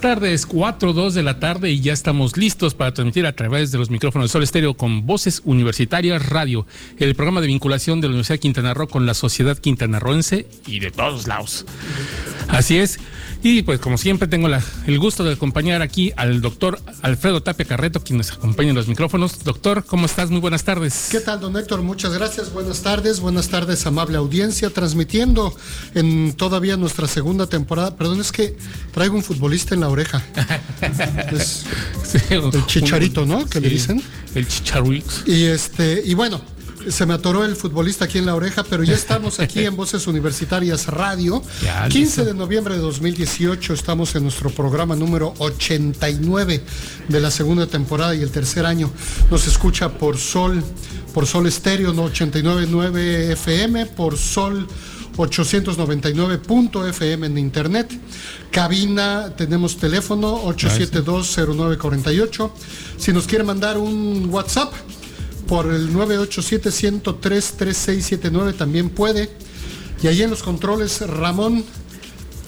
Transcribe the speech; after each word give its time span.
Buenas 0.00 0.18
tardes, 0.18 0.46
4 0.46 0.94
2 0.94 1.12
de 1.12 1.22
la 1.22 1.40
tarde 1.40 1.70
y 1.70 1.82
ya 1.82 1.92
estamos 1.92 2.38
listos 2.38 2.72
para 2.72 2.94
transmitir 2.94 3.26
a 3.26 3.36
través 3.36 3.70
de 3.70 3.76
los 3.76 3.90
micrófonos 3.90 4.30
de 4.30 4.32
Sol 4.32 4.42
Estéreo 4.42 4.72
con 4.72 5.04
Voces 5.04 5.42
Universitarias 5.44 6.26
Radio, 6.26 6.66
el 6.96 7.14
programa 7.14 7.42
de 7.42 7.48
vinculación 7.48 8.00
de 8.00 8.06
la 8.06 8.12
Universidad 8.12 8.36
de 8.36 8.40
Quintana 8.40 8.72
Roo 8.72 8.88
con 8.88 9.04
la 9.04 9.12
sociedad 9.12 9.58
quintanarroense 9.58 10.46
y 10.66 10.80
de 10.80 10.90
todos 10.90 11.28
lados. 11.28 11.66
Así 12.48 12.78
es. 12.78 12.98
Y 13.42 13.62
pues 13.62 13.80
como 13.80 13.96
siempre 13.96 14.28
tengo 14.28 14.48
el 14.86 14.98
gusto 14.98 15.24
de 15.24 15.32
acompañar 15.32 15.80
aquí 15.80 16.12
al 16.16 16.42
doctor 16.42 16.78
Alfredo 17.00 17.42
Tapia 17.42 17.64
Carreto, 17.64 18.00
quien 18.00 18.18
nos 18.18 18.32
acompaña 18.32 18.70
en 18.70 18.76
los 18.76 18.86
micrófonos. 18.86 19.42
Doctor, 19.44 19.84
¿cómo 19.86 20.04
estás? 20.04 20.30
Muy 20.30 20.40
buenas 20.40 20.64
tardes. 20.64 21.08
¿Qué 21.10 21.20
tal, 21.20 21.40
don 21.40 21.56
Héctor? 21.56 21.80
Muchas 21.80 22.12
gracias. 22.12 22.52
Buenas 22.52 22.82
tardes. 22.82 23.20
Buenas 23.20 23.48
tardes, 23.48 23.86
amable 23.86 24.18
audiencia. 24.18 24.68
Transmitiendo 24.68 25.54
en 25.94 26.34
todavía 26.34 26.76
nuestra 26.76 27.06
segunda 27.06 27.46
temporada. 27.46 27.96
Perdón, 27.96 28.20
es 28.20 28.30
que 28.30 28.58
traigo 28.92 29.16
un 29.16 29.22
futbolista 29.22 29.74
en 29.74 29.80
la 29.80 29.86
oreja. 29.90 30.22
Es 32.12 32.30
el 32.30 32.66
chicharito, 32.66 33.24
¿no? 33.24 33.46
Que 33.46 33.60
le 33.60 33.68
dicen. 33.68 34.02
El 34.34 34.48
chicharito. 34.48 35.10
Y 35.26 35.44
este, 35.44 36.02
y 36.04 36.14
bueno, 36.14 36.40
se 36.88 37.06
me 37.06 37.14
atoró 37.14 37.44
el 37.44 37.56
futbolista 37.56 38.06
aquí 38.06 38.18
en 38.18 38.26
la 38.26 38.34
oreja, 38.34 38.64
pero 38.64 38.82
ya 38.82 38.94
estamos 38.94 39.38
aquí 39.40 39.64
en 39.64 39.76
Voces 39.76 40.06
Universitarias 40.06 40.86
Radio. 40.86 41.42
Ya, 41.62 41.88
15 41.88 41.98
listo. 41.98 42.24
de 42.24 42.34
noviembre 42.34 42.74
de 42.74 42.80
2018 42.80 43.74
estamos 43.74 44.14
en 44.14 44.22
nuestro 44.22 44.50
programa 44.50 44.96
número 44.96 45.34
89 45.38 46.62
de 47.08 47.20
la 47.20 47.30
segunda 47.30 47.66
temporada 47.66 48.14
y 48.14 48.22
el 48.22 48.30
tercer 48.30 48.64
año. 48.64 48.90
Nos 49.30 49.46
escucha 49.46 49.90
por 49.90 50.16
Sol, 50.16 50.64
por 51.12 51.26
Sol 51.26 51.46
Estéreo, 51.46 51.92
no 51.92 52.04
899 52.04 53.32
FM, 53.32 53.86
por 53.86 54.16
Sol 54.16 54.66
899.fm 55.16 57.26
en 57.26 57.38
internet. 57.38 57.92
Cabina, 58.50 59.34
tenemos 59.36 59.76
teléfono 59.76 60.42
8720948. 60.44 62.50
Si 62.96 63.12
nos 63.12 63.26
quiere 63.26 63.44
mandar 63.44 63.76
un 63.78 64.28
WhatsApp 64.30 64.72
por 65.46 65.72
el 65.72 65.94
987-103-3679 65.94 68.56
también 68.56 68.90
puede. 68.90 69.30
Y 70.02 70.06
ahí 70.06 70.22
en 70.22 70.30
los 70.30 70.42
controles 70.42 71.02
Ramón 71.02 71.62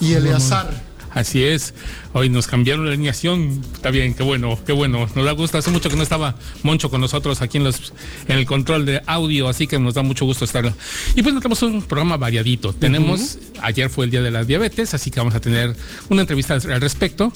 y 0.01 0.15
Eleazar. 0.15 0.92
Así 1.15 1.45
es. 1.45 1.75
Hoy 2.15 2.29
nos 2.29 2.47
cambiaron 2.47 2.87
la 2.87 2.93
alineación. 2.93 3.63
Está 3.75 3.91
bien, 3.91 4.15
qué 4.15 4.23
bueno, 4.23 4.59
qué 4.65 4.73
bueno. 4.73 5.09
Nos 5.15 5.25
da 5.25 5.33
gusto. 5.33 5.59
Hace 5.59 5.71
mucho 5.71 5.91
que 5.91 5.97
no 5.97 6.03
estaba 6.03 6.37
Moncho 6.63 6.91
con 6.91 7.01
nosotros 7.01 7.43
aquí 7.43 7.59
en 7.59 7.65
los 7.65 7.93
en 8.29 8.39
el 8.39 8.47
control 8.47 8.87
de 8.87 9.03
audio, 9.07 9.49
así 9.49 9.67
que 9.67 9.79
nos 9.79 9.95
da 9.95 10.03
mucho 10.03 10.25
gusto 10.25 10.45
estar. 10.45 10.73
Y 11.15 11.23
pues 11.23 11.35
tenemos 11.35 11.63
un 11.63 11.83
programa 11.83 12.17
variadito. 12.17 12.73
Tenemos, 12.73 13.39
ayer 13.61 13.91
fue 13.91 14.07
el 14.07 14.11
día 14.11 14.23
de 14.23 14.31
la 14.31 14.45
diabetes, 14.45 14.95
así 14.95 15.11
que 15.11 15.21
vamos 15.21 15.35
a 15.35 15.41
tener 15.41 15.77
una 16.09 16.23
entrevista 16.23 16.55
al 16.55 16.81
respecto. 16.81 17.33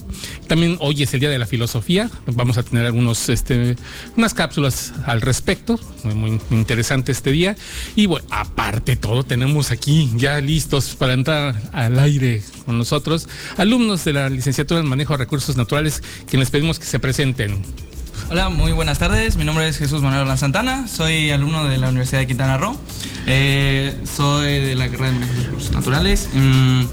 También 0.46 0.76
hoy 0.80 1.02
es 1.02 1.12
el 1.14 1.20
día 1.20 1.30
de 1.30 1.38
la 1.38 1.46
filosofía. 1.46 2.10
Vamos 2.26 2.58
a 2.58 2.62
tener 2.62 2.86
algunos, 2.86 3.28
este, 3.28 3.76
unas 4.16 4.34
cápsulas 4.34 4.94
al 5.04 5.20
respecto. 5.20 5.78
Muy, 6.04 6.14
muy 6.14 6.40
interesante 6.50 7.12
este 7.12 7.30
día. 7.30 7.56
Y 7.94 8.06
bueno, 8.06 8.26
aparte 8.30 8.96
todo, 8.96 9.22
tenemos 9.24 9.70
aquí 9.70 10.10
ya 10.16 10.40
listos 10.40 10.94
para 10.94 11.12
entrar 11.12 11.60
al 11.72 11.98
aire 11.98 12.42
con 12.64 12.78
nosotros 12.78 13.28
alumnos 13.66 14.04
de 14.04 14.12
la 14.12 14.28
licenciatura 14.28 14.80
en 14.80 14.86
manejo 14.86 15.14
de 15.14 15.18
recursos 15.18 15.56
naturales, 15.56 16.02
que 16.28 16.38
les 16.38 16.50
pedimos 16.50 16.78
que 16.78 16.86
se 16.86 17.00
presenten. 17.00 17.62
Hola, 18.30 18.48
muy 18.48 18.72
buenas 18.72 18.98
tardes. 18.98 19.36
Mi 19.36 19.44
nombre 19.44 19.68
es 19.68 19.76
Jesús 19.76 20.02
Manuel 20.02 20.38
Santana. 20.38 20.86
Soy 20.86 21.30
alumno 21.30 21.64
de 21.64 21.76
la 21.76 21.88
Universidad 21.88 22.20
de 22.20 22.26
Quintana 22.28 22.58
Roo. 22.58 22.76
Eh, 23.26 23.92
soy 24.04 24.60
de 24.60 24.74
la 24.76 24.88
carrera 24.88 25.06
de 25.06 25.18
Manejo 25.18 25.34
de 25.34 25.44
Recursos 25.46 25.72
Naturales. 25.72 26.28
Mm, 26.32 26.84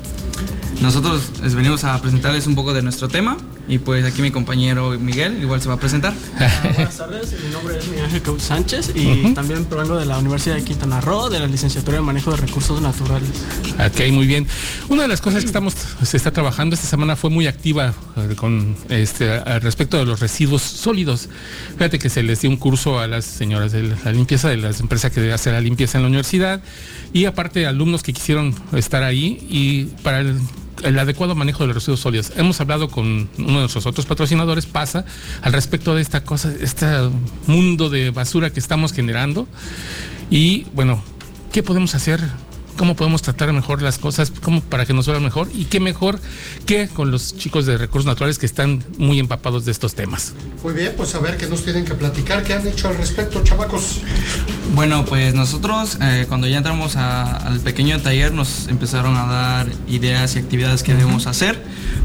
nosotros 0.81 1.31
les 1.41 1.55
venimos 1.55 1.83
a 1.83 1.99
presentarles 2.01 2.45
un 2.47 2.55
poco 2.55 2.73
de 2.73 2.81
nuestro 2.81 3.07
tema 3.07 3.37
y 3.69 3.77
pues 3.77 4.03
aquí 4.03 4.21
mi 4.21 4.31
compañero 4.31 4.91
Miguel 4.99 5.41
igual 5.41 5.61
se 5.61 5.69
va 5.69 5.75
a 5.75 5.79
presentar. 5.79 6.13
Ah, 6.43 6.69
buenas 6.75 6.97
tardes, 6.97 7.35
mi 7.41 7.51
nombre 7.51 7.77
es 7.77 7.87
Miguel 7.87 8.05
Ángel 8.05 8.41
Sánchez 8.41 8.91
y 8.95 9.33
también 9.33 9.63
provengo 9.65 9.95
de 9.95 10.05
la 10.05 10.17
Universidad 10.17 10.55
de 10.55 10.63
Quintana 10.63 10.99
Roo, 10.99 11.29
de 11.29 11.39
la 11.39 11.47
licenciatura 11.47 11.97
de 11.97 12.03
Manejo 12.03 12.31
de 12.31 12.37
Recursos 12.37 12.81
Naturales. 12.81 13.29
Ok, 13.75 14.11
muy 14.11 14.27
bien. 14.27 14.45
Una 14.89 15.03
de 15.03 15.07
las 15.07 15.21
cosas 15.21 15.41
que 15.41 15.47
estamos 15.47 15.73
se 15.73 16.17
está 16.17 16.31
trabajando 16.31 16.75
esta 16.75 16.87
semana 16.87 17.15
fue 17.15 17.29
muy 17.29 17.47
activa 17.47 17.93
eh, 18.17 18.35
con 18.35 18.75
este 18.89 19.31
al 19.31 19.61
respecto 19.61 19.97
de 19.97 20.05
los 20.05 20.19
residuos 20.19 20.61
sólidos. 20.61 21.29
Fíjate 21.77 21.99
que 21.99 22.09
se 22.09 22.23
les 22.23 22.41
dio 22.41 22.49
un 22.49 22.57
curso 22.57 22.99
a 22.99 23.07
las 23.07 23.23
señoras 23.23 23.71
de 23.71 23.83
la 24.03 24.11
limpieza 24.11 24.49
de 24.49 24.57
las 24.57 24.81
empresas 24.81 25.11
que 25.11 25.31
hacen 25.31 25.53
la 25.53 25.61
limpieza 25.61 25.97
en 25.97 26.03
la 26.03 26.07
universidad 26.07 26.61
y 27.13 27.25
aparte 27.25 27.67
alumnos 27.67 28.03
que 28.03 28.11
quisieron 28.11 28.55
estar 28.73 29.03
ahí 29.03 29.45
y 29.49 29.85
para 30.03 30.22
el 30.83 30.99
adecuado 30.99 31.35
manejo 31.35 31.63
de 31.63 31.67
los 31.67 31.75
residuos 31.75 31.99
sólidos. 31.99 32.33
Hemos 32.35 32.59
hablado 32.61 32.89
con 32.89 33.29
uno 33.37 33.47
de 33.47 33.59
nuestros 33.59 33.85
otros 33.85 34.05
patrocinadores, 34.05 34.65
PASA, 34.65 35.05
al 35.41 35.53
respecto 35.53 35.95
de 35.95 36.01
esta 36.01 36.23
cosa, 36.23 36.53
este 36.59 36.85
mundo 37.47 37.89
de 37.89 38.11
basura 38.11 38.49
que 38.51 38.59
estamos 38.59 38.93
generando. 38.93 39.47
Y 40.29 40.65
bueno, 40.73 41.03
¿qué 41.51 41.63
podemos 41.63 41.95
hacer? 41.95 42.21
¿Cómo 42.77 42.95
podemos 42.95 43.21
tratar 43.21 43.53
mejor 43.53 43.81
las 43.81 43.97
cosas? 43.99 44.31
¿Cómo 44.41 44.61
para 44.61 44.85
que 44.85 44.93
nos 44.93 45.07
vaya 45.07 45.19
mejor? 45.19 45.47
Y 45.53 45.65
qué 45.65 45.79
mejor 45.79 46.19
que 46.65 46.87
con 46.87 47.11
los 47.11 47.37
chicos 47.37 47.65
de 47.65 47.77
recursos 47.77 48.05
naturales 48.07 48.39
que 48.39 48.45
están 48.45 48.83
muy 48.97 49.19
empapados 49.19 49.63
de 49.65 49.71
estos 49.71 49.93
temas. 49.95 50.33
Muy 50.63 50.73
bien, 50.73 50.93
pues 50.97 51.13
a 51.15 51.19
ver 51.19 51.37
qué 51.37 51.47
nos 51.47 51.63
tienen 51.63 51.85
que 51.85 51.93
platicar, 51.93 52.43
qué 52.43 52.53
han 52.53 52.67
hecho 52.67 52.87
al 52.87 52.97
respecto, 52.97 53.43
chamacos. 53.43 54.01
Bueno, 54.75 55.05
pues 55.05 55.33
nosotros 55.35 55.97
eh, 56.01 56.25
cuando 56.27 56.47
ya 56.47 56.57
entramos 56.57 56.95
a- 56.95 57.37
al 57.37 57.59
pequeño 57.59 57.99
taller 58.01 58.33
nos 58.33 58.67
empezaron 58.67 59.15
a 59.17 59.25
dar 59.25 59.67
ideas 59.87 60.35
y 60.35 60.39
actividades 60.39 60.81
que 60.83 60.93
debemos 60.93 61.27
hacer. 61.27 61.61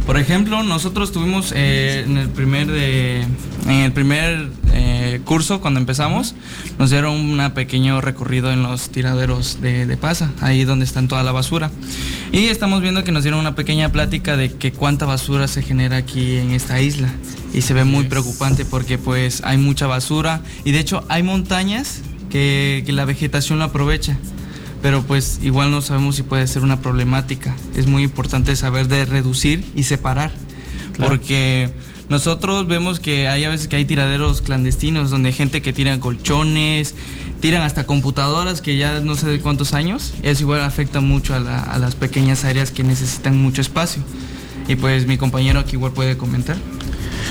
Por 0.06 0.18
ejemplo, 0.18 0.62
nosotros 0.62 1.12
tuvimos 1.12 1.52
eh, 1.54 2.04
en 2.06 2.16
el 2.18 2.28
primer 2.28 2.66
de, 2.66 3.22
en 3.66 3.70
el 3.70 3.92
primer 3.92 4.48
eh, 4.72 5.20
curso 5.24 5.60
cuando 5.60 5.80
empezamos 5.80 6.34
nos 6.78 6.90
dieron 6.90 7.14
un 7.14 7.50
pequeño 7.52 8.00
recorrido 8.00 8.50
en 8.52 8.62
los 8.62 8.88
tiraderos 8.90 9.60
de, 9.60 9.86
de 9.86 9.96
pasa, 9.96 10.30
ahí 10.40 10.57
donde 10.64 10.84
están 10.84 11.08
toda 11.08 11.22
la 11.22 11.32
basura. 11.32 11.70
Y 12.32 12.46
estamos 12.46 12.82
viendo 12.82 13.04
que 13.04 13.12
nos 13.12 13.22
dieron 13.22 13.40
una 13.40 13.54
pequeña 13.54 13.90
plática 13.90 14.36
de 14.36 14.52
que 14.52 14.72
cuánta 14.72 15.06
basura 15.06 15.48
se 15.48 15.62
genera 15.62 15.96
aquí 15.96 16.36
en 16.36 16.52
esta 16.52 16.80
isla 16.80 17.12
y 17.52 17.62
se 17.62 17.74
ve 17.74 17.84
muy 17.84 18.04
preocupante 18.04 18.64
porque 18.64 18.98
pues 18.98 19.42
hay 19.44 19.56
mucha 19.56 19.86
basura 19.86 20.42
y 20.64 20.72
de 20.72 20.80
hecho 20.80 21.04
hay 21.08 21.22
montañas 21.22 22.02
que, 22.30 22.82
que 22.84 22.92
la 22.92 23.04
vegetación 23.04 23.58
lo 23.58 23.64
aprovecha. 23.64 24.16
Pero 24.82 25.02
pues 25.02 25.40
igual 25.42 25.70
no 25.70 25.82
sabemos 25.82 26.16
si 26.16 26.22
puede 26.22 26.46
ser 26.46 26.62
una 26.62 26.80
problemática. 26.80 27.56
Es 27.74 27.86
muy 27.86 28.04
importante 28.04 28.54
saber 28.54 28.86
de 28.88 29.04
reducir 29.04 29.64
y 29.74 29.82
separar. 29.84 30.30
Porque 30.98 31.70
nosotros 32.08 32.66
vemos 32.66 33.00
que 33.00 33.28
hay 33.28 33.44
a 33.44 33.50
veces 33.50 33.68
que 33.68 33.76
hay 33.76 33.84
tiraderos 33.84 34.40
clandestinos 34.40 35.10
donde 35.10 35.28
hay 35.28 35.34
gente 35.34 35.62
que 35.62 35.72
tira 35.72 35.98
colchones, 36.00 36.94
tiran 37.40 37.62
hasta 37.62 37.86
computadoras 37.86 38.60
que 38.62 38.76
ya 38.76 39.00
no 39.00 39.14
sé 39.14 39.28
de 39.28 39.40
cuántos 39.40 39.72
años. 39.74 40.14
Eso 40.22 40.42
igual 40.42 40.60
afecta 40.62 41.00
mucho 41.00 41.34
a, 41.34 41.40
la- 41.40 41.62
a 41.62 41.78
las 41.78 41.94
pequeñas 41.94 42.44
áreas 42.44 42.70
que 42.70 42.82
necesitan 42.84 43.40
mucho 43.40 43.60
espacio. 43.60 44.02
Y 44.66 44.76
pues 44.76 45.06
mi 45.06 45.16
compañero 45.18 45.60
aquí 45.60 45.72
igual 45.76 45.92
puede 45.92 46.16
comentar. 46.18 46.56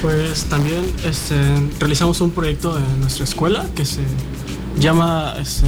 Pues 0.01 0.45
también 0.45 0.83
este, 1.05 1.35
realizamos 1.79 2.21
un 2.21 2.31
proyecto 2.31 2.77
en 2.77 3.01
nuestra 3.01 3.23
escuela 3.23 3.65
que 3.75 3.85
se 3.85 4.01
llama 4.79 5.33
este, 5.39 5.65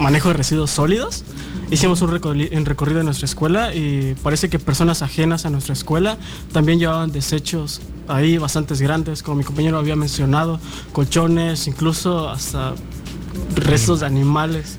Manejo 0.00 0.28
de 0.28 0.34
Residuos 0.34 0.70
Sólidos. 0.70 1.24
Hicimos 1.70 2.00
un 2.00 2.10
recorri- 2.10 2.56
un 2.56 2.64
recorrido 2.64 3.00
en 3.00 3.06
nuestra 3.06 3.26
escuela 3.26 3.74
y 3.74 4.14
parece 4.22 4.48
que 4.48 4.58
personas 4.58 5.02
ajenas 5.02 5.44
a 5.46 5.50
nuestra 5.50 5.74
escuela 5.74 6.16
también 6.52 6.78
llevaban 6.78 7.12
desechos 7.12 7.80
ahí 8.08 8.38
bastantes 8.38 8.80
grandes, 8.80 9.22
como 9.22 9.36
mi 9.36 9.44
compañero 9.44 9.78
había 9.78 9.94
mencionado, 9.94 10.58
colchones, 10.92 11.66
incluso 11.66 12.28
hasta 12.30 12.72
restos 13.54 14.00
de 14.00 14.06
animales. 14.06 14.76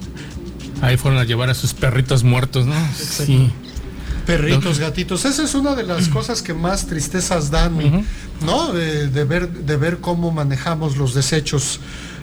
Ahí 0.82 0.98
fueron 0.98 1.20
a 1.20 1.26
llevar 1.26 1.50
a 1.50 1.54
sus 1.54 1.74
perritos 1.74 2.24
muertos, 2.24 2.66
¿no? 2.66 2.76
Sí. 2.96 3.52
Perritos, 4.26 4.80
gatitos. 4.80 5.26
Esa 5.26 5.44
es 5.44 5.56
una 5.56 5.76
de 5.76 5.84
las 5.84 6.08
cosas 6.08 6.42
que 6.42 6.54
más 6.54 6.86
tristezas 6.86 7.50
dan, 7.50 8.06
¿no? 8.46 8.72
De, 8.72 9.08
de 9.08 9.24
ver, 9.24 9.50
de 9.50 9.76
ver 9.76 10.00
cómo 10.00 10.32
manejamos 10.32 10.98
los 10.98 11.14
desechos 11.14 11.80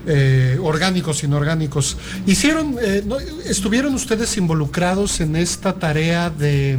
eh, 0.06 0.56
orgánicos, 0.62 1.24
inorgánicos. 1.24 1.96
Hicieron, 2.26 2.76
eh, 2.80 3.02
¿no? 3.04 3.18
estuvieron 3.18 3.92
ustedes 3.94 4.36
involucrados 4.36 5.20
en 5.20 5.34
esta 5.34 5.72
tarea 5.72 6.30
de 6.30 6.78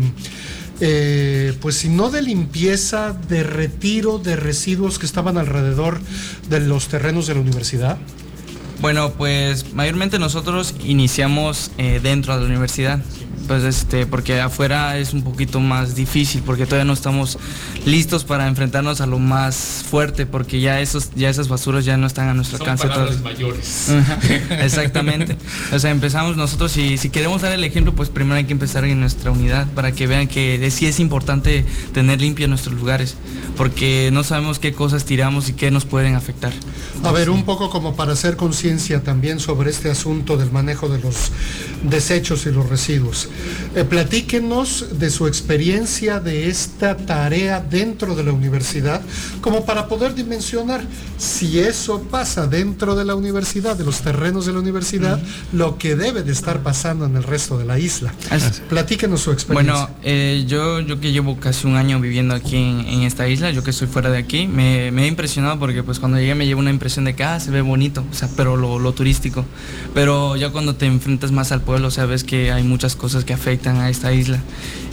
eh, 0.80 1.54
pues 1.60 1.76
si 1.76 1.90
no 1.90 2.10
de 2.10 2.22
limpieza, 2.22 3.14
de 3.28 3.44
retiro 3.44 4.20
de 4.20 4.36
residuos 4.36 4.98
que 4.98 5.06
estaban 5.06 5.38
alrededor 5.38 6.00
de 6.50 6.60
los 6.62 6.88
terrenos 6.88 7.28
de 7.28 7.34
la 7.34 7.42
universidad? 7.42 7.98
Bueno, 8.80 9.12
pues 9.12 9.74
mayormente 9.74 10.20
nosotros 10.20 10.76
iniciamos 10.84 11.72
eh, 11.78 12.00
dentro 12.02 12.36
de 12.36 12.42
la 12.42 12.48
universidad 12.48 13.00
pues 13.48 13.64
este, 13.64 14.06
porque 14.06 14.40
afuera 14.42 14.98
es 14.98 15.14
un 15.14 15.24
poquito 15.24 15.60
más 15.60 15.96
difícil, 15.96 16.42
porque 16.46 16.66
todavía 16.66 16.86
no 16.86 16.94
estamos 16.94 17.38
listos 17.86 18.24
para 18.24 18.48
enfrentarnos 18.48 19.02
a 19.02 19.06
lo 19.06 19.20
más 19.20 19.86
fuerte, 19.90 20.26
porque 20.26 20.60
ya 20.60 20.82
esos, 20.82 21.12
ya 21.16 21.30
esas 21.30 21.48
basuras 21.48 21.86
ya 21.86 21.98
no 21.98 22.08
están 22.08 22.30
a 22.30 22.34
nuestro 22.34 22.58
Son 22.58 22.70
alcance. 22.70 22.88
palabras 22.88 23.22
mayores. 23.22 23.90
Exactamente. 24.50 25.38
O 25.72 25.80
sea, 25.80 25.92
empezamos 25.92 26.38
nosotros 26.38 26.76
y 26.78 26.98
si 26.98 27.10
queremos 27.10 27.42
dar 27.42 27.52
el 27.52 27.64
ejemplo, 27.64 27.94
pues 27.94 28.10
primero 28.10 28.36
hay 28.36 28.46
que 28.46 28.54
empezar 28.54 28.84
en 28.86 29.00
nuestra 29.00 29.32
unidad 29.32 29.68
para 29.74 29.92
que 29.92 30.08
vean 30.08 30.28
que 30.28 30.70
sí 30.72 30.86
es 30.86 31.00
importante 31.00 31.66
tener 31.94 32.22
limpios 32.22 32.50
nuestros 32.50 32.76
lugares, 32.76 33.16
porque 33.56 34.10
no 34.12 34.24
sabemos 34.24 34.60
qué 34.60 34.74
cosas 34.74 35.06
tiramos 35.06 35.50
y 35.50 35.54
qué 35.54 35.72
nos 35.72 35.86
pueden 35.86 36.16
afectar. 36.16 36.54
A 37.04 37.12
ver, 37.12 37.30
un 37.30 37.44
poco 37.46 37.70
como 37.70 37.96
para 37.96 38.14
hacer 38.14 38.36
conciencia 38.36 39.04
también 39.04 39.40
sobre 39.40 39.70
este 39.70 39.90
asunto 39.90 40.38
del 40.38 40.52
manejo 40.52 40.90
de 40.90 41.00
los 41.00 41.32
desechos 41.84 42.46
y 42.46 42.52
los 42.52 42.68
residuos. 42.70 43.27
Eh, 43.76 43.84
platíquenos 43.84 45.00
de 45.00 45.10
su 45.10 45.28
experiencia 45.28 46.20
de 46.20 46.50
esta 46.50 46.98
tarea 46.98 47.60
dentro 47.60 48.16
de 48.16 48.24
la 48.24 48.32
universidad, 48.32 49.02
como 49.42 49.66
para 49.66 49.88
poder 49.88 50.16
dimensionar 50.16 50.82
si 51.18 51.60
eso 51.60 52.02
pasa 52.04 52.48
dentro 52.48 52.96
de 52.96 53.06
la 53.06 53.16
universidad, 53.16 53.76
de 53.76 53.84
los 53.84 54.02
terrenos 54.02 54.46
de 54.46 54.54
la 54.54 54.60
universidad, 54.60 55.20
lo 55.54 55.78
que 55.78 55.96
debe 55.96 56.24
de 56.24 56.32
estar 56.32 56.62
pasando 56.64 57.06
en 57.06 57.16
el 57.16 57.24
resto 57.24 57.58
de 57.58 57.66
la 57.66 57.80
isla. 57.80 58.14
Platíquenos 58.70 59.22
su 59.22 59.32
experiencia. 59.32 59.74
Bueno, 59.74 59.90
eh, 60.04 60.46
yo, 60.48 60.80
yo 60.80 61.00
que 61.00 61.12
llevo 61.12 61.38
casi 61.40 61.68
un 61.68 61.76
año 61.76 62.00
viviendo 62.00 62.36
aquí 62.36 62.56
en, 62.56 63.04
esta 63.04 63.28
isla, 63.28 63.52
yo 63.52 63.64
que 63.64 63.72
estoy 63.72 63.88
fuera 63.88 64.10
de 64.10 64.18
aquí, 64.18 64.48
me, 64.48 64.90
he 64.90 65.08
impresionado 65.08 65.60
porque 65.60 65.84
pues 65.84 66.00
cuando 66.00 66.18
llegué 66.18 66.36
me 66.36 66.46
llevo 66.46 66.60
una 66.60 66.72
impresión 66.72 67.06
de 67.06 67.16
que 67.16 67.24
ah, 67.24 67.40
se 67.40 67.52
ve 67.52 67.62
bonito, 67.62 68.04
o 68.10 68.14
sea, 68.14 68.30
pero 68.36 68.58
lo, 68.58 68.80
lo 68.80 68.94
turístico. 68.94 69.46
Pero 69.94 70.36
ya 70.36 70.52
cuando 70.52 70.76
te 70.76 70.86
enfrentas 70.86 71.32
más 71.32 71.52
al 71.52 71.62
pueblo, 71.62 71.92
sabes 71.92 72.24
que 72.24 72.52
hay 72.52 72.64
muchas 72.64 72.96
cosas 72.96 73.17
que 73.26 73.34
afectan 73.34 73.78
a 73.78 73.90
esta 73.90 74.14
isla. 74.14 74.42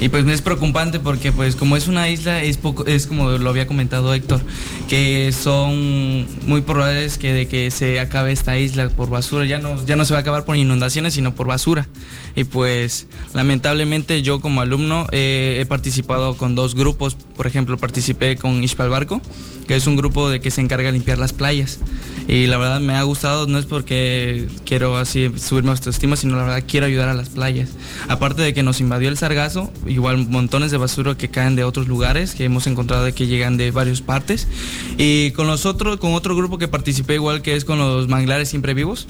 Y 0.00 0.08
pues 0.08 0.26
es 0.26 0.42
preocupante 0.42 1.00
porque 1.00 1.32
pues 1.32 1.56
como 1.56 1.76
es 1.76 1.88
una 1.88 2.08
isla, 2.08 2.42
es, 2.42 2.56
poco, 2.56 2.86
es 2.86 3.06
como 3.06 3.30
lo 3.30 3.50
había 3.50 3.66
comentado 3.66 4.12
Héctor, 4.12 4.40
que 4.88 5.32
son 5.32 6.26
muy 6.46 6.62
probables 6.62 7.16
que 7.16 7.32
de 7.32 7.46
que 7.46 7.70
se 7.70 8.00
acabe 8.00 8.32
esta 8.32 8.58
isla 8.58 8.88
por 8.88 9.08
basura. 9.08 9.44
Ya 9.44 9.58
no, 9.58 9.84
ya 9.86 9.96
no 9.96 10.04
se 10.04 10.12
va 10.12 10.18
a 10.18 10.22
acabar 10.22 10.44
por 10.44 10.56
inundaciones, 10.56 11.14
sino 11.14 11.34
por 11.34 11.46
basura. 11.46 11.86
Y 12.36 12.44
pues 12.44 13.06
lamentablemente 13.32 14.22
yo 14.22 14.40
como 14.40 14.60
alumno 14.60 15.06
eh, 15.12 15.58
he 15.60 15.66
participado 15.66 16.36
con 16.36 16.54
dos 16.54 16.74
grupos. 16.74 17.14
Por 17.36 17.46
ejemplo, 17.46 17.76
participé 17.78 18.36
con 18.36 18.62
Ishpal 18.62 18.88
Barco, 18.88 19.20
que 19.66 19.76
es 19.76 19.86
un 19.86 19.96
grupo 19.96 20.28
de 20.28 20.40
que 20.40 20.50
se 20.50 20.60
encarga 20.60 20.86
de 20.86 20.92
limpiar 20.92 21.18
las 21.18 21.32
playas. 21.32 21.78
Y 22.26 22.46
la 22.46 22.56
verdad 22.56 22.80
me 22.80 22.94
ha 22.94 23.02
gustado, 23.02 23.46
no 23.46 23.58
es 23.58 23.66
porque 23.66 24.48
quiero 24.64 24.96
así 24.96 25.30
subirme 25.36 25.70
autoestima, 25.70 26.16
sino 26.16 26.36
la 26.36 26.44
verdad 26.44 26.64
quiero 26.66 26.86
ayudar 26.86 27.08
a 27.08 27.14
las 27.14 27.28
playas. 27.28 27.70
Aparte 28.08 28.42
de 28.42 28.54
que 28.54 28.62
nos 28.62 28.80
invadió 28.80 29.10
el 29.10 29.18
sargazo, 29.18 29.70
igual 29.86 30.26
montones 30.28 30.70
de 30.70 30.78
basura 30.78 31.16
que 31.16 31.28
caen 31.28 31.54
de 31.54 31.64
otros 31.64 31.86
lugares, 31.86 32.34
que 32.34 32.44
hemos 32.44 32.66
encontrado 32.66 33.04
de 33.04 33.12
que 33.12 33.26
llegan 33.26 33.58
de 33.58 33.70
varias 33.70 34.00
partes. 34.00 34.48
Y 34.96 35.32
con 35.32 35.46
nosotros, 35.46 35.98
con 35.98 36.14
otro 36.14 36.34
grupo 36.34 36.56
que 36.56 36.66
participé 36.66 37.14
igual 37.14 37.42
que 37.42 37.56
es 37.56 37.64
con 37.64 37.78
los 37.78 38.08
manglares 38.08 38.48
siempre 38.48 38.72
vivos, 38.72 39.06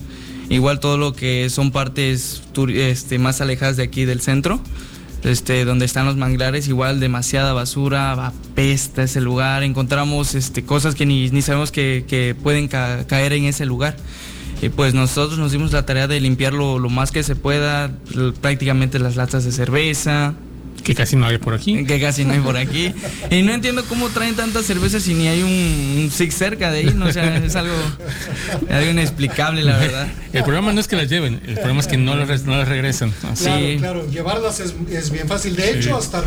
igual 0.49 0.81
todo 0.81 0.99
lo 0.99 1.12
que 1.12 1.49
son 1.50 1.70
partes 1.70 2.43
este, 2.69 3.19
más 3.19 3.41
alejadas 3.41 3.76
de 3.76 3.82
aquí 3.82 4.05
del 4.05 4.20
centro 4.20 4.61
este, 5.25 5.64
donde 5.64 5.87
están 5.87 6.05
los 6.05 6.17
manglares, 6.17 6.69
igual 6.69 7.00
demasiada 7.00 7.55
basura, 7.55 8.12
apesta 8.12 9.02
ese 9.02 9.20
lugar, 9.23 9.62
encontramos 9.62 10.35
este, 10.35 10.64
cosas 10.64 10.94
que 10.94 11.06
ni, 11.06 11.29
sabemos 11.41 11.73
que, 11.73 12.37
pueden 12.43 12.69
caer 12.69 13.32
en 13.32 13.44
ese 13.44 13.64
lugar. 13.64 13.96
Y 14.62 14.69
pues 14.69 14.94
nosotros 14.94 15.38
nos 15.38 15.52
dimos 15.52 15.73
la 15.73 15.85
tarea 15.85 16.06
de 16.06 16.20
limpiarlo 16.20 16.79
lo 16.79 16.88
más 16.88 17.11
que 17.11 17.23
se 17.23 17.37
pueda, 17.37 17.91
prácticamente 18.41 18.99
las 18.99 19.17
latas 19.17 19.44
de 19.44 19.52
cerveza, 19.52 20.35
que 20.84 20.94
casi 20.94 21.16
no 21.16 21.26
hay 21.26 21.38
por 21.38 21.54
aquí. 21.54 21.84
Que 21.84 22.00
casi 22.00 22.25
no 22.25 22.34
hay 22.34 22.40
por 22.40 22.56
aquí. 22.56 22.92
Y 23.31 23.42
no 23.42 23.52
entiendo 23.52 23.84
cómo 23.86 24.10
traen 24.10 24.36
tantas 24.36 24.66
cervezas 24.66 25.02
si 25.02 25.14
ni 25.14 25.26
hay 25.26 25.42
un, 25.42 26.10
Six 26.12 26.34
cerca 26.34 26.70
de 26.70 26.78
ahí. 26.81 26.94
No, 26.94 27.06
o 27.06 27.12
sea, 27.12 27.36
es 27.38 27.56
algo, 27.56 27.75
algo, 28.70 28.90
inexplicable, 28.90 29.62
la 29.62 29.78
verdad. 29.78 30.06
El 30.32 30.44
problema 30.44 30.72
no 30.72 30.81
es 30.81 30.86
que 30.86 30.96
las 30.96 31.08
lleven, 31.08 31.40
el 31.46 31.54
problema 31.54 31.81
es 31.81 31.86
que 31.86 31.96
no 31.96 32.14
las, 32.14 32.44
no 32.44 32.56
las 32.56 32.69
regresan. 32.69 33.12
Claro, 33.36 33.78
claro, 33.78 34.10
llevarlas 34.10 34.60
es, 34.60 35.10
bien 35.10 35.26
fácil. 35.26 35.56
De 35.56 35.70
hecho, 35.70 35.96
hasta 35.96 36.22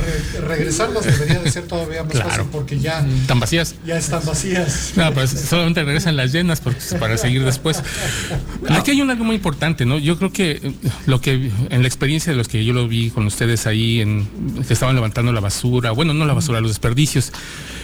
regresarlas 0.46 1.06
debería 1.06 1.40
de 1.40 1.52
ser 1.52 1.64
todavía 1.68 2.04
más 2.04 2.18
fácil 2.18 2.46
porque 2.52 2.80
ya... 2.80 3.06
Están 3.22 3.40
vacías. 3.40 3.76
Ya 3.86 3.98
están 3.98 4.26
vacías. 4.26 4.94
No, 4.96 5.14
pero 5.14 5.28
solamente 5.28 5.84
regresan 5.84 6.16
las 6.16 6.34
llenas 6.34 6.62
para 7.00 7.18
seguir 7.18 7.46
después. 7.46 7.84
Aquí 8.70 8.92
hay 8.92 9.02
un 9.02 9.12
algo 9.12 9.24
muy 9.24 9.36
importante, 9.36 9.86
¿no? 9.86 10.00
Yo 10.00 10.18
creo 10.18 10.32
que 10.32 10.74
lo 11.06 11.22
que 11.22 11.52
en 11.70 11.82
la 11.82 11.88
experiencia 11.88 12.32
de 12.32 12.38
los 12.38 12.48
que 12.48 12.66
yo 12.66 12.74
lo 12.74 12.88
vi 12.88 13.12
con 13.12 13.26
ustedes 13.28 13.68
ahí 13.68 14.02
en 14.02 14.28
que 14.68 14.74
estaban 14.74 14.96
levantando 14.96 15.32
la 15.32 15.40
basura, 15.40 15.92
bueno, 15.92 16.14
no 16.14 16.26
la 16.26 16.34
basura, 16.34 16.62
los 16.62 16.72
desperdicios. 16.72 17.32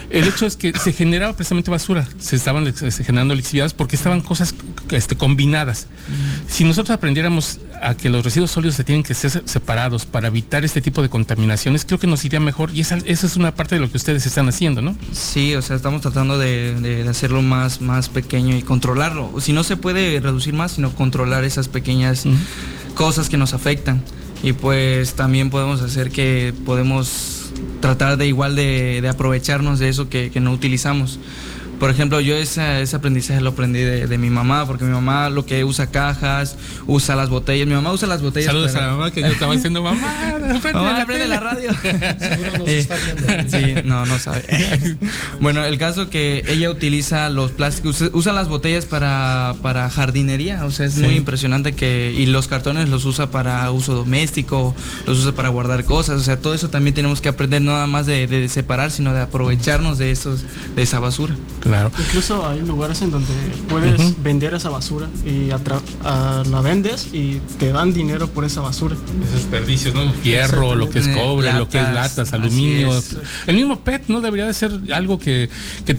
El 0.09 0.27
hecho 0.27 0.45
es 0.45 0.55
que 0.57 0.77
se 0.77 0.93
generaba 0.93 1.33
precisamente 1.33 1.71
basura, 1.71 2.07
se 2.19 2.35
estaban 2.35 2.71
generando 2.73 3.33
lixividades 3.33 3.73
porque 3.73 3.95
estaban 3.95 4.21
cosas 4.21 4.53
este, 4.91 5.15
combinadas. 5.15 5.87
Si 6.47 6.63
nosotros 6.65 6.95
aprendiéramos 6.95 7.59
a 7.81 7.95
que 7.95 8.09
los 8.09 8.23
residuos 8.23 8.51
sólidos 8.51 8.75
se 8.75 8.83
tienen 8.83 9.03
que 9.03 9.13
ser 9.13 9.41
separados 9.45 10.05
para 10.05 10.27
evitar 10.27 10.63
este 10.63 10.81
tipo 10.81 11.01
de 11.01 11.09
contaminaciones, 11.09 11.83
creo 11.83 11.99
que 11.99 12.07
nos 12.07 12.23
iría 12.25 12.39
mejor 12.39 12.69
y 12.73 12.81
esa, 12.81 12.97
es 12.97 13.35
una 13.35 13.55
parte 13.55 13.75
de 13.75 13.81
lo 13.81 13.89
que 13.89 13.97
ustedes 13.97 14.25
están 14.25 14.47
haciendo, 14.47 14.81
¿no? 14.81 14.95
Sí, 15.13 15.55
o 15.55 15.61
sea, 15.61 15.75
estamos 15.75 16.01
tratando 16.01 16.37
de, 16.37 17.05
hacerlo 17.09 17.41
más, 17.41 17.81
más 17.81 18.09
pequeño 18.09 18.55
y 18.55 18.61
controlarlo. 18.61 19.33
Si 19.39 19.51
no 19.51 19.63
se 19.63 19.77
puede 19.77 20.19
reducir 20.19 20.53
más, 20.53 20.73
sino 20.73 20.93
controlar 20.93 21.43
esas 21.43 21.67
pequeñas 21.67 22.25
cosas 22.93 23.29
que 23.29 23.37
nos 23.37 23.53
afectan 23.53 24.03
y 24.43 24.51
pues 24.53 25.13
también 25.13 25.49
podemos 25.49 25.81
hacer 25.81 26.11
que 26.11 26.53
podemos 26.65 27.51
tratar 27.79 28.17
de 28.17 28.27
igual 28.27 28.55
de, 28.55 29.05
aprovecharnos 29.09 29.79
de 29.79 29.89
eso 29.89 30.09
que, 30.09 30.29
que 30.31 30.41
no 30.41 30.51
utilizamos. 30.51 31.17
Por 31.83 31.89
ejemplo, 31.89 32.21
yo 32.21 32.37
ese, 32.37 32.81
ese 32.81 32.95
aprendizaje 32.95 33.41
lo 33.41 33.49
aprendí 33.49 33.81
de, 33.81 34.17
mi 34.17 34.29
mamá, 34.29 34.65
porque 34.65 34.85
mi 34.85 34.91
mamá 34.91 35.29
lo 35.29 35.45
que 35.45 35.65
usa 35.65 35.91
cajas, 35.91 36.55
usa 36.87 37.13
las 37.13 37.27
botellas. 37.27 37.67
Mi 37.67 37.73
mamá 37.73 37.91
usa 37.91 38.07
las 38.07 38.21
botellas. 38.21 38.45
Saludos 38.45 38.73
a 38.75 38.79
la 38.83 38.87
mamá 38.93 39.11
que 39.11 39.19
yo 39.19 39.27
estaba 39.27 39.53
diciendo, 39.55 39.83
mamá, 39.83 39.99
mamá, 40.73 41.05
prende 41.05 41.27
la 41.27 41.41
radio. 41.41 41.71
sí, 43.47 43.75
no, 43.83 44.05
no 44.05 44.17
sabe. 44.17 44.45
bueno, 45.41 45.65
el 45.65 45.77
caso 45.77 46.09
que 46.09 46.45
ella 46.47 46.69
utiliza 46.69 47.29
los 47.29 47.51
plásticos, 47.51 48.01
usa 48.13 48.31
las 48.31 48.47
botellas 48.47 48.85
para, 48.85 49.53
para 49.61 49.89
jardinería, 49.89 50.63
o 50.63 50.71
sea, 50.71 50.85
es 50.85 50.95
muy 50.99 51.15
impresionante 51.15 51.73
que, 51.73 52.15
y 52.17 52.27
los 52.27 52.47
cartones 52.47 52.87
los 52.87 53.03
usa 53.03 53.29
para 53.29 53.69
uso 53.71 53.93
doméstico, 53.93 54.73
los 55.05 55.19
usa 55.19 55.33
para 55.33 55.49
guardar 55.49 55.83
cosas, 55.83 56.21
o 56.21 56.23
sea, 56.23 56.39
todo 56.39 56.53
eso 56.53 56.69
también 56.69 56.93
tenemos 56.93 57.19
que 57.19 57.27
aprender 57.27 57.61
no 57.61 57.73
nada 57.73 57.87
más 57.87 58.05
de, 58.05 58.25
de 58.27 58.47
separar, 58.47 58.89
sino 58.89 59.13
de 59.13 59.19
aprovecharnos 59.19 59.97
de, 59.97 60.11
esos, 60.11 60.45
de 60.77 60.81
esa 60.81 61.01
basura. 61.01 61.35
Claro. 61.59 61.72
Incluso 61.99 62.47
hay 62.47 62.61
lugares 62.61 63.01
en 63.01 63.11
donde 63.11 63.33
puedes 63.69 64.21
vender 64.21 64.53
esa 64.53 64.69
basura 64.69 65.07
y 65.25 65.47
la 65.47 66.61
vendes 66.61 67.09
y 67.13 67.41
te 67.59 67.71
dan 67.71 67.93
dinero 67.93 68.27
por 68.27 68.45
esa 68.45 68.61
basura. 68.61 68.95
Esos 68.95 69.33
desperdicios, 69.33 69.93
¿no? 69.93 70.13
Hierro, 70.23 70.75
lo 70.75 70.89
que 70.89 70.99
es 70.99 71.07
cobre, 71.07 71.53
lo 71.53 71.69
que 71.69 71.79
es 71.79 71.93
latas, 71.93 72.33
aluminio. 72.33 72.91
El 73.47 73.55
mismo 73.55 73.79
PET, 73.79 74.07
¿no? 74.07 74.21
Debería 74.21 74.45
de 74.45 74.53
ser 74.53 74.71
algo 74.93 75.19
que, 75.19 75.49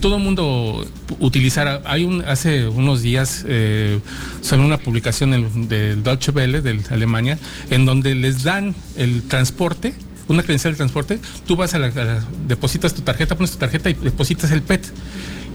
todo 0.01 0.17
el 0.17 0.23
mundo 0.23 0.87
utilizara. 1.21 1.83
Hay 1.85 2.05
un, 2.05 2.23
hace 2.23 2.67
unos 2.69 3.03
días 3.03 3.45
eh, 3.47 4.01
sobre 4.43 4.65
una 4.65 4.79
publicación 4.79 5.31
del, 5.31 5.69
del 5.69 6.03
Deutsche 6.03 6.33
Welle, 6.33 6.61
de 6.61 6.81
Alemania, 6.91 7.39
en 7.71 7.87
donde 7.87 8.15
les 8.15 8.43
dan 8.43 8.75
el 8.97 9.23
transporte 9.23 9.95
una 10.29 10.43
credencial 10.43 10.73
de 10.73 10.79
transporte, 10.79 11.19
tú 11.47 11.57
vas 11.57 11.75
a 11.75 11.79
la, 11.79 11.91
depositas 12.47 12.95
tu 12.95 13.03
tarjeta, 13.03 13.37
pones 13.37 13.53
tu 13.53 13.59
tarjeta 13.59 13.91
y 13.91 13.95
depositas 13.95 14.51
el 14.51 14.63
PET 14.63 14.87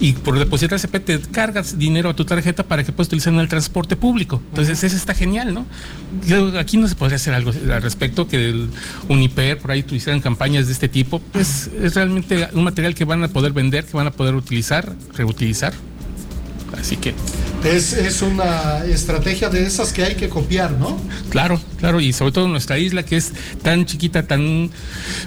y 0.00 0.14
por 0.14 0.38
depositar 0.38 0.76
ese 0.76 0.88
PET 0.88 1.04
te 1.04 1.20
cargas 1.20 1.78
dinero 1.78 2.08
a 2.08 2.16
tu 2.16 2.24
tarjeta 2.24 2.64
para 2.64 2.82
que 2.82 2.90
puedas 2.90 3.08
utilizar 3.08 3.32
en 3.34 3.40
el 3.40 3.48
transporte 3.48 3.96
público. 3.96 4.42
Entonces, 4.48 4.82
eso 4.82 4.96
está 4.96 5.14
genial, 5.14 5.52
¿no? 5.52 5.66
Aquí 6.58 6.78
no 6.78 6.88
se 6.88 6.94
podría 6.94 7.16
hacer 7.16 7.34
algo 7.34 7.50
al 7.50 7.82
respecto 7.82 8.26
que 8.26 8.48
el 8.48 8.70
Uniper 9.08 9.58
por 9.58 9.70
ahí 9.70 9.80
utilizaran 9.80 10.20
campañas 10.20 10.66
de 10.66 10.72
este 10.72 10.88
tipo. 10.88 11.18
Pues 11.18 11.70
es 11.80 11.94
realmente 11.94 12.48
un 12.54 12.64
material 12.64 12.94
que 12.94 13.04
van 13.04 13.22
a 13.22 13.28
poder 13.28 13.52
vender, 13.52 13.84
que 13.84 13.96
van 13.96 14.06
a 14.06 14.10
poder 14.10 14.34
utilizar, 14.34 14.94
reutilizar. 15.14 15.74
Así 16.78 16.96
que. 16.96 17.14
Es, 17.64 17.92
es, 17.92 18.22
una 18.22 18.84
estrategia 18.86 19.50
de 19.50 19.66
esas 19.66 19.92
que 19.92 20.02
hay 20.02 20.14
que 20.14 20.28
copiar, 20.28 20.72
¿no? 20.72 20.98
Claro, 21.28 21.60
claro, 21.78 22.00
y 22.00 22.12
sobre 22.12 22.32
todo 22.32 22.48
nuestra 22.48 22.78
isla 22.78 23.02
que 23.02 23.16
es 23.16 23.32
tan 23.62 23.84
chiquita, 23.84 24.22
tan 24.26 24.70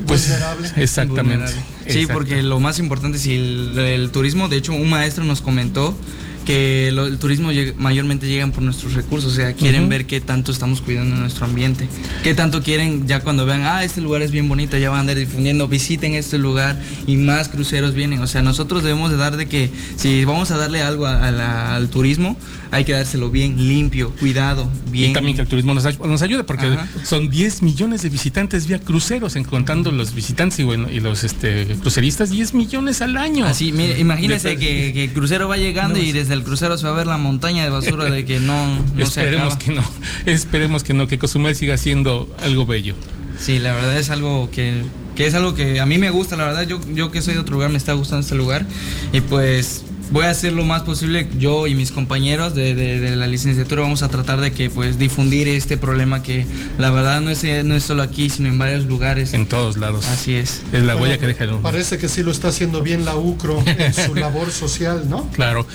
pues 0.08 0.30
vulnerable. 0.30 0.70
Exactamente. 0.78 1.52
Sí, 1.88 2.08
porque 2.08 2.42
lo 2.42 2.60
más 2.60 2.80
importante 2.80 3.18
es 3.18 3.28
el, 3.28 3.78
el, 3.78 4.10
turismo, 4.10 4.48
de 4.48 4.58
hecho 4.58 4.74
un 4.74 4.90
maestro 4.90 5.26
nos 5.26 5.42
comentó 5.42 5.96
que 6.44 6.92
lo- 6.94 7.08
el 7.08 7.18
turismo 7.18 7.50
mayormente 7.78 8.28
llegan 8.28 8.52
por 8.52 8.64
nuestros 8.64 8.94
recursos, 8.94 9.34
o 9.34 9.36
sea, 9.36 9.54
quieren 9.54 9.90
ver 9.90 10.06
qué 10.06 10.22
tanto 10.22 10.52
estamos 10.52 10.82
cuidando 10.82 11.16
nuestro 11.16 11.46
ambiente, 11.46 11.88
qué 12.24 12.34
tanto 12.34 12.62
quieren 12.62 13.08
ya 13.08 13.22
cuando 13.22 13.46
vean, 13.46 13.62
ah, 13.64 13.84
este 13.84 14.02
lugar 14.02 14.22
es 14.22 14.32
bien 14.32 14.48
bonito, 14.50 14.78
ya 14.78 14.90
van 14.90 14.98
a 14.98 15.02
andar 15.02 15.16
difundiendo, 15.18 15.68
visiten 15.68 16.14
este 16.14 16.38
lugar 16.38 16.80
y 17.08 17.16
más 17.18 17.50
cruceros 17.50 17.94
vienen, 17.94 18.20
o 18.22 18.28
sea, 18.28 18.42
nosotros 18.42 18.84
debemos 18.84 19.12
de 19.12 19.18
dar 19.18 19.38
de 19.38 19.48
que 19.48 19.70
si 19.96 20.26
vamos 20.26 20.52
a 20.52 20.58
darle 20.58 20.82
algo 20.82 21.06
a- 21.06 21.28
a 21.28 21.32
la- 21.32 21.76
al 21.76 21.90
turismo, 21.90 22.38
hay 22.74 22.86
que 22.86 22.92
dárselo 22.94 23.30
bien 23.30 23.56
limpio, 23.68 24.10
cuidado, 24.20 24.70
bien. 24.90 25.12
Y 25.12 25.14
también 25.14 25.36
que 25.36 25.44
el 25.44 25.48
turismo 25.48 25.74
nos, 25.76 26.00
nos 26.00 26.22
ayude, 26.24 26.44
porque 26.44 26.66
Ajá. 26.66 26.88
son 27.04 27.30
10 27.30 27.62
millones 27.62 28.02
de 28.02 28.10
visitantes 28.10 28.66
vía 28.68 28.80
cruceros, 28.80 29.36
en 29.36 29.44
contando 29.44 29.92
los 29.92 30.16
visitantes 30.16 30.58
y, 30.60 30.64
bueno, 30.64 30.90
y 30.92 31.00
los 31.00 31.24
este, 31.24 31.68
cruceristas, 31.82 32.32
10 32.32 32.56
millones 32.56 33.02
al 33.02 33.16
año. 33.18 33.46
Así, 33.46 33.72
mire, 33.72 34.00
imagínese 34.00 34.50
De- 34.50 34.58
que, 34.58 34.92
que 34.94 35.04
el 35.06 35.14
crucero 35.14 35.48
va 35.48 35.58
llegando 35.58 36.00
y 36.00 36.12
desde 36.12 36.34
el 36.34 36.44
crucero 36.44 36.78
se 36.78 36.86
va 36.88 36.94
a 36.94 36.96
ver 36.96 37.08
la 37.08 37.18
montaña 37.18 37.64
de 37.64 37.70
basura 37.70 38.06
de 38.06 38.26
que 38.26 38.40
no, 38.40 38.84
esperemos 38.98 39.56
que 39.58 39.72
no, 39.72 39.84
esperemos 40.26 40.84
que 40.84 40.94
no, 40.94 41.08
que 41.08 41.20
Cozumel 41.20 41.56
siga 41.56 41.78
siendo 41.78 42.28
algo 42.44 42.66
bello. 42.66 42.96
Sí, 43.40 43.60
la 43.60 43.74
verdad 43.74 43.98
es 43.98 44.10
algo 44.10 44.50
que, 44.52 44.84
que 45.16 45.28
es 45.28 45.34
algo 45.36 45.54
que 45.54 45.80
a 45.80 45.86
mí 45.86 45.98
me 45.98 46.10
gusta, 46.10 46.36
la 46.38 46.46
verdad, 46.46 46.68
yo, 46.68 46.80
yo 46.94 47.12
que 47.12 47.22
soy 47.22 47.34
de 47.36 47.40
otro 47.42 47.56
lugar 47.56 47.70
me 47.70 47.78
está 47.78 47.94
gustando 47.94 48.22
este 48.22 48.36
lugar 48.36 48.66
y 49.12 49.22
pues 49.22 49.84
voy 50.12 50.26
a 50.26 50.30
hacer 50.30 50.54
lo 50.54 50.64
más 50.64 50.84
posible, 50.84 51.28
yo 51.40 51.66
y 51.68 51.76
mis 51.76 51.92
compañeros 51.92 52.54
de, 52.56 52.76
de- 52.76 53.00
de 53.00 53.16
la 53.16 53.28
licenciatura 53.28 53.82
vamos 53.82 54.04
a 54.04 54.10
tratar 54.10 54.40
de 54.42 54.52
que 54.52 54.70
pues 54.70 55.00
difundir 55.00 55.48
este 55.48 55.78
problema 55.78 56.22
que 56.24 56.46
la 56.78 56.92
verdad 56.92 57.22
no 57.22 57.30
es, 57.32 57.44
no 57.66 57.76
es 57.76 57.84
solo 57.84 58.04
aquí, 58.04 58.30
sino 58.30 58.50
en 58.50 58.58
varios 58.60 58.86
lugares. 58.86 59.34
En 59.34 59.46
todos 59.48 59.78
lados. 59.78 60.06
Así 60.08 60.36
es. 60.36 60.62
Es 60.72 60.84
la 60.84 60.94
Bueno, 60.94 61.04
huella 61.04 61.18
que 61.20 61.28
deja 61.28 61.44
el 61.46 61.52
hombre. 61.52 61.64
Parece 61.72 61.98
que 61.98 62.08
sí 62.10 62.22
lo 62.24 62.32
está 62.32 62.50
haciendo 62.50 62.82
bien 62.82 63.06
la 63.06 63.16
UCRO 63.16 63.64
en 63.66 63.94
su 63.94 64.14
labor 64.24 64.52
social, 64.52 65.10
¿no? 65.10 65.30
Claro. 65.32 65.66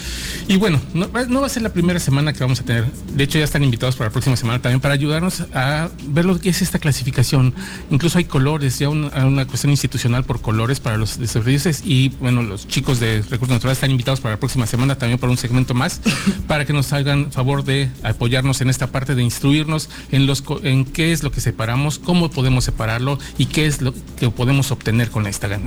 Y 0.46 0.56
bueno, 0.56 0.80
no, 0.94 1.10
va- 1.10 1.24
no 1.24 1.40
va 1.40 1.46
a 1.46 1.50
ser 1.50 1.62
la 1.62 1.72
primera 1.72 1.98
semana 2.00 2.32
que 2.32 2.40
vamos 2.40 2.60
a 2.60 2.64
tener. 2.64 2.84
De 3.14 3.24
hecho, 3.24 3.38
ya 3.38 3.44
están 3.44 3.64
invitados 3.64 3.96
para 3.96 4.08
la 4.08 4.12
próxima 4.12 4.36
semana 4.36 4.60
también 4.62 4.80
para 4.80 4.94
ayudarnos 4.94 5.44
a 5.54 5.88
ver 6.06 6.24
lo 6.24 6.38
que 6.38 6.50
es 6.50 6.62
esta 6.62 6.78
clasificación. 6.78 7.54
Incluso 7.90 8.18
hay 8.18 8.24
colores, 8.24 8.78
ya 8.78 8.88
una, 8.88 9.08
una 9.26 9.46
cuestión 9.46 9.70
institucional 9.70 10.24
por 10.24 10.40
colores 10.40 10.80
para 10.80 10.96
los 10.96 11.18
desarrollistas. 11.18 11.82
Y 11.84 12.10
bueno, 12.20 12.42
los 12.42 12.66
chicos 12.68 13.00
de 13.00 13.22
Recursos 13.22 13.48
Naturales 13.50 13.78
están 13.78 13.90
invitados 13.90 14.17
para 14.20 14.34
la 14.34 14.40
próxima 14.40 14.66
semana 14.66 14.96
también 14.96 15.18
para 15.18 15.30
un 15.30 15.36
segmento 15.38 15.74
más, 15.74 16.00
para 16.46 16.64
que 16.64 16.72
nos 16.72 16.92
hagan 16.92 17.32
favor 17.32 17.64
de 17.64 17.88
apoyarnos 18.02 18.60
en 18.60 18.70
esta 18.70 18.88
parte 18.88 19.14
de 19.14 19.22
instruirnos 19.22 19.88
en, 20.12 20.26
los, 20.26 20.42
en 20.62 20.84
qué 20.84 21.12
es 21.12 21.22
lo 21.22 21.30
que 21.30 21.40
separamos, 21.40 21.98
cómo 21.98 22.30
podemos 22.30 22.64
separarlo 22.64 23.18
y 23.38 23.46
qué 23.46 23.66
es 23.66 23.80
lo 23.82 23.94
que 24.18 24.30
podemos 24.30 24.70
obtener 24.70 25.10
con 25.10 25.26
esta 25.26 25.48
gan- 25.48 25.62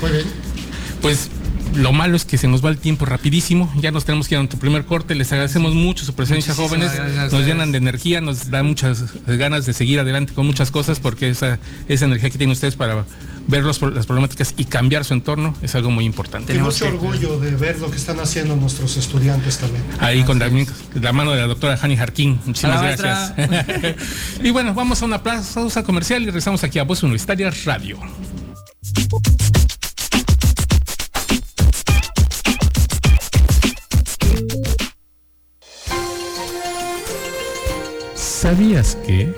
Muy 0.00 0.10
bien. 0.10 0.24
pues 1.02 1.30
lo 1.74 1.92
malo 1.92 2.16
es 2.16 2.24
que 2.24 2.38
se 2.38 2.48
nos 2.48 2.64
va 2.64 2.70
el 2.70 2.78
tiempo 2.78 3.04
rapidísimo. 3.04 3.70
Ya 3.80 3.90
nos 3.90 4.04
tenemos 4.06 4.28
que 4.28 4.34
ir 4.34 4.38
a 4.38 4.40
nuestro 4.40 4.58
primer 4.58 4.86
corte. 4.86 5.14
Les 5.14 5.30
agradecemos 5.32 5.74
mucho 5.74 6.06
su 6.06 6.14
presencia, 6.14 6.54
Muchísimas 6.54 6.70
jóvenes. 6.88 6.94
gracias 6.94 7.32
Nos 7.32 7.44
llenan 7.44 7.70
de 7.72 7.78
energía, 7.78 8.20
nos 8.22 8.50
da 8.50 8.62
muchas 8.62 9.04
ganas 9.26 9.66
de 9.66 9.74
seguir 9.74 9.98
adelante 10.00 10.32
con 10.32 10.46
muchas 10.46 10.70
cosas 10.70 11.00
porque 11.00 11.28
esa, 11.28 11.58
esa 11.88 12.06
energía 12.06 12.30
que 12.30 12.38
tienen 12.38 12.52
ustedes 12.52 12.76
para 12.76 13.04
ver 13.48 13.62
los 13.64 13.80
las 13.82 14.06
problemáticas 14.06 14.54
y 14.56 14.64
cambiar 14.64 15.04
su 15.04 15.14
entorno 15.14 15.54
es 15.62 15.74
algo 15.74 15.90
muy 15.90 16.04
importante. 16.04 16.52
Y 16.52 16.56
Tenemos 16.56 16.74
mucho 16.74 16.84
que- 16.90 16.96
orgullo 17.06 17.38
de 17.38 17.50
ver 17.56 17.78
lo 17.78 17.90
que 17.90 17.96
están 17.96 18.18
haciendo 18.20 18.56
nuestros 18.56 18.96
estudiantes 18.96 19.58
también. 19.58 19.82
Ahí 20.00 20.24
con 20.24 20.38
la, 20.38 20.50
la 20.94 21.12
mano 21.12 21.32
de 21.32 21.38
la 21.40 21.46
doctora 21.46 21.78
Hani 21.80 21.96
Jarquín. 21.96 22.40
Muchísimas 22.44 22.82
gracias. 22.82 23.34
y 24.42 24.50
bueno, 24.50 24.74
vamos 24.74 25.02
a 25.02 25.04
una 25.04 25.22
pausa 25.22 25.82
comercial 25.84 26.22
y 26.22 26.26
regresamos 26.26 26.62
aquí 26.64 26.78
a 26.78 26.84
Voz 26.84 27.02
Universitaria 27.02 27.50
Radio. 27.64 27.98
¿Sabías 38.14 38.96
que? 39.06 39.32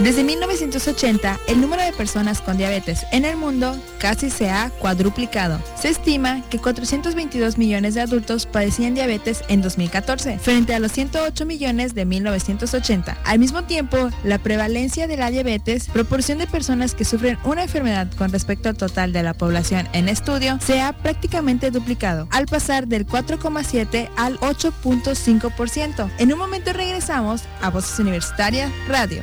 Desde 0.00 0.24
1980, 0.24 1.38
el 1.46 1.60
número 1.60 1.80
de 1.84 1.92
personas 1.92 2.40
con 2.40 2.56
diabetes 2.56 3.06
en 3.12 3.24
el 3.24 3.36
mundo 3.36 3.78
casi 3.98 4.28
se 4.28 4.50
ha 4.50 4.70
cuadruplicado. 4.70 5.60
Se 5.80 5.88
estima 5.88 6.42
que 6.50 6.58
422 6.58 7.58
millones 7.58 7.94
de 7.94 8.00
adultos 8.00 8.46
padecían 8.46 8.94
diabetes 8.94 9.44
en 9.48 9.62
2014, 9.62 10.40
frente 10.40 10.74
a 10.74 10.80
los 10.80 10.90
108 10.90 11.46
millones 11.46 11.94
de 11.94 12.06
1980. 12.06 13.16
Al 13.24 13.38
mismo 13.38 13.64
tiempo, 13.64 14.10
la 14.24 14.38
prevalencia 14.38 15.06
de 15.06 15.16
la 15.16 15.30
diabetes, 15.30 15.86
proporción 15.86 16.38
de 16.38 16.48
personas 16.48 16.96
que 16.96 17.04
sufren 17.04 17.38
una 17.44 17.62
enfermedad 17.62 18.10
con 18.18 18.32
respecto 18.32 18.68
al 18.68 18.76
total 18.76 19.12
de 19.12 19.22
la 19.22 19.32
población 19.32 19.88
en 19.92 20.08
estudio, 20.08 20.58
se 20.60 20.80
ha 20.80 20.92
prácticamente 20.92 21.70
duplicado, 21.70 22.26
al 22.32 22.46
pasar 22.46 22.88
del 22.88 23.06
4,7 23.06 24.10
al 24.16 24.40
8.5%. 24.40 26.10
En 26.18 26.32
un 26.32 26.38
momento 26.38 26.72
regresamos 26.72 27.42
a 27.62 27.70
Voces 27.70 28.00
Universitarias 28.00 28.72
Radio. 28.88 29.22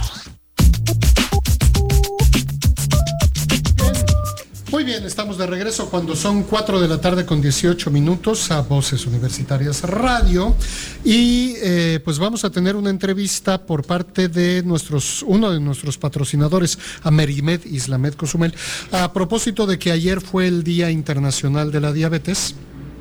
Muy 4.71 4.85
bien, 4.85 5.03
estamos 5.03 5.37
de 5.37 5.45
regreso 5.45 5.89
cuando 5.89 6.15
son 6.15 6.43
4 6.43 6.79
de 6.79 6.87
la 6.87 7.01
tarde 7.01 7.25
con 7.25 7.41
18 7.41 7.91
minutos 7.91 8.51
a 8.51 8.61
Voces 8.61 9.05
Universitarias 9.05 9.81
Radio 9.81 10.55
y 11.03 11.55
eh, 11.57 11.99
pues 12.05 12.19
vamos 12.19 12.45
a 12.45 12.51
tener 12.51 12.77
una 12.77 12.89
entrevista 12.89 13.65
por 13.65 13.85
parte 13.85 14.29
de 14.29 14.63
nuestros 14.63 15.23
uno 15.23 15.51
de 15.51 15.59
nuestros 15.59 15.97
patrocinadores, 15.97 16.79
Amerimed 17.03 17.65
Islamed 17.65 18.13
Cozumel, 18.13 18.55
a 18.93 19.11
propósito 19.11 19.67
de 19.67 19.77
que 19.77 19.91
ayer 19.91 20.21
fue 20.21 20.47
el 20.47 20.63
Día 20.63 20.89
Internacional 20.89 21.69
de 21.69 21.81
la 21.81 21.91
Diabetes. 21.91 22.55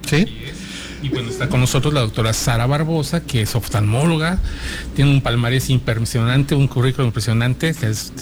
¿Sí? 0.08 0.26
Y 1.02 1.08
bueno, 1.08 1.30
está 1.30 1.48
con 1.48 1.60
nosotros 1.60 1.94
la 1.94 2.00
doctora 2.00 2.32
Sara 2.32 2.66
Barbosa, 2.66 3.22
que 3.22 3.42
es 3.42 3.54
oftalmóloga, 3.54 4.38
tiene 4.94 5.10
un 5.10 5.22
palmarés 5.22 5.70
impresionante, 5.70 6.54
un 6.54 6.68
currículum 6.68 7.08
impresionante, 7.08 7.74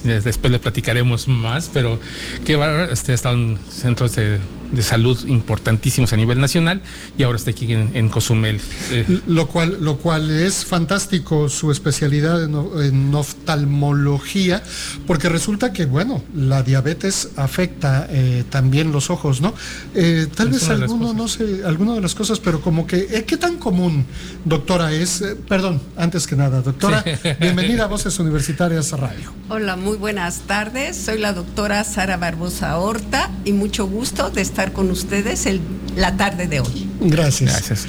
después 0.04 0.52
le 0.52 0.58
platicaremos 0.58 1.26
más, 1.26 1.70
pero 1.73 1.99
que 2.44 2.56
va, 2.56 2.85
este, 2.85 3.14
estado 3.14 3.35
en 3.35 3.58
centros 3.68 4.14
de, 4.14 4.38
de 4.72 4.82
salud 4.82 5.18
importantísimos 5.26 6.12
a 6.12 6.16
nivel 6.16 6.40
nacional 6.40 6.82
y 7.16 7.22
ahora 7.22 7.37
está 7.37 7.50
aquí 7.50 7.72
en, 7.72 7.90
en 7.94 8.08
Cozumel. 8.08 8.60
Eh, 8.90 9.20
Lo 9.26 9.48
cual, 9.48 9.78
lo 9.80 9.98
cual 9.98 10.30
es 10.30 10.64
fantástico 10.64 11.48
su 11.48 11.70
especialidad 11.70 12.42
en, 12.44 13.14
oftalmología, 13.14 14.62
porque 15.06 15.28
resulta 15.28 15.72
que, 15.72 15.87
bueno, 15.87 16.22
la 16.34 16.62
diabetes 16.62 17.30
afecta 17.37 18.06
eh, 18.10 18.44
también 18.50 18.92
los 18.92 19.10
ojos, 19.10 19.40
¿no? 19.40 19.54
Eh, 19.94 20.26
tal 20.34 20.48
Es 20.48 20.54
vez 20.54 20.68
alguno, 20.70 21.14
no 21.14 21.28
sé, 21.28 21.62
alguna 21.64 21.94
de 21.94 22.00
las 22.00 22.14
cosas, 22.14 22.40
pero 22.40 22.60
como 22.60 22.87
que, 22.87 23.08
eh, 23.10 23.25
¿qué 23.26 23.37
tan 23.37 23.56
común, 23.56 24.06
doctora, 24.44 24.92
es? 24.92 25.22
Eh, 25.22 25.37
perdón, 25.48 25.80
antes 25.96 26.26
que 26.26 26.37
nada, 26.37 26.60
doctora, 26.62 27.04
bienvenida 27.40 27.84
a 27.84 27.87
Voces 27.87 28.18
Universitarias 28.18 28.92
Radio. 28.92 29.32
Hola, 29.48 29.76
muy 29.76 29.96
buenas 29.96 30.40
tardes. 30.40 30.96
Soy 30.96 31.18
la 31.18 31.32
doctora 31.32 31.84
Sara 31.84 32.16
Barbosa 32.16 32.78
Horta 32.78 33.30
y 33.44 33.52
mucho 33.52 33.87
gusto 33.87 34.30
de 34.30 34.42
estar 34.42 34.57
con 34.72 34.90
ustedes 34.90 35.46
el- 35.46 35.60
la 35.96 36.16
tarde 36.16 36.46
de 36.46 36.60
hoy. 36.60 36.88
Gracias. 37.00 37.50
Gracias. 37.52 37.86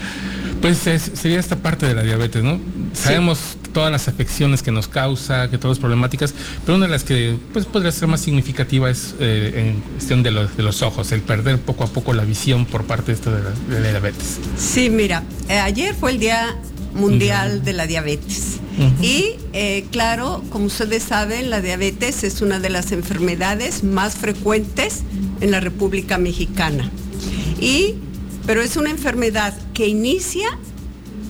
Pues 0.62 0.88
es- 0.88 1.12
sería 1.14 1.40
esta 1.40 1.56
parte 1.58 1.86
de 1.86 1.94
la 1.96 2.04
diabetes, 2.04 2.44
¿no? 2.44 2.60
Sabemos 2.94 3.40
todas 3.72 3.92
las 3.92 4.08
afecciones 4.08 4.62
que 4.64 4.72
nos 4.72 4.88
causa, 4.88 5.50
que 5.50 5.58
todas 5.58 5.78
las 5.78 5.80
problemáticas, 5.80 6.34
pero 6.66 6.76
una 6.78 6.88
de 6.88 6.92
las 6.92 7.04
que 7.04 7.38
pues, 7.54 7.66
podría 7.66 7.92
ser 7.92 8.08
más 8.08 8.20
significativa 8.20 8.90
es 8.90 9.14
eh, 9.20 9.54
en 9.56 9.82
cuestión 9.94 10.24
de 10.24 10.32
los, 10.32 10.58
de 10.58 10.64
los 10.64 10.82
ojos, 10.82 11.12
el 11.12 11.22
perder 11.22 11.60
poco 11.60 11.84
a 11.84 11.88
poco 11.88 12.14
la 12.14 12.26
visión 12.26 12.66
por 12.66 12.84
parte 12.86 13.08
de, 13.08 13.14
esto 13.14 13.32
de, 13.32 13.44
la, 13.44 13.52
de 13.76 13.80
la 13.80 13.90
diabetes. 13.92 14.38
Sí, 14.58 14.90
mira, 14.90 15.24
eh, 15.48 15.60
ayer 15.60 15.94
fue 15.96 16.12
el 16.12 16.20
Día 16.20 16.58
Mundial 16.94 17.64
de 17.64 17.74
la 17.74 17.86
Diabetes. 17.88 18.58
Y 19.02 19.36
eh, 19.54 19.86
claro, 19.92 20.42
como 20.50 20.66
ustedes 20.66 21.04
saben, 21.04 21.50
la 21.50 21.60
diabetes 21.62 22.24
es 22.24 22.42
una 22.42 22.60
de 22.60 22.70
las 22.70 22.92
enfermedades 22.94 23.84
más 23.84 24.16
frecuentes 24.16 25.02
en 25.42 25.52
la 25.52 25.60
República 25.60 26.18
Mexicana. 26.18 26.90
Y, 27.60 27.96
pero 28.46 28.62
es 28.62 28.78
una 28.78 28.90
enfermedad 28.90 29.54
que 29.74 29.88
inicia 29.88 30.48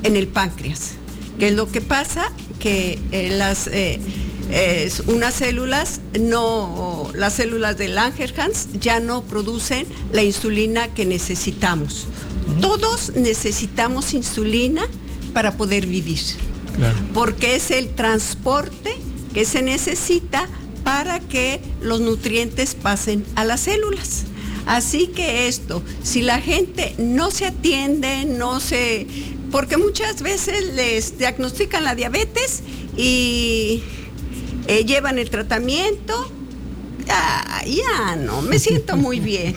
en 0.04 0.16
el 0.16 0.28
páncreas. 0.28 0.94
¿Qué 1.39 1.50
es 1.50 1.56
lo 1.56 1.72
que 1.72 1.82
pasa? 1.82 2.32
Que 2.60 3.00
eh, 3.12 3.36
las, 3.38 3.68
eh, 3.68 4.00
eh, 4.51 4.92
unas 5.08 5.36
células, 5.36 6.01
no, 6.20 7.10
las 7.16 7.34
células 7.34 7.78
del 7.78 7.96
Langerhans 7.96 8.70
ya 8.80 9.00
no 9.00 9.24
producen 9.24 9.86
la 10.12 10.24
insulina 10.24 10.88
que 10.89 11.06
necesitamos. 11.06 12.08
Todos 12.62 13.13
necesitamos 13.16 14.13
insulina 14.13 14.82
para 15.34 15.56
poder 15.56 15.86
vivir. 15.86 16.20
porque 17.13 17.58
es 17.58 17.72
el 17.72 17.89
transporte 17.89 18.96
que 19.34 19.44
se 19.44 19.62
necesita 19.62 20.48
para 20.84 21.20
que 21.20 21.62
los 21.82 22.02
nutrientes 22.02 22.76
pasen 22.76 23.26
a 23.36 23.44
las 23.44 23.62
células. 23.62 24.26
Así 24.66 25.08
que 25.08 25.48
esto, 25.48 25.82
si 26.04 26.22
la 26.22 26.40
gente 26.42 26.94
no 26.98 27.32
se 27.32 27.46
atiende, 27.48 28.26
no 28.26 28.60
se... 28.60 29.08
Porque 29.52 29.78
muchas 29.78 30.22
veces 30.22 30.74
les 30.76 31.18
diagnostican 31.18 31.84
la 31.84 31.96
diabetes 31.96 32.62
y 32.96 33.82
eh, 34.68 34.86
llevan 34.86 35.18
el 35.18 35.32
tratamiento, 35.32 36.32
ya, 37.08 37.64
ya 37.66 38.16
no, 38.16 38.44
me 38.44 38.60
siento 38.60 38.96
muy 38.96 39.20
bien. 39.20 39.56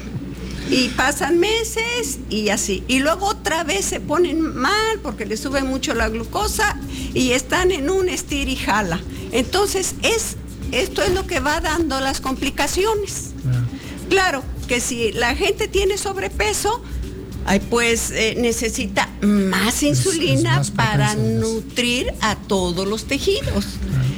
Y 0.71 0.89
pasan 0.89 1.39
meses 1.39 2.21
y 2.31 2.49
así. 2.49 2.83
Y 2.89 3.01
luego 3.01 3.27
otra 3.27 3.65
vez 3.65 3.85
se 3.85 4.01
ponen 4.01 4.41
mal 4.41 5.01
porque 5.03 5.27
les 5.27 5.41
sube 5.41 5.63
mucho 5.63 5.93
la 5.93 6.09
glucosa 6.09 6.79
y 7.13 7.33
están 7.33 7.73
en 7.73 7.91
un 7.91 8.09
estir 8.09 8.49
y 8.49 8.57
jala. 8.57 8.99
Entonces, 9.33 9.95
es, 10.03 10.37
esto 10.73 11.03
es 11.03 11.13
lo 11.13 11.27
que 11.27 11.41
va 11.41 11.61
dando 11.61 12.01
las 12.01 12.21
complicaciones. 12.21 13.31
Claro, 14.09 14.43
que 14.67 14.81
si 14.81 15.13
la 15.13 15.35
gente 15.37 15.69
tiene 15.69 15.97
sobrepeso, 15.97 16.83
pues 17.71 18.11
eh, 18.11 18.35
necesita 18.39 19.09
más 19.23 19.83
insulina 19.83 20.63
para 20.77 21.15
nutrir 21.15 22.13
a 22.21 22.37
todos 22.37 22.87
los 22.87 23.05
tejidos. 23.05 23.67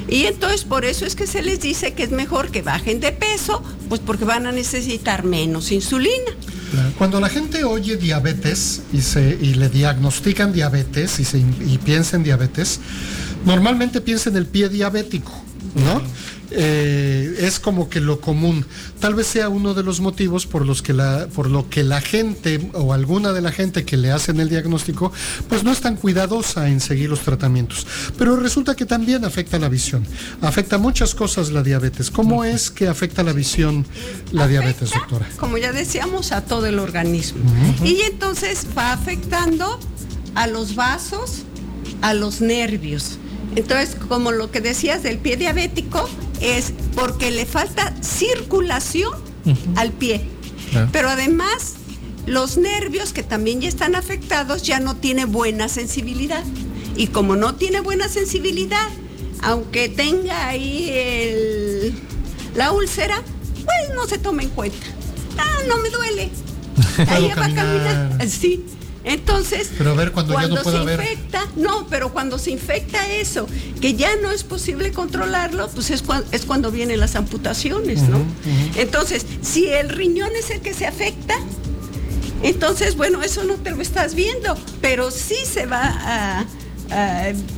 Y 0.08 0.24
entonces 0.24 0.64
por 0.64 0.84
eso 0.84 1.06
es 1.06 1.16
que 1.16 1.26
se 1.26 1.42
les 1.42 1.60
dice 1.60 1.94
que 1.94 2.02
es 2.02 2.10
mejor 2.10 2.50
que 2.50 2.62
bajen 2.62 3.00
de 3.00 3.12
peso, 3.12 3.62
pues 3.88 4.00
porque 4.00 4.24
van 4.24 4.46
a 4.46 4.52
necesitar 4.52 5.24
menos 5.24 5.72
insulina. 5.72 6.32
Cuando 6.98 7.20
la 7.20 7.28
gente 7.28 7.64
oye 7.64 7.96
diabetes 7.96 8.82
y, 8.92 9.00
se, 9.00 9.38
y 9.40 9.54
le 9.54 9.68
diagnostican 9.68 10.52
diabetes 10.52 11.20
y, 11.20 11.24
se, 11.24 11.38
y 11.38 11.78
piensa 11.84 12.16
en 12.16 12.24
diabetes, 12.24 12.80
normalmente 13.44 14.00
piensa 14.00 14.28
en 14.30 14.36
el 14.36 14.46
pie 14.46 14.68
diabético, 14.68 15.32
¿no? 15.74 16.02
Eh, 16.56 17.36
es 17.40 17.58
como 17.58 17.88
que 17.88 18.00
lo 18.00 18.20
común. 18.20 18.64
Tal 19.00 19.14
vez 19.14 19.26
sea 19.26 19.48
uno 19.48 19.74
de 19.74 19.82
los 19.82 20.00
motivos 20.00 20.46
por 20.46 20.64
los 20.64 20.82
que 20.82 20.92
la, 20.92 21.26
por 21.34 21.50
lo 21.50 21.68
que 21.68 21.82
la 21.82 22.00
gente 22.00 22.70
o 22.74 22.92
alguna 22.92 23.32
de 23.32 23.40
la 23.40 23.50
gente 23.50 23.84
que 23.84 23.96
le 23.96 24.12
hacen 24.12 24.38
el 24.40 24.48
diagnóstico, 24.48 25.12
pues 25.48 25.64
no 25.64 25.72
es 25.72 25.80
tan 25.80 25.96
cuidadosa 25.96 26.68
en 26.68 26.80
seguir 26.80 27.10
los 27.10 27.20
tratamientos. 27.20 27.86
Pero 28.16 28.36
resulta 28.36 28.76
que 28.76 28.86
también 28.86 29.24
afecta 29.24 29.58
la 29.58 29.68
visión. 29.68 30.06
Afecta 30.40 30.78
muchas 30.78 31.14
cosas 31.14 31.50
la 31.50 31.62
diabetes. 31.62 32.10
¿Cómo 32.10 32.44
es 32.44 32.70
que 32.70 32.86
afecta 32.86 33.22
la 33.22 33.32
visión 33.32 33.84
la 34.30 34.46
diabetes, 34.46 34.90
doctora? 34.90 35.28
Como 35.38 35.58
ya 35.58 35.72
decíamos, 35.72 36.30
a 36.32 36.42
todo 36.42 36.66
el 36.66 36.78
organismo. 36.78 37.40
Y 37.84 38.00
entonces 38.02 38.66
va 38.76 38.92
afectando 38.92 39.80
a 40.34 40.46
los 40.46 40.76
vasos, 40.76 41.42
a 42.00 42.14
los 42.14 42.40
nervios. 42.40 43.18
Entonces, 43.56 43.96
como 44.08 44.32
lo 44.32 44.50
que 44.50 44.60
decías 44.60 45.02
del 45.02 45.18
pie 45.18 45.36
diabético, 45.36 46.08
es 46.40 46.72
porque 46.94 47.30
le 47.30 47.46
falta 47.46 47.94
circulación 48.02 49.12
al 49.76 49.92
pie. 49.92 50.22
Pero 50.92 51.08
además, 51.08 51.74
los 52.26 52.56
nervios 52.56 53.12
que 53.12 53.22
también 53.22 53.60
ya 53.60 53.68
están 53.68 53.94
afectados 53.94 54.62
ya 54.62 54.80
no 54.80 54.96
tiene 54.96 55.24
buena 55.24 55.68
sensibilidad. 55.68 56.42
Y 56.96 57.08
como 57.08 57.36
no 57.36 57.54
tiene 57.54 57.80
buena 57.80 58.08
sensibilidad, 58.08 58.88
aunque 59.42 59.88
tenga 59.88 60.48
ahí 60.48 61.94
la 62.54 62.72
úlcera, 62.72 63.22
pues 63.64 63.94
no 63.94 64.06
se 64.06 64.18
toma 64.18 64.42
en 64.42 64.50
cuenta. 64.50 64.86
Ah, 65.38 65.62
no 65.68 65.78
me 65.78 65.90
duele. 65.90 66.30
Ahí 67.08 67.28
va 67.36 67.46
a 67.46 67.54
caminar. 67.54 68.28
Sí. 68.28 68.64
Entonces, 69.04 69.70
pero 69.76 69.94
ver 69.94 70.12
cuando, 70.12 70.32
ya 70.40 70.48
no 70.48 70.64
se 70.64 70.76
infecta, 70.78 71.46
no, 71.56 71.86
pero 71.88 72.12
cuando 72.12 72.38
se 72.38 72.50
infecta 72.50 73.06
eso, 73.12 73.46
que 73.80 73.94
ya 73.94 74.16
no 74.16 74.30
es 74.30 74.44
posible 74.44 74.92
controlarlo, 74.92 75.68
pues 75.68 75.90
es, 75.90 76.02
es 76.32 76.46
cuando 76.46 76.70
vienen 76.70 77.00
las 77.00 77.14
amputaciones, 77.14 78.02
¿no? 78.02 78.24
Entonces, 78.76 79.26
si 79.42 79.68
el 79.68 79.90
riñón 79.90 80.30
es 80.36 80.50
el 80.50 80.60
que 80.60 80.72
se 80.72 80.86
afecta, 80.86 81.34
entonces, 82.42 82.96
bueno, 82.96 83.22
eso 83.22 83.44
no 83.44 83.54
te 83.54 83.70
lo 83.70 83.82
estás 83.82 84.14
viendo, 84.14 84.56
pero 84.80 85.10
sí 85.10 85.36
se 85.44 85.66
va 85.66 86.46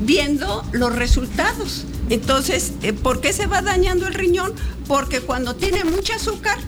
viendo 0.00 0.64
los 0.72 0.94
resultados. 0.94 1.84
Entonces, 2.08 2.72
eh, 2.82 2.92
¿por 2.92 3.20
qué 3.20 3.32
se 3.32 3.46
va 3.46 3.62
dañando 3.62 4.06
el 4.06 4.14
riñón? 4.14 4.52
Porque 4.86 5.20
cuando 5.20 5.56
tiene 5.56 5.84
mucho 5.84 6.14
azúcar, 6.14 6.58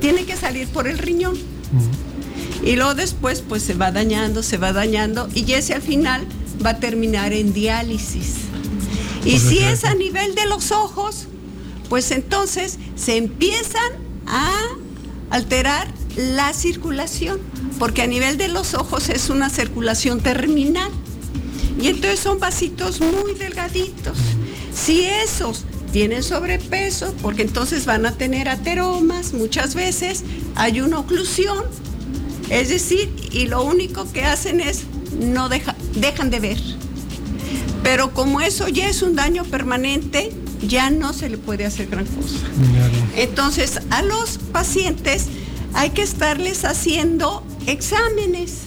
tiene 0.00 0.24
que 0.24 0.36
salir 0.36 0.68
por 0.68 0.86
el 0.86 0.98
riñón. 0.98 1.36
Y 2.66 2.74
luego 2.74 2.94
después 2.94 3.44
pues 3.48 3.62
se 3.62 3.74
va 3.74 3.92
dañando, 3.92 4.42
se 4.42 4.58
va 4.58 4.72
dañando 4.72 5.28
y 5.34 5.52
ese 5.52 5.72
al 5.72 5.82
final 5.82 6.26
va 6.64 6.70
a 6.70 6.80
terminar 6.80 7.32
en 7.32 7.52
diálisis. 7.52 8.34
Y 9.24 9.30
pues 9.30 9.42
si 9.42 9.58
es 9.58 9.84
a 9.84 9.94
nivel 9.94 10.34
de 10.34 10.46
los 10.46 10.72
ojos, 10.72 11.28
pues 11.88 12.10
entonces 12.10 12.78
se 12.96 13.16
empiezan 13.16 13.92
a 14.26 14.52
alterar 15.30 15.86
la 16.16 16.52
circulación, 16.52 17.38
porque 17.78 18.02
a 18.02 18.08
nivel 18.08 18.36
de 18.36 18.48
los 18.48 18.74
ojos 18.74 19.10
es 19.10 19.30
una 19.30 19.48
circulación 19.48 20.20
terminal. 20.20 20.90
Y 21.80 21.88
entonces 21.88 22.18
son 22.18 22.40
vasitos 22.40 23.00
muy 23.00 23.34
delgaditos. 23.34 24.18
Si 24.74 25.04
esos 25.04 25.64
tienen 25.92 26.24
sobrepeso, 26.24 27.14
porque 27.22 27.42
entonces 27.42 27.86
van 27.86 28.06
a 28.06 28.12
tener 28.12 28.48
ateromas, 28.48 29.34
muchas 29.34 29.74
veces 29.74 30.24
hay 30.56 30.80
una 30.80 30.98
oclusión 30.98 31.64
es 32.50 32.68
decir, 32.68 33.12
y 33.32 33.46
lo 33.46 33.64
único 33.64 34.10
que 34.12 34.24
hacen 34.24 34.60
es 34.60 34.84
no 35.18 35.48
dejan 35.48 36.30
de 36.30 36.40
ver. 36.40 36.58
Pero 37.82 38.12
como 38.12 38.40
eso 38.40 38.68
ya 38.68 38.88
es 38.88 39.02
un 39.02 39.14
daño 39.14 39.44
permanente, 39.44 40.32
ya 40.66 40.90
no 40.90 41.12
se 41.12 41.28
le 41.28 41.38
puede 41.38 41.64
hacer 41.64 41.86
gran 41.86 42.06
cosa. 42.06 42.36
Entonces, 43.16 43.80
a 43.90 44.02
los 44.02 44.38
pacientes 44.52 45.26
hay 45.74 45.90
que 45.90 46.02
estarles 46.02 46.64
haciendo 46.64 47.44
exámenes. 47.66 48.58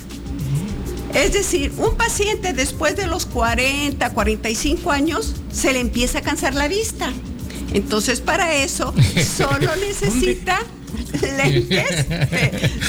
Es 1.14 1.34
decir, 1.34 1.74
un 1.78 1.98
paciente 1.98 2.54
después 2.54 2.96
de 2.96 3.08
los 3.08 3.26
40, 3.26 4.12
45 4.12 4.92
años 4.92 5.36
se 5.52 5.74
le 5.74 5.80
empieza 5.80 6.20
a 6.20 6.22
cansar 6.22 6.54
la 6.54 6.68
vista. 6.68 7.12
Entonces, 7.74 8.22
para 8.22 8.54
eso 8.56 8.94
solo 9.38 9.76
necesita 9.78 10.62
lentes, 11.38 12.06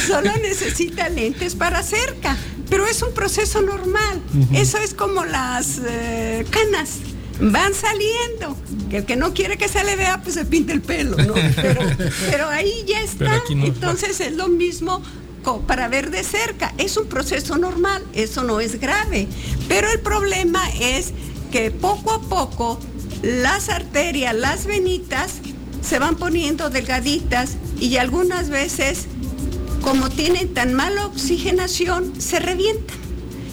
solo 0.06 0.30
necesita 0.38 1.08
lentes 1.08 1.54
para 1.54 1.82
cerca, 1.82 2.36
pero 2.68 2.86
es 2.86 3.02
un 3.02 3.12
proceso 3.12 3.62
normal. 3.62 4.22
Eso 4.52 4.78
es 4.78 4.94
como 4.94 5.24
las 5.24 5.80
eh, 5.86 6.44
canas. 6.50 6.98
Van 7.42 7.72
saliendo. 7.72 8.54
Que 8.90 8.98
el 8.98 9.04
que 9.06 9.16
no 9.16 9.32
quiere 9.32 9.56
que 9.56 9.66
se 9.66 9.82
le 9.82 9.96
vea, 9.96 10.20
pues 10.22 10.34
se 10.34 10.44
pinta 10.44 10.74
el 10.74 10.82
pelo, 10.82 11.16
¿no? 11.16 11.32
Pero, 12.30 12.48
ahí 12.48 12.84
ya 12.86 13.00
está. 13.00 13.42
Entonces 13.48 14.20
es 14.20 14.36
lo 14.36 14.48
mismo 14.48 15.02
para 15.66 15.88
ver 15.88 16.10
de 16.10 16.22
cerca. 16.22 16.74
Es 16.78 16.96
un 16.96 17.06
proceso 17.06 17.56
normal, 17.56 18.04
eso 18.12 18.44
no 18.44 18.60
es 18.60 18.80
grave. 18.80 19.26
Pero 19.68 19.90
el 19.90 20.00
problema 20.00 20.62
es 20.80 21.12
que 21.50 21.70
poco 21.70 22.12
a 22.12 22.20
poco 22.20 22.78
las 23.22 23.68
arterias, 23.68 24.34
las 24.34 24.66
venitas, 24.66 25.40
se 25.90 25.98
van 25.98 26.14
poniendo 26.14 26.70
delgaditas 26.70 27.56
y 27.80 27.96
algunas 27.96 28.48
veces, 28.48 29.06
como 29.80 30.08
tienen 30.08 30.54
tan 30.54 30.72
mala 30.72 31.06
oxigenación, 31.06 32.12
se 32.20 32.38
revientan. 32.38 32.96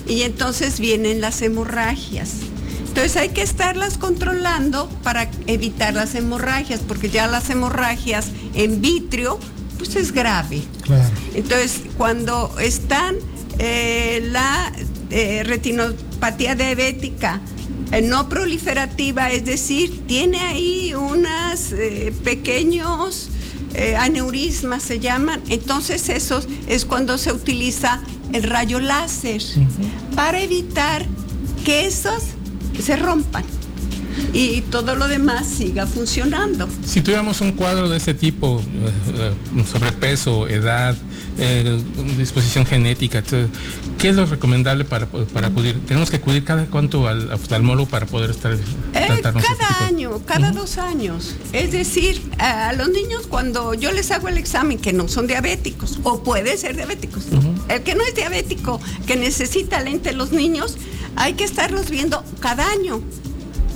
Y 0.07 0.21
entonces 0.21 0.79
vienen 0.79 1.19
las 1.19 1.41
hemorragias. 1.41 2.33
Entonces 2.87 3.17
hay 3.17 3.29
que 3.29 3.41
estarlas 3.41 3.97
controlando 3.97 4.87
para 5.01 5.31
evitar 5.47 5.95
las 5.95 6.13
hemorragias, 6.13 6.81
porque 6.87 7.09
ya 7.09 7.25
las 7.25 7.49
hemorragias 7.49 8.27
en 8.53 8.81
vitrio, 8.81 9.39
pues 9.79 9.95
es 9.95 10.11
grave. 10.11 10.61
Entonces, 11.33 11.81
cuando 11.97 12.55
están 12.59 13.15
eh, 13.57 14.29
la 14.31 14.71
eh, 15.09 15.41
retinopatía 15.43 16.53
diabética 16.53 17.41
no 18.03 18.29
proliferativa, 18.29 19.31
es 19.31 19.45
decir, 19.45 20.05
tiene 20.07 20.39
ahí 20.39 20.93
unos 20.93 21.73
pequeños 22.23 23.29
eh, 23.73 23.95
aneurismas 23.95 24.81
se 24.81 24.99
llaman, 24.99 25.41
entonces 25.49 26.09
eso 26.09 26.41
es 26.67 26.85
cuando 26.85 27.17
se 27.17 27.31
utiliza 27.31 28.01
el 28.33 28.43
rayo 28.43 28.79
láser 28.79 29.41
para 30.15 30.41
evitar 30.41 31.05
que 31.63 31.85
esos 31.85 32.23
se 32.81 32.95
rompan 32.95 33.43
y 34.37 34.61
todo 34.61 34.93
lo 34.93 35.07
demás 35.07 35.47
siga 35.47 35.87
funcionando. 35.87 36.69
Si 36.85 37.01
tuviéramos 37.01 37.41
un 37.41 37.53
cuadro 37.53 37.89
de 37.89 37.97
ese 37.97 38.13
tipo, 38.13 38.61
eh, 38.61 39.33
eh, 39.55 39.63
sobrepeso, 39.65 40.47
edad, 40.47 40.95
disposición 42.17 42.65
genética, 42.65 43.23
¿qué 43.97 44.09
es 44.09 44.15
lo 44.15 44.27
recomendable 44.27 44.85
para, 44.85 45.07
para 45.07 45.47
acudir? 45.47 45.79
¿Tenemos 45.87 46.11
que 46.11 46.17
acudir 46.17 46.43
cada 46.43 46.65
cuánto 46.65 47.07
al 47.07 47.31
oftalmólogo 47.31 47.89
para 47.89 48.05
poder 48.05 48.29
estar 48.29 48.53
eh, 48.53 48.59
Cada 48.93 49.87
año, 49.87 50.21
cada 50.25 50.51
dos 50.51 50.77
años. 50.77 51.35
Es 51.51 51.71
decir, 51.71 52.21
a 52.37 52.73
los 52.73 52.89
niños 52.89 53.25
cuando 53.25 53.73
yo 53.73 53.91
les 53.91 54.11
hago 54.11 54.27
el 54.27 54.37
examen 54.37 54.77
que 54.77 54.93
no 54.93 55.07
son 55.07 55.25
diabéticos, 55.25 55.99
o 56.03 56.21
puede 56.21 56.57
ser 56.57 56.75
diabéticos, 56.75 57.25
el 57.69 57.81
que 57.81 57.95
no 57.95 58.03
es 58.03 58.13
diabético, 58.13 58.79
que 59.07 59.15
necesita 59.15 59.81
lente 59.81 60.13
los 60.13 60.31
niños, 60.31 60.77
hay 61.15 61.33
que 61.33 61.43
estarlos 61.43 61.89
viendo 61.89 62.23
cada 62.39 62.69
año. 62.69 63.01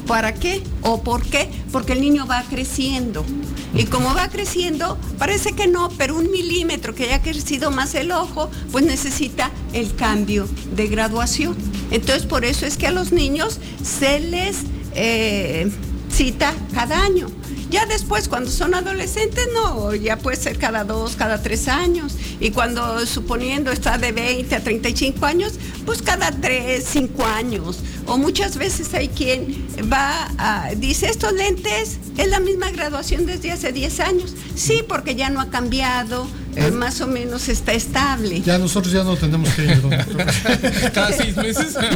¿Para 0.07 0.33
qué? 0.33 0.63
¿O 0.81 1.01
por 1.03 1.23
qué? 1.23 1.49
Porque 1.71 1.93
el 1.93 2.01
niño 2.01 2.27
va 2.27 2.43
creciendo. 2.49 3.25
Y 3.73 3.85
como 3.85 4.13
va 4.13 4.27
creciendo, 4.27 4.97
parece 5.17 5.53
que 5.53 5.67
no, 5.67 5.89
pero 5.97 6.17
un 6.17 6.29
milímetro 6.29 6.93
que 6.93 7.05
haya 7.05 7.21
crecido 7.21 7.71
más 7.71 7.95
el 7.95 8.11
ojo, 8.11 8.49
pues 8.71 8.85
necesita 8.85 9.51
el 9.73 9.95
cambio 9.95 10.47
de 10.75 10.87
graduación. 10.87 11.55
Entonces, 11.89 12.25
por 12.25 12.43
eso 12.43 12.65
es 12.65 12.77
que 12.77 12.87
a 12.87 12.91
los 12.91 13.11
niños 13.11 13.59
se 13.83 14.19
les 14.19 14.57
eh, 14.93 15.71
cita 16.09 16.53
cada 16.73 17.01
año. 17.01 17.27
Ya 17.71 17.85
después, 17.85 18.27
cuando 18.27 18.51
son 18.51 18.75
adolescentes, 18.75 19.47
no, 19.53 19.95
ya 19.95 20.17
puede 20.17 20.35
ser 20.35 20.57
cada 20.57 20.83
dos, 20.83 21.15
cada 21.15 21.41
tres 21.41 21.69
años. 21.69 22.17
Y 22.41 22.51
cuando, 22.51 23.05
suponiendo, 23.05 23.71
está 23.71 23.97
de 23.97 24.11
20 24.11 24.53
a 24.53 24.59
35 24.59 25.25
años, 25.25 25.53
pues 25.85 26.01
cada 26.01 26.31
tres, 26.31 26.85
cinco 26.91 27.23
años. 27.25 27.79
O 28.07 28.17
muchas 28.17 28.57
veces 28.57 28.93
hay 28.93 29.07
quien 29.07 29.65
va 29.91 30.29
a, 30.37 30.71
dice, 30.75 31.07
estos 31.07 31.31
lentes 31.31 31.97
es 32.17 32.27
la 32.27 32.41
misma 32.41 32.71
graduación 32.71 33.25
desde 33.25 33.51
hace 33.51 33.71
10 33.71 33.99
años. 34.01 34.35
Sí, 34.53 34.83
porque 34.85 35.15
ya 35.15 35.29
no 35.29 35.39
ha 35.39 35.49
cambiado, 35.49 36.27
eh, 36.57 36.71
más 36.71 36.99
o 36.99 37.07
menos 37.07 37.47
está 37.47 37.71
estable. 37.71 38.41
Ya 38.41 38.57
nosotros 38.57 38.93
ya 38.93 39.05
no 39.05 39.15
tenemos 39.15 39.49
que 39.51 39.63
ir. 39.63 39.81
Cada 40.93 41.13
seis 41.13 41.37
meses. 41.37 41.77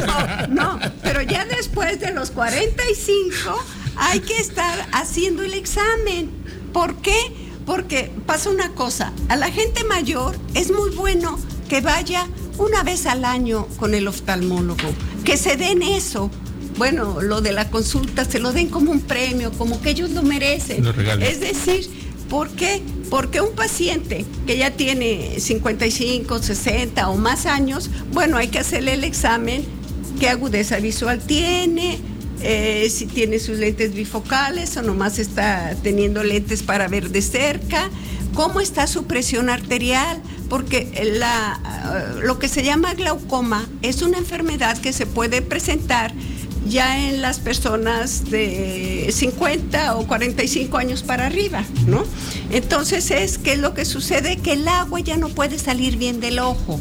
No, 0.48 0.78
no, 0.78 0.80
pero 1.02 1.20
ya 1.20 1.44
después 1.44 2.00
de 2.00 2.12
los 2.12 2.30
45 2.30 3.62
hay 3.96 4.20
que 4.20 4.36
estar 4.38 4.88
haciendo 4.92 5.42
el 5.42 5.54
examen. 5.54 6.30
¿Por 6.72 6.96
qué? 6.96 7.16
Porque 7.64 8.10
pasa 8.26 8.50
una 8.50 8.72
cosa, 8.72 9.12
a 9.28 9.36
la 9.36 9.50
gente 9.50 9.82
mayor 9.84 10.36
es 10.54 10.70
muy 10.70 10.90
bueno 10.90 11.38
que 11.68 11.80
vaya 11.80 12.28
una 12.58 12.82
vez 12.82 13.06
al 13.06 13.24
año 13.24 13.66
con 13.78 13.94
el 13.94 14.06
oftalmólogo, 14.06 14.88
que 15.24 15.36
se 15.36 15.56
den 15.56 15.82
eso. 15.82 16.30
Bueno, 16.78 17.20
lo 17.22 17.40
de 17.40 17.52
la 17.52 17.70
consulta 17.70 18.24
se 18.24 18.38
lo 18.38 18.52
den 18.52 18.68
como 18.68 18.92
un 18.92 19.00
premio, 19.00 19.50
como 19.52 19.80
que 19.80 19.90
ellos 19.90 20.10
lo 20.10 20.22
merecen. 20.22 20.86
es 21.20 21.40
decir, 21.40 21.88
¿por 22.28 22.50
qué? 22.50 22.82
Porque 23.10 23.40
un 23.40 23.54
paciente 23.54 24.24
que 24.46 24.58
ya 24.58 24.70
tiene 24.70 25.40
55, 25.40 26.42
60 26.42 27.08
o 27.08 27.16
más 27.16 27.46
años, 27.46 27.90
bueno, 28.12 28.36
hay 28.36 28.48
que 28.48 28.58
hacerle 28.58 28.94
el 28.94 29.04
examen, 29.04 29.64
qué 30.20 30.28
agudeza 30.28 30.78
visual 30.78 31.20
tiene, 31.20 31.98
eh, 32.42 32.88
si 32.90 33.06
tiene 33.06 33.38
sus 33.38 33.58
lentes 33.58 33.94
bifocales 33.94 34.76
o 34.76 34.82
nomás 34.82 35.18
está 35.18 35.74
teniendo 35.82 36.22
lentes 36.22 36.62
para 36.62 36.88
ver 36.88 37.10
de 37.10 37.22
cerca, 37.22 37.90
cómo 38.34 38.60
está 38.60 38.86
su 38.86 39.04
presión 39.04 39.48
arterial, 39.48 40.20
porque 40.48 40.90
eh, 40.94 41.20
lo 42.22 42.38
que 42.38 42.48
se 42.48 42.62
llama 42.62 42.94
glaucoma 42.94 43.66
es 43.82 44.02
una 44.02 44.18
enfermedad 44.18 44.78
que 44.78 44.92
se 44.92 45.06
puede 45.06 45.42
presentar 45.42 46.12
ya 46.68 47.08
en 47.08 47.22
las 47.22 47.38
personas 47.38 48.30
de 48.30 49.08
50 49.12 49.96
o 49.96 50.06
45 50.06 50.76
años 50.76 51.02
para 51.02 51.26
arriba, 51.26 51.64
¿no? 51.86 52.04
Entonces 52.50 53.10
es 53.10 53.38
que 53.38 53.56
lo 53.56 53.74
que 53.74 53.84
sucede 53.84 54.36
que 54.38 54.52
el 54.52 54.66
agua 54.68 55.00
ya 55.00 55.16
no 55.16 55.28
puede 55.28 55.58
salir 55.58 55.96
bien 55.96 56.20
del 56.20 56.38
ojo. 56.38 56.80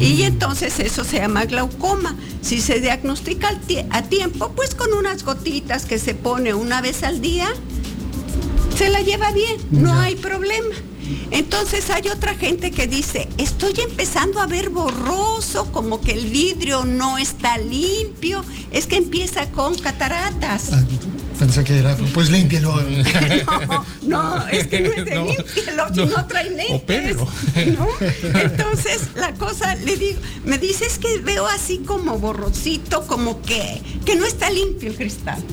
Y 0.00 0.22
entonces 0.22 0.80
eso 0.80 1.04
se 1.04 1.18
llama 1.18 1.44
glaucoma. 1.44 2.16
Si 2.42 2.60
se 2.60 2.80
diagnostica 2.80 3.58
a 3.90 4.02
tiempo, 4.02 4.52
pues 4.54 4.74
con 4.74 4.92
unas 4.92 5.24
gotitas 5.24 5.86
que 5.86 5.98
se 5.98 6.14
pone 6.14 6.54
una 6.54 6.80
vez 6.80 7.02
al 7.02 7.20
día, 7.20 7.48
se 8.76 8.90
la 8.90 9.00
lleva 9.00 9.30
bien, 9.30 9.56
no 9.70 9.92
hay 9.94 10.16
problema. 10.16 10.74
Entonces 11.30 11.90
hay 11.90 12.08
otra 12.08 12.34
gente 12.34 12.70
que 12.70 12.86
dice, 12.86 13.28
estoy 13.38 13.74
empezando 13.80 14.40
a 14.40 14.46
ver 14.46 14.70
borroso, 14.70 15.70
como 15.72 16.00
que 16.00 16.12
el 16.12 16.26
vidrio 16.26 16.84
no 16.84 17.18
está 17.18 17.58
limpio, 17.58 18.44
es 18.72 18.86
que 18.86 18.96
empieza 18.96 19.50
con 19.50 19.76
cataratas. 19.78 20.70
Pensé 21.44 21.62
que 21.62 21.78
era, 21.78 21.94
pues 22.14 22.30
límpielo. 22.30 22.74
no, 24.02 24.36
no, 24.36 24.48
es 24.48 24.66
que 24.66 24.80
no 24.80 24.92
es 24.94 25.04
de 25.04 25.14
límpielo, 25.26 25.90
no, 25.90 26.06
no 26.06 26.26
trae 26.26 26.48
lentes. 26.48 27.18
Entonces 27.54 29.08
la 29.14 29.34
cosa, 29.34 29.74
le 29.74 29.94
digo, 29.98 30.20
me 30.46 30.56
dice 30.56 30.86
es 30.86 30.98
que 30.98 31.18
veo 31.18 31.46
así 31.46 31.80
como 31.80 32.18
borrosito, 32.18 33.06
como 33.06 33.42
que, 33.42 33.82
que 34.06 34.16
no 34.16 34.24
está 34.24 34.48
limpio 34.48 34.88
el 34.88 34.96
cristal. 34.96 35.44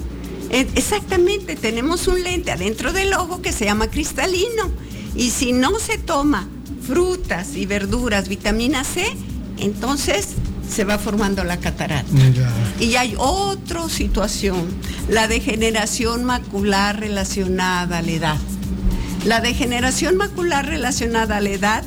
E, 0.49 0.61
exactamente, 0.75 1.57
tenemos 1.57 2.07
un 2.07 2.23
lente 2.23 2.51
adentro 2.51 2.93
del 2.93 3.13
ojo 3.13 3.41
que 3.41 3.51
se 3.51 3.65
llama 3.65 3.91
cristalino 3.91 4.71
y 5.13 5.31
si 5.31 5.51
no 5.51 5.77
se 5.77 5.97
toma 5.97 6.47
frutas 6.87 7.57
y 7.57 7.65
verduras, 7.65 8.29
vitamina 8.29 8.85
C, 8.85 9.05
entonces 9.57 10.35
se 10.71 10.85
va 10.85 10.97
formando 10.97 11.43
la 11.43 11.57
catarata. 11.57 12.07
Y 12.79 12.95
hay 12.95 13.15
otra 13.17 13.89
situación, 13.89 14.67
la 15.09 15.27
degeneración 15.27 16.23
macular 16.23 16.99
relacionada 16.99 17.99
a 17.99 18.01
la 18.01 18.11
edad. 18.11 18.37
La 19.25 19.41
degeneración 19.41 20.17
macular 20.17 20.65
relacionada 20.65 21.37
a 21.37 21.41
la 21.41 21.49
edad 21.49 21.83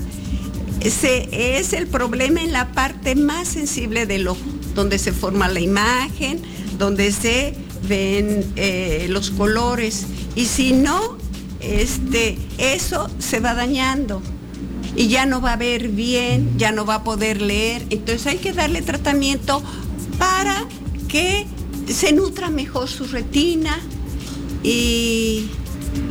es 0.80 1.72
el 1.72 1.86
problema 1.86 2.42
en 2.42 2.52
la 2.52 2.72
parte 2.72 3.14
más 3.14 3.48
sensible 3.48 4.06
del 4.06 4.28
ojo, 4.28 4.40
donde 4.74 4.98
se 4.98 5.12
forma 5.12 5.48
la 5.48 5.60
imagen, 5.60 6.42
donde 6.78 7.10
se 7.10 7.54
ven 7.88 8.44
eh, 8.56 9.06
los 9.08 9.30
colores. 9.30 10.06
Y 10.36 10.44
si 10.44 10.72
no, 10.72 11.16
este, 11.60 12.36
eso 12.58 13.08
se 13.18 13.40
va 13.40 13.54
dañando 13.54 14.20
y 14.96 15.08
ya 15.08 15.26
no 15.26 15.40
va 15.40 15.54
a 15.54 15.56
ver 15.56 15.88
bien, 15.88 16.58
ya 16.58 16.72
no 16.72 16.84
va 16.84 16.96
a 16.96 17.04
poder 17.04 17.40
leer. 17.40 17.84
Entonces 17.90 18.26
hay 18.26 18.38
que 18.38 18.52
darle 18.52 18.82
tratamiento 18.82 19.62
para 20.18 20.64
que 21.08 21.46
se 21.88 22.12
nutra 22.12 22.50
mejor 22.50 22.88
su 22.88 23.04
retina 23.04 23.80
y, 24.62 25.48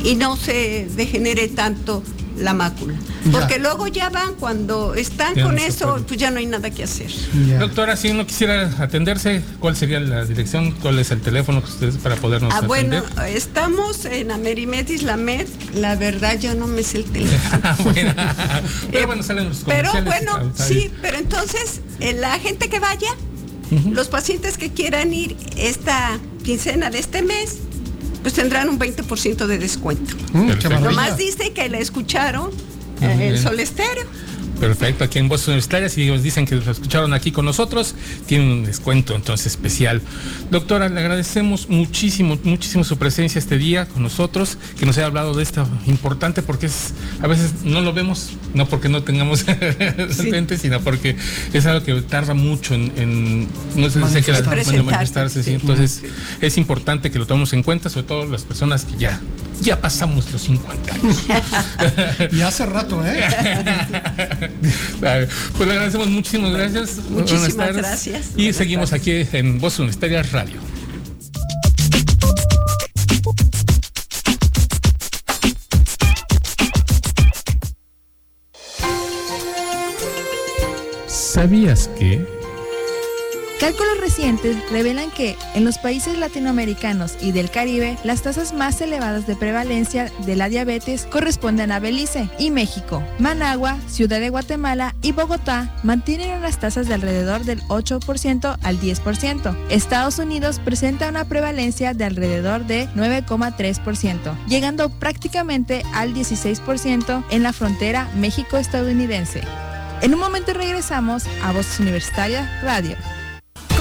y 0.04 0.14
no 0.16 0.36
se 0.36 0.88
degenere 0.96 1.48
tanto 1.48 2.02
la 2.36 2.54
mácula. 2.54 2.94
Porque 3.30 3.58
luego 3.58 3.86
ya 3.86 4.10
van, 4.10 4.34
cuando 4.34 4.94
están 4.94 5.34
con 5.40 5.58
eso, 5.58 6.02
pues 6.06 6.18
ya 6.18 6.30
no 6.30 6.38
hay 6.38 6.46
nada 6.46 6.70
que 6.70 6.84
hacer. 6.84 7.10
Doctora, 7.58 7.96
si 7.96 8.10
uno 8.10 8.26
quisiera 8.26 8.70
atenderse, 8.78 9.42
¿cuál 9.60 9.76
sería 9.76 10.00
la 10.00 10.24
dirección? 10.24 10.72
¿Cuál 10.72 10.98
es 10.98 11.10
el 11.10 11.20
teléfono 11.20 11.62
que 11.62 11.70
ustedes 11.70 11.96
para 11.98 12.16
podernos 12.16 12.52
ah, 12.54 12.62
Bueno, 12.62 13.02
estamos 13.26 14.04
en 14.04 14.30
Amerimed 14.30 14.88
Islamed. 14.88 15.46
La 15.74 15.96
verdad, 15.96 16.38
yo 16.38 16.54
no 16.54 16.66
me 16.66 16.82
sé 16.82 16.98
el 16.98 17.04
teléfono. 17.04 17.34
Ah, 18.16 18.60
pero 18.90 19.06
bueno, 19.06 19.22
salen 19.22 19.48
los 19.48 19.64
Pero 19.66 19.90
bueno, 20.04 20.52
sí, 20.54 20.90
pero 21.00 21.18
entonces, 21.18 21.80
eh, 22.00 22.12
la 22.12 22.38
gente 22.38 22.68
que 22.68 22.78
vaya, 22.78 23.08
los 23.90 24.08
pacientes 24.08 24.58
que 24.58 24.72
quieran 24.72 25.12
ir 25.12 25.36
esta 25.56 26.18
quincena 26.44 26.90
de 26.90 26.98
este 26.98 27.22
mes, 27.22 27.58
pues 28.24 28.32
tendrán 28.32 28.70
un 28.70 28.78
20% 28.78 29.46
de 29.46 29.58
descuento. 29.58 30.16
Mm, 30.32 30.82
Nomás 30.82 31.18
dice 31.18 31.52
que 31.52 31.68
la 31.68 31.78
escucharon 31.78 32.50
el 33.02 33.38
Sol 33.38 33.60
Estéreo. 33.60 34.06
Perfecto, 34.64 35.04
aquí 35.04 35.18
en 35.18 35.28
Voces 35.28 35.48
Universitarias, 35.48 35.92
si 35.92 36.04
ellos 36.04 36.22
dicen 36.22 36.46
que 36.46 36.54
lo 36.54 36.72
escucharon 36.72 37.12
aquí 37.12 37.32
con 37.32 37.44
nosotros, 37.44 37.94
tienen 38.24 38.48
un 38.48 38.64
descuento 38.64 39.14
entonces 39.14 39.48
especial. 39.48 40.00
Doctora, 40.50 40.88
le 40.88 40.98
agradecemos 40.98 41.68
muchísimo, 41.68 42.38
muchísimo 42.44 42.82
su 42.82 42.96
presencia 42.96 43.38
este 43.38 43.58
día 43.58 43.84
con 43.84 44.02
nosotros, 44.02 44.56
que 44.78 44.86
nos 44.86 44.96
haya 44.96 45.08
hablado 45.08 45.34
de 45.34 45.42
esto 45.42 45.68
importante, 45.86 46.40
porque 46.40 46.64
es, 46.64 46.94
a 47.20 47.26
veces 47.26 47.62
no 47.62 47.82
lo 47.82 47.92
vemos, 47.92 48.30
no 48.54 48.66
porque 48.66 48.88
no 48.88 49.02
tengamos 49.02 49.44
lentes, 50.24 50.62
sino 50.62 50.80
porque 50.80 51.14
es 51.52 51.66
algo 51.66 51.84
que 51.84 52.00
tarda 52.00 52.32
mucho 52.32 52.72
en, 52.74 53.46
no 53.76 53.90
sé, 53.90 54.00
sé 54.08 54.22
que 54.22 54.32
manifestarse. 54.82 55.52
Entonces 55.52 56.02
es 56.40 56.56
importante 56.56 57.10
que 57.10 57.18
lo 57.18 57.26
tomemos 57.26 57.52
en 57.52 57.62
cuenta, 57.62 57.90
sobre 57.90 58.06
todo 58.06 58.24
las 58.24 58.44
personas 58.44 58.86
que 58.86 58.96
ya, 58.96 59.20
ya 59.60 59.80
pasamos 59.80 60.30
los 60.32 60.42
50 60.42 60.94
años. 60.94 61.22
y 62.32 62.40
hace 62.42 62.66
rato, 62.66 63.02
¿eh? 63.06 63.20
pues 65.56 65.68
le 65.68 65.72
agradecemos 65.72 66.08
muchísimas 66.08 66.52
gracias. 66.52 66.98
Muchísimas 67.10 67.76
gracias. 67.76 68.30
Y 68.36 68.52
seguimos 68.52 68.92
aquí 68.92 69.26
en 69.32 69.60
Voz 69.60 69.78
Universitaria 69.78 70.22
Radio. 70.24 70.60
¿Sabías 81.06 81.88
que... 81.98 82.43
Cálculos 83.60 83.98
recientes 84.00 84.56
revelan 84.70 85.10
que 85.12 85.36
en 85.54 85.64
los 85.64 85.78
países 85.78 86.18
latinoamericanos 86.18 87.16
y 87.20 87.30
del 87.32 87.50
Caribe, 87.50 87.96
las 88.02 88.20
tasas 88.20 88.52
más 88.52 88.80
elevadas 88.80 89.26
de 89.26 89.36
prevalencia 89.36 90.10
de 90.26 90.36
la 90.36 90.48
diabetes 90.48 91.06
corresponden 91.06 91.70
a 91.70 91.78
Belice 91.78 92.28
y 92.38 92.50
México. 92.50 93.02
Managua, 93.18 93.78
Ciudad 93.86 94.18
de 94.18 94.28
Guatemala 94.28 94.94
y 95.02 95.12
Bogotá 95.12 95.74
mantienen 95.84 96.36
unas 96.36 96.58
tasas 96.58 96.88
de 96.88 96.94
alrededor 96.94 97.44
del 97.44 97.62
8% 97.68 98.58
al 98.60 98.80
10%. 98.80 99.56
Estados 99.70 100.18
Unidos 100.18 100.58
presenta 100.58 101.08
una 101.08 101.24
prevalencia 101.24 101.94
de 101.94 102.04
alrededor 102.04 102.66
de 102.66 102.88
9,3%, 102.88 104.36
llegando 104.48 104.88
prácticamente 104.90 105.84
al 105.94 106.12
16% 106.12 107.24
en 107.30 107.42
la 107.42 107.52
frontera 107.52 108.10
México-estadounidense. 108.16 109.42
En 110.02 110.12
un 110.12 110.20
momento 110.20 110.52
regresamos 110.52 111.24
a 111.42 111.52
Voz 111.52 111.78
Universitaria 111.78 112.60
Radio. 112.62 112.96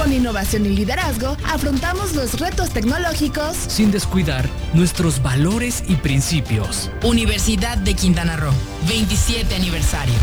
Con 0.04 0.12
innovación 0.12 0.66
y 0.66 0.70
liderazgo, 0.70 1.38
afrontamos 1.46 2.14
los 2.14 2.38
retos 2.38 2.72
tecnológicos 2.72 3.56
sin 3.56 3.90
descuidar 3.90 4.50
nuestros 4.74 5.24
valores 5.24 5.82
y 5.88 5.96
principios. 5.96 6.92
Universidad 7.04 7.78
de 7.78 7.94
Quintana 7.94 8.36
Roo, 8.36 8.52
27 8.90 9.56
aniversario. 9.56 10.14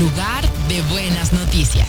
Lugar 0.00 0.42
de 0.68 0.82
buenas 0.90 1.32
noticias. 1.32 1.86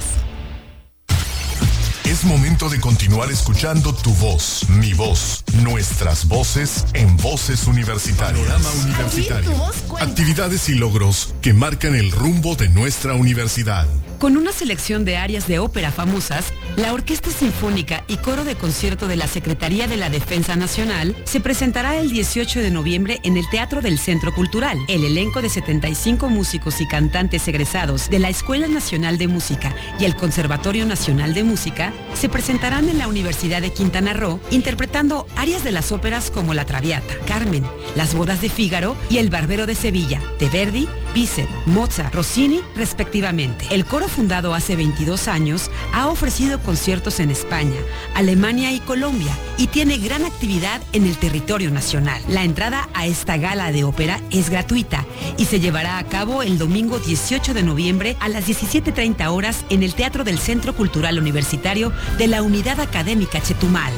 Es 2.06 2.26
momento 2.26 2.70
de 2.70 2.80
continuar 2.80 3.32
escuchando 3.32 3.92
tu 3.96 4.14
voz, 4.16 4.70
mi 4.70 4.94
voz, 4.94 5.44
nuestras 5.64 6.28
voces 6.28 6.86
en 6.94 7.18
voces 7.18 7.66
universitarias. 7.66 8.46
Panorama 8.46 8.70
universitario. 8.84 9.52
Actividades 10.00 10.70
y 10.70 10.76
logros 10.76 11.34
que 11.42 11.54
marcan 11.54 11.96
el 11.96 12.12
rumbo 12.12 12.56
de 12.56 12.70
nuestra 12.70 13.16
universidad. 13.16 13.88
Con 14.22 14.38
una 14.38 14.52
selección 14.52 15.04
de 15.04 15.18
áreas 15.18 15.48
de 15.48 15.58
ópera 15.58 15.92
famosas, 15.92 16.54
la 16.78 16.94
Orquesta 16.94 17.32
Sinfónica 17.32 18.04
y 18.08 18.18
Coro 18.18 18.44
de 18.44 18.54
Concierto 18.54 19.08
de 19.08 19.16
la 19.16 19.26
Secretaría 19.26 19.88
de 19.88 19.98
la 19.98 20.12
Defensa 20.12 20.56
Nacional 20.56 21.16
se 21.24 21.40
presentará 21.40 21.98
el 21.98 22.12
18 22.12 22.60
de 22.60 22.70
noviembre 22.70 23.20
en 23.24 23.36
el 23.36 23.50
Teatro 23.50 23.82
del 23.82 23.98
Centro 23.98 24.32
Cultural. 24.32 24.78
El 24.88 25.04
elenco 25.06 25.42
de 25.42 25.50
75 25.50 26.30
músicos 26.30 26.82
y 26.82 26.88
cantantes 26.88 27.48
egresados 27.48 28.12
de 28.12 28.20
la 28.20 28.30
Escuela 28.30 28.68
Nacional 28.68 29.18
de 29.18 29.28
Música 29.28 29.74
y 30.00 30.06
el 30.06 30.16
Conservatorio 30.16 30.86
Nacional 30.86 31.34
de 31.34 31.44
Música 31.44 31.92
se 32.14 32.30
presentarán 32.30 32.90
en 32.90 33.00
la 33.00 33.08
Universidad 33.08 33.64
de 33.64 33.74
Quintana 33.74 34.14
Roo 34.14 34.40
interpretando 34.52 35.26
áreas 35.36 35.64
de 35.64 35.72
las 35.72 35.92
óperas 35.92 36.30
como 36.30 36.54
La 36.54 36.66
Traviata, 36.66 37.16
Carmen, 37.26 37.66
Las 37.96 38.14
Bodas 38.14 38.40
de 38.40 38.50
Fígaro 38.50 38.96
y 39.10 39.18
El 39.18 39.32
Barbero 39.32 39.66
de 39.66 39.74
Sevilla, 39.74 40.22
de 40.40 40.48
Verdi, 40.48 40.88
Bizet, 41.16 41.50
Mozart, 41.66 42.14
Rossini, 42.14 42.62
respectivamente. 42.76 43.66
El 43.72 43.86
coro 43.86 44.08
fundado 44.12 44.54
hace 44.54 44.76
22 44.76 45.28
años 45.28 45.72
ha 45.94 46.08
ofrecido 46.08 46.60
conciertos 46.60 47.20
en 47.20 47.32
España, 47.32 47.78
Alemania 48.14 48.72
y 48.72 48.80
Colombia 48.80 49.36
y 49.58 49.68
tiene 49.68 49.98
gran 49.98 50.26
actividad 50.26 50.82
en 50.94 51.06
el 51.06 51.18
territorio 51.18 51.72
nacional. 51.72 52.22
La 52.28 52.44
entrada 52.44 52.90
a 52.94 53.08
esta 53.08 53.38
gala 53.38 53.72
de 53.72 53.84
ópera 53.84 54.20
es 54.30 54.50
gratuita 54.50 55.06
y 55.38 55.46
se 55.46 55.60
llevará 55.60 55.98
a 55.98 56.04
cabo 56.04 56.44
el 56.44 56.58
domingo 56.58 57.00
18 57.00 57.54
de 57.54 57.64
noviembre 57.64 58.18
a 58.20 58.30
las 58.30 58.48
17.30 58.48 59.28
horas 59.32 59.66
en 59.70 59.82
el 59.82 59.96
Teatro 59.96 60.24
del 60.24 60.38
Centro 60.38 60.76
Cultural 60.76 61.18
Universitario 61.18 61.92
de 62.18 62.28
la 62.28 62.44
Unidad 62.44 62.80
Académica 62.80 63.42
Chetumal. 63.42 63.94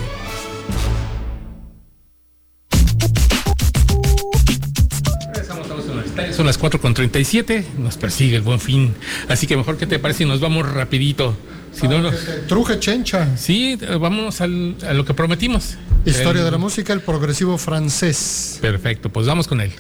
Son 6.36 6.48
las 6.48 6.60
4.37, 6.60 7.64
nos 7.78 7.98
persigue 7.98 8.36
el 8.36 8.42
buen 8.42 8.60
fin. 8.60 8.96
Así 9.30 9.46
que 9.46 9.56
mejor 9.56 9.78
que 9.78 9.86
te 9.86 10.00
parece 10.00 10.24
y 10.24 10.26
nos 10.26 10.40
vamos 10.40 10.68
rapidito. 10.72 11.38
Si 11.74 11.88
no, 11.88 12.02
nos... 12.02 12.16
Truje 12.48 12.80
chencha. 12.80 13.38
Sí, 13.38 13.78
vamos 14.00 14.42
a 14.42 14.48
lo 14.48 15.06
que 15.06 15.14
prometimos. 15.14 15.76
Historia 16.06 16.44
de 16.44 16.52
la 16.52 16.58
música, 16.58 16.92
el 16.92 17.02
progresivo 17.02 17.58
francés. 17.58 18.58
Perfecto, 18.62 19.10
pues 19.10 19.28
vamos 19.28 19.48
con 19.48 19.62
él. 19.62 19.72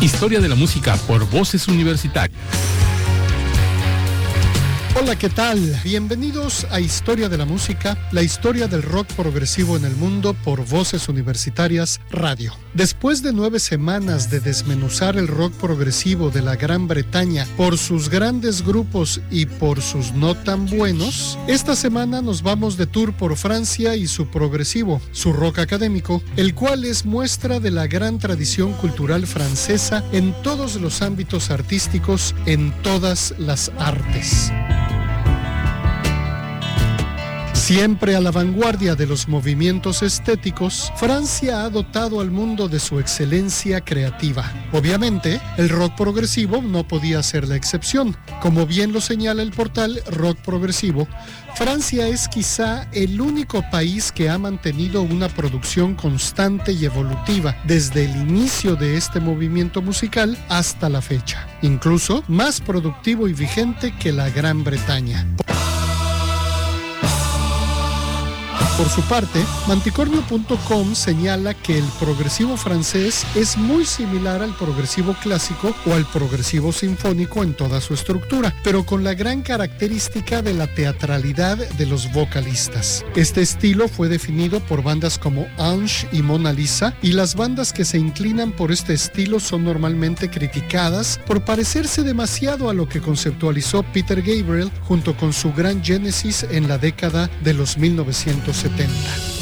Historia 0.00 0.40
de 0.40 0.48
la 0.48 0.56
música 0.56 0.96
por 1.06 1.28
Voces 1.30 1.68
Universitarias. 1.68 2.67
Hola, 5.08 5.18
¿qué 5.18 5.30
tal? 5.30 5.80
Bienvenidos 5.84 6.66
a 6.70 6.80
Historia 6.80 7.30
de 7.30 7.38
la 7.38 7.46
Música, 7.46 7.96
la 8.12 8.20
historia 8.20 8.68
del 8.68 8.82
rock 8.82 9.06
progresivo 9.14 9.78
en 9.78 9.86
el 9.86 9.96
mundo 9.96 10.34
por 10.44 10.66
Voces 10.66 11.08
Universitarias 11.08 11.98
Radio. 12.10 12.52
Después 12.74 13.22
de 13.22 13.32
nueve 13.32 13.58
semanas 13.58 14.30
de 14.30 14.40
desmenuzar 14.40 15.16
el 15.16 15.26
rock 15.26 15.54
progresivo 15.54 16.28
de 16.28 16.42
la 16.42 16.56
Gran 16.56 16.88
Bretaña 16.88 17.46
por 17.56 17.78
sus 17.78 18.10
grandes 18.10 18.62
grupos 18.62 19.22
y 19.30 19.46
por 19.46 19.80
sus 19.80 20.12
no 20.12 20.34
tan 20.34 20.66
buenos, 20.66 21.38
esta 21.48 21.74
semana 21.74 22.20
nos 22.20 22.42
vamos 22.42 22.76
de 22.76 22.86
tour 22.86 23.14
por 23.14 23.34
Francia 23.38 23.96
y 23.96 24.06
su 24.06 24.26
progresivo, 24.28 25.00
su 25.12 25.32
rock 25.32 25.60
académico, 25.60 26.22
el 26.36 26.54
cual 26.54 26.84
es 26.84 27.06
muestra 27.06 27.60
de 27.60 27.70
la 27.70 27.86
gran 27.86 28.18
tradición 28.18 28.74
cultural 28.74 29.26
francesa 29.26 30.04
en 30.12 30.34
todos 30.42 30.76
los 30.76 31.00
ámbitos 31.00 31.50
artísticos, 31.50 32.34
en 32.44 32.74
todas 32.82 33.34
las 33.38 33.72
artes. 33.78 34.52
Siempre 37.68 38.16
a 38.16 38.20
la 38.22 38.30
vanguardia 38.30 38.94
de 38.94 39.06
los 39.06 39.28
movimientos 39.28 40.02
estéticos, 40.02 40.90
Francia 40.96 41.64
ha 41.64 41.68
dotado 41.68 42.22
al 42.22 42.30
mundo 42.30 42.66
de 42.66 42.80
su 42.80 42.98
excelencia 42.98 43.82
creativa. 43.82 44.50
Obviamente, 44.72 45.38
el 45.58 45.68
rock 45.68 45.94
progresivo 45.94 46.62
no 46.62 46.88
podía 46.88 47.22
ser 47.22 47.46
la 47.46 47.56
excepción. 47.56 48.16
Como 48.40 48.64
bien 48.64 48.94
lo 48.94 49.02
señala 49.02 49.42
el 49.42 49.50
portal 49.50 50.00
Rock 50.12 50.38
Progresivo, 50.38 51.06
Francia 51.56 52.08
es 52.08 52.26
quizá 52.28 52.88
el 52.92 53.20
único 53.20 53.62
país 53.70 54.12
que 54.12 54.30
ha 54.30 54.38
mantenido 54.38 55.02
una 55.02 55.28
producción 55.28 55.94
constante 55.94 56.72
y 56.72 56.86
evolutiva 56.86 57.54
desde 57.64 58.06
el 58.06 58.16
inicio 58.16 58.76
de 58.76 58.96
este 58.96 59.20
movimiento 59.20 59.82
musical 59.82 60.38
hasta 60.48 60.88
la 60.88 61.02
fecha, 61.02 61.46
incluso 61.60 62.24
más 62.28 62.62
productivo 62.62 63.28
y 63.28 63.34
vigente 63.34 63.94
que 63.98 64.10
la 64.10 64.30
Gran 64.30 64.64
Bretaña. 64.64 65.26
Por 68.78 68.88
su 68.90 69.02
parte, 69.02 69.44
manticornio.com 69.66 70.94
señala 70.94 71.52
que 71.52 71.78
el 71.78 71.84
progresivo 71.98 72.56
francés 72.56 73.26
es 73.34 73.56
muy 73.56 73.84
similar 73.84 74.40
al 74.40 74.54
progresivo 74.54 75.16
clásico 75.20 75.74
o 75.84 75.94
al 75.94 76.06
progresivo 76.06 76.70
sinfónico 76.70 77.42
en 77.42 77.54
toda 77.54 77.80
su 77.80 77.94
estructura, 77.94 78.54
pero 78.62 78.86
con 78.86 79.02
la 79.02 79.14
gran 79.14 79.42
característica 79.42 80.42
de 80.42 80.54
la 80.54 80.68
teatralidad 80.68 81.56
de 81.56 81.86
los 81.86 82.12
vocalistas. 82.12 83.04
Este 83.16 83.42
estilo 83.42 83.88
fue 83.88 84.08
definido 84.08 84.60
por 84.60 84.84
bandas 84.84 85.18
como 85.18 85.48
Ange 85.58 86.06
y 86.12 86.22
Mona 86.22 86.52
Lisa, 86.52 86.94
y 87.02 87.14
las 87.14 87.34
bandas 87.34 87.72
que 87.72 87.84
se 87.84 87.98
inclinan 87.98 88.52
por 88.52 88.70
este 88.70 88.94
estilo 88.94 89.40
son 89.40 89.64
normalmente 89.64 90.30
criticadas 90.30 91.18
por 91.26 91.44
parecerse 91.44 92.04
demasiado 92.04 92.70
a 92.70 92.74
lo 92.74 92.88
que 92.88 93.00
conceptualizó 93.00 93.82
Peter 93.92 94.22
Gabriel 94.22 94.70
junto 94.84 95.16
con 95.16 95.32
su 95.32 95.52
gran 95.52 95.82
Genesis 95.82 96.46
en 96.48 96.68
la 96.68 96.78
década 96.78 97.28
de 97.42 97.54
los 97.54 97.76
1970. 97.76 98.67
70. 98.76 99.37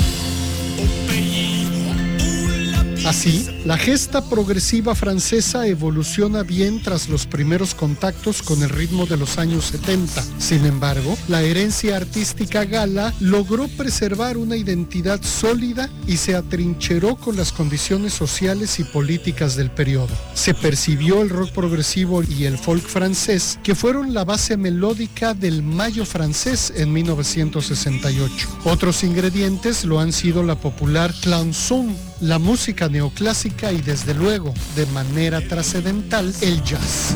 Así, 3.07 3.47
la 3.64 3.79
gesta 3.79 4.29
progresiva 4.29 4.97
francesa 4.97 5.69
evoluciona 5.69 6.42
bien 6.42 6.83
tras 6.83 7.09
los 7.09 7.25
primeros 7.25 7.73
contactos 7.73 8.42
con 8.42 8.64
el 8.64 8.69
ritmo 8.69 9.07
de 9.07 9.16
los 9.16 9.38
años 9.38 9.66
70. 9.66 10.25
Sin 10.38 10.66
embargo, 10.66 11.16
la 11.29 11.40
herencia 11.42 11.97
artística 11.97 12.64
gala 12.64 13.14
logró 13.21 13.69
preservar 13.69 14.37
una 14.37 14.57
identidad 14.57 15.23
sólida 15.23 15.88
y 16.09 16.16
se 16.16 16.35
atrincheró 16.35 17.14
con 17.14 17.37
las 17.37 17.53
condiciones 17.53 18.12
sociales 18.12 18.81
y 18.81 18.85
políticas 18.85 19.55
del 19.55 19.71
periodo. 19.71 20.12
Se 20.35 20.53
percibió 20.53 21.23
el 21.23 21.31
rock 21.31 21.53
progresivo 21.53 22.25
y 22.25 22.45
el 22.45 22.59
folk 22.59 22.83
francés, 22.88 23.61
que 23.62 23.77
fueron 23.77 24.14
la 24.14 24.25
base 24.25 24.57
melódica 24.57 25.33
del 25.33 25.62
mayo 25.62 26.05
francés 26.05 26.73
en 26.75 26.92
1968. 26.92 28.49
Otros 28.64 29.05
ingredientes 29.05 29.85
lo 29.85 30.01
han 30.01 30.12
sido 30.12 30.42
la 30.42 30.57
popular 30.57 31.14
clanson, 31.23 31.95
la 32.20 32.38
música 32.38 32.88
neoclásica 32.88 33.72
y 33.72 33.81
desde 33.81 34.14
luego, 34.14 34.52
de 34.74 34.87
manera 34.87 35.40
trascendental, 35.40 36.35
el 36.40 36.62
jazz. 36.62 37.14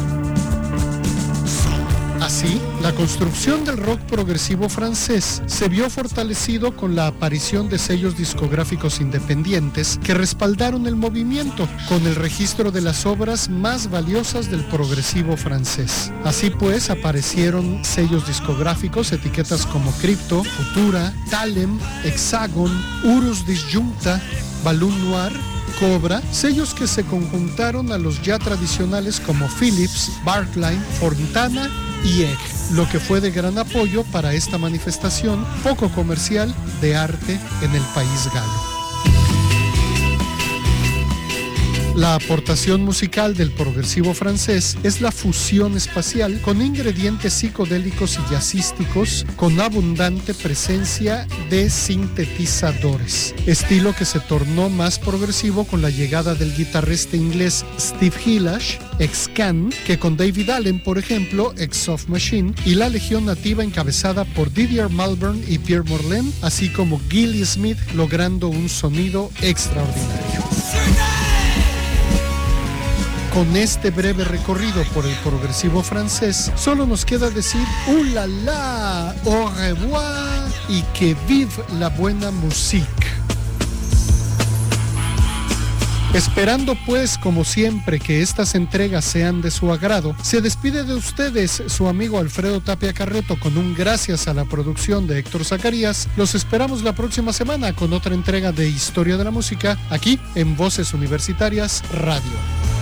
Así, 2.20 2.60
la 2.82 2.94
construcción 2.94 3.64
del 3.64 3.78
rock 3.78 3.98
progresivo 4.02 4.68
francés 4.68 5.42
se 5.46 5.68
vio 5.70 5.88
fortalecido 5.88 6.76
con 6.76 6.94
la 6.94 7.06
aparición 7.06 7.70
de 7.70 7.78
sellos 7.78 8.16
discográficos 8.16 9.00
independientes 9.00 9.98
que 10.04 10.12
respaldaron 10.12 10.86
el 10.86 10.96
movimiento 10.96 11.66
con 11.88 12.06
el 12.06 12.14
registro 12.14 12.70
de 12.70 12.82
las 12.82 13.06
obras 13.06 13.48
más 13.48 13.90
valiosas 13.90 14.50
del 14.50 14.62
progresivo 14.66 15.38
francés. 15.38 16.12
Así 16.22 16.50
pues, 16.50 16.90
aparecieron 16.90 17.82
sellos 17.84 18.26
discográficos, 18.26 19.12
etiquetas 19.12 19.64
como 19.64 19.90
Crypto, 19.92 20.44
Futura, 20.44 21.14
Talem, 21.30 21.78
Hexagon, 22.04 22.70
Urus 23.04 23.46
Disjunta, 23.46 24.20
Balloon 24.62 25.10
Noir, 25.10 25.32
Cobra, 25.80 26.20
sellos 26.32 26.74
que 26.74 26.86
se 26.86 27.02
conjuntaron 27.04 27.92
a 27.92 27.98
los 27.98 28.20
ya 28.20 28.38
tradicionales 28.38 29.20
como 29.20 29.48
Philips, 29.48 30.12
Barclay, 30.22 30.78
Fontana 31.00 31.70
y 32.04 32.22
Egg, 32.22 32.38
lo 32.72 32.88
que 32.88 33.00
fue 33.00 33.20
de 33.20 33.30
gran 33.30 33.58
apoyo 33.58 34.04
para 34.04 34.32
esta 34.32 34.58
manifestación 34.58 35.46
poco 35.62 35.90
comercial 35.90 36.54
de 36.80 36.96
arte 36.96 37.38
en 37.62 37.74
el 37.74 37.82
país 37.94 38.28
galo. 38.32 38.69
La 41.96 42.14
aportación 42.14 42.82
musical 42.82 43.34
del 43.34 43.50
progresivo 43.50 44.14
francés 44.14 44.78
es 44.84 45.00
la 45.00 45.10
fusión 45.10 45.76
espacial 45.76 46.40
con 46.40 46.62
ingredientes 46.62 47.34
psicodélicos 47.34 48.16
y 48.16 48.32
jazzísticos 48.32 49.26
con 49.34 49.60
abundante 49.60 50.32
presencia 50.32 51.26
de 51.50 51.68
sintetizadores, 51.68 53.34
estilo 53.46 53.92
que 53.92 54.04
se 54.04 54.20
tornó 54.20 54.70
más 54.70 55.00
progresivo 55.00 55.64
con 55.64 55.82
la 55.82 55.90
llegada 55.90 56.36
del 56.36 56.54
guitarrista 56.56 57.16
inglés 57.16 57.64
Steve 57.78 58.16
Hillash, 58.24 58.76
ex 59.00 59.28
Can, 59.34 59.70
que 59.84 59.98
con 59.98 60.16
David 60.16 60.50
Allen, 60.50 60.80
por 60.82 60.96
ejemplo, 60.96 61.52
ex 61.58 61.76
Soft 61.76 62.06
Machine, 62.06 62.54
y 62.64 62.76
la 62.76 62.88
legión 62.88 63.26
nativa 63.26 63.64
encabezada 63.64 64.24
por 64.24 64.52
Didier 64.52 64.90
Malvern 64.90 65.42
y 65.48 65.58
Pierre 65.58 65.88
Morlaine, 65.88 66.32
así 66.40 66.68
como 66.68 67.00
Gilly 67.10 67.44
Smith, 67.44 67.78
logrando 67.94 68.48
un 68.48 68.68
sonido 68.68 69.30
extraordinario. 69.42 70.59
Con 73.32 73.56
este 73.56 73.90
breve 73.90 74.24
recorrido 74.24 74.82
por 74.92 75.06
el 75.06 75.14
progresivo 75.18 75.82
francés, 75.82 76.50
solo 76.56 76.84
nos 76.84 77.04
queda 77.04 77.30
decir 77.30 77.60
¡Uh 77.86 78.04
la 78.12 78.26
la! 78.26 79.14
¡Au 79.24 79.48
revoir! 79.56 80.50
y 80.68 80.82
que 80.98 81.16
vive 81.28 81.52
la 81.78 81.88
buena 81.90 82.30
música. 82.30 82.86
Esperando 86.12 86.76
pues, 86.86 87.18
como 87.18 87.44
siempre, 87.44 88.00
que 88.00 88.20
estas 88.20 88.56
entregas 88.56 89.04
sean 89.04 89.40
de 89.42 89.52
su 89.52 89.72
agrado, 89.72 90.16
se 90.22 90.40
despide 90.40 90.82
de 90.82 90.94
ustedes 90.94 91.62
su 91.68 91.86
amigo 91.86 92.18
Alfredo 92.18 92.60
Tapia 92.60 92.92
Carreto 92.92 93.38
con 93.38 93.56
un 93.56 93.74
gracias 93.74 94.26
a 94.26 94.34
la 94.34 94.44
producción 94.44 95.06
de 95.06 95.20
Héctor 95.20 95.44
Zacarías. 95.44 96.08
Los 96.16 96.34
esperamos 96.34 96.82
la 96.82 96.94
próxima 96.94 97.32
semana 97.32 97.74
con 97.74 97.92
otra 97.92 98.12
entrega 98.12 98.50
de 98.50 98.68
Historia 98.68 99.16
de 99.16 99.24
la 99.24 99.30
Música 99.30 99.78
aquí 99.88 100.18
en 100.34 100.56
Voces 100.56 100.94
Universitarias 100.94 101.84
Radio. 101.92 102.79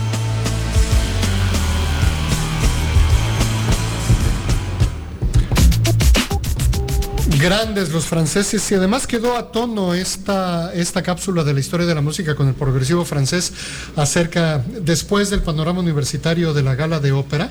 Grandes 7.39 7.91
los 7.91 8.05
franceses 8.05 8.69
y 8.69 8.75
además 8.75 9.07
quedó 9.07 9.37
a 9.37 9.51
tono 9.51 9.93
esta, 9.93 10.73
esta 10.73 11.01
cápsula 11.01 11.45
de 11.45 11.53
la 11.53 11.61
historia 11.61 11.85
de 11.85 11.95
la 11.95 12.01
música 12.01 12.35
con 12.35 12.49
el 12.49 12.53
progresivo 12.53 13.05
francés 13.05 13.53
acerca, 13.95 14.61
después 14.81 15.29
del 15.29 15.41
panorama 15.41 15.79
universitario 15.79 16.53
de 16.53 16.63
la 16.63 16.75
gala 16.75 16.99
de 16.99 17.13
ópera, 17.13 17.49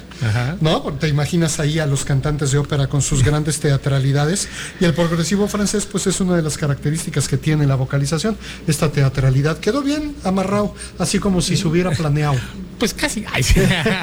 ¿no? 0.60 0.82
Porque 0.82 0.98
te 0.98 1.08
imaginas 1.08 1.58
ahí 1.58 1.78
a 1.78 1.86
los 1.86 2.04
cantantes 2.04 2.50
de 2.52 2.58
ópera 2.58 2.88
con 2.88 3.00
sus 3.00 3.24
grandes 3.24 3.60
teatralidades 3.60 4.48
y 4.78 4.84
el 4.84 4.92
progresivo 4.92 5.48
francés 5.48 5.86
pues 5.86 6.06
es 6.06 6.20
una 6.20 6.36
de 6.36 6.42
las 6.42 6.58
características 6.58 7.26
que 7.26 7.38
tiene 7.38 7.66
la 7.66 7.76
vocalización, 7.76 8.36
esta 8.66 8.92
teatralidad. 8.92 9.58
Quedó 9.58 9.82
bien 9.82 10.14
amarrado, 10.22 10.74
así 10.98 11.18
como 11.18 11.40
si 11.40 11.56
se 11.56 11.66
hubiera 11.66 11.92
planeado. 11.92 12.36
Pues 12.78 12.94
casi. 12.94 13.24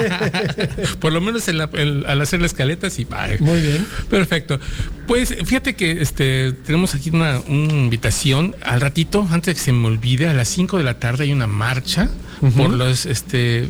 Por 0.99 1.13
lo 1.13 1.21
menos 1.21 1.47
al 1.47 2.21
hacer 2.21 2.41
la 2.41 2.45
escaleta, 2.45 2.89
sí. 2.89 3.07
Muy 3.39 3.61
bien. 3.61 3.87
Perfecto. 4.09 4.59
Pues 5.07 5.35
fíjate 5.45 5.75
que 5.75 6.01
este, 6.01 6.51
tenemos 6.51 6.95
aquí 6.95 7.11
una, 7.11 7.39
una 7.47 7.73
invitación. 7.73 8.55
Al 8.63 8.81
ratito, 8.81 9.27
antes 9.29 9.47
de 9.47 9.53
que 9.53 9.59
se 9.59 9.71
me 9.71 9.87
olvide, 9.87 10.27
a 10.27 10.33
las 10.33 10.47
5 10.49 10.77
de 10.77 10.83
la 10.83 10.99
tarde 10.99 11.25
hay 11.25 11.31
una 11.31 11.47
marcha 11.47 12.09
por 12.39 12.69
los 12.71 13.05
este 13.05 13.69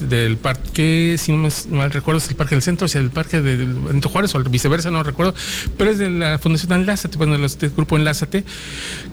del 0.00 0.36
parque, 0.36 1.16
si 1.18 1.32
no 1.32 1.38
me 1.38 1.76
mal 1.76 1.90
recuerdo, 1.90 2.18
es 2.18 2.28
el 2.28 2.36
parque 2.36 2.54
del 2.54 2.62
centro, 2.62 2.86
o 2.86 2.88
sea, 2.88 3.00
el 3.00 3.10
parque 3.10 3.40
de 3.40 3.56
Benito 3.56 4.08
Juárez 4.08 4.34
o 4.34 4.42
viceversa, 4.42 4.90
no 4.90 5.02
recuerdo, 5.02 5.34
pero 5.76 5.90
es 5.90 5.98
de 5.98 6.10
la 6.10 6.38
Fundación 6.38 6.72
Enlázate, 6.72 7.16
bueno, 7.16 7.42
este 7.44 7.68
grupo 7.68 7.96
Enlázate, 7.96 8.44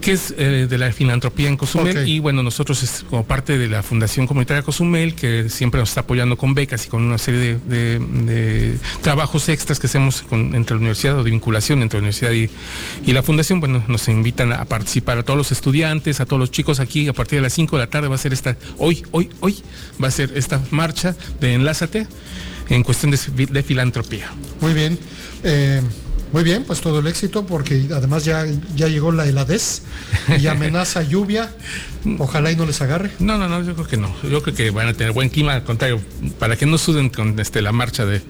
que 0.02 0.12
es 0.12 0.34
eh, 0.38 0.67
de 0.69 0.78
la 0.78 0.91
filantropía 0.91 1.49
en 1.49 1.58
Cozumel, 1.58 2.08
y 2.08 2.19
bueno, 2.19 2.43
nosotros 2.43 2.84
es 2.84 3.06
como 3.10 3.25
parte 3.25 3.58
de 3.58 3.67
la 3.67 3.84
Fundación 3.84 4.28
Comunitaria 4.28 4.63
Cozumel, 4.63 5.15
que 5.15 5.49
siempre 5.49 5.80
nos 5.80 5.89
está 5.89 6.02
apoyando 6.02 6.38
con 6.38 6.54
becas 6.54 6.86
y 6.86 6.89
con 6.89 7.04
una 7.04 7.17
serie 7.17 7.60
de, 7.67 8.78
trabajos 9.02 9.49
extras 9.49 9.80
que 9.80 9.88
hacemos 9.88 10.23
entre 10.32 10.75
la 10.75 10.80
universidad 10.80 11.19
o 11.19 11.23
de 11.23 11.32
vinculación 11.32 11.82
entre 11.82 11.99
la 11.99 12.02
universidad 12.02 12.32
y, 12.32 12.49
y 13.06 13.13
la 13.13 13.23
fundación, 13.23 13.60
bueno, 13.60 13.84
nos 13.88 14.08
invitan 14.08 14.54
a 14.54 14.65
participar 14.65 15.17
a 15.17 15.23
todos 15.23 15.38
los 15.38 15.52
estudiantes, 15.52 16.19
a 16.19 16.25
todos 16.25 16.39
los 16.39 16.52
chicos 16.52 16.80
aquí, 16.80 17.08
a 17.08 17.13
partir 17.13 17.39
de 17.39 17.43
las 17.43 17.54
5 17.54 17.78
de 17.78 17.84
la 17.84 17.89
tarde 17.89 18.08
va 18.08 18.15
a 18.15 18.17
ser 18.17 18.34
esta 18.34 18.58
hoy, 18.80 19.04
hoy, 19.12 19.30
hoy 19.39 19.62
va 20.02 20.08
a 20.08 20.12
ser 20.12 20.32
esta 20.36 20.62
marcha 20.72 21.15
de 21.39 21.54
Enlázate 21.54 22.08
en 22.70 22.84
cuestión 22.84 23.12
de, 23.12 23.63
filantropía. 23.63 24.32
Muy 24.62 24.74
bien. 24.74 24.98
Eh, 25.44 25.82
muy 26.32 26.44
bien, 26.44 26.63
pues 26.63 26.80
todo 26.82 27.00
el 27.00 27.08
éxito, 27.08 27.48
porque 27.48 27.88
además 27.92 28.24
ya, 28.24 28.46
ya 28.76 28.88
llegó 28.88 29.12
la 29.12 29.26
heladez 29.26 29.82
y 30.39 30.46
amenaza 30.48 31.02
lluvia. 31.02 31.50
Ojalá 32.20 32.52
y 32.52 32.56
no 32.56 32.68
les 32.68 32.82
agarre. 32.82 33.10
No, 33.18 33.39
no, 33.39 33.50
no, 33.50 33.63
yo 33.63 33.74
creo 33.74 33.88
que 33.88 33.98
no. 33.98 34.13
Yo 34.22 34.44
creo 34.44 34.56
que 34.56 34.70
van 34.70 34.88
a 34.88 34.94
tener 34.94 35.12
buen 35.12 35.30
clima, 35.30 35.54
al 35.54 35.63
contrario, 35.63 36.00
para 36.38 36.56
que 36.56 36.68
no 36.68 36.78
suden 36.78 37.10
con 37.10 37.39
este 37.39 37.63
la 37.63 37.72
marcha 37.72 38.06
de 38.06 38.22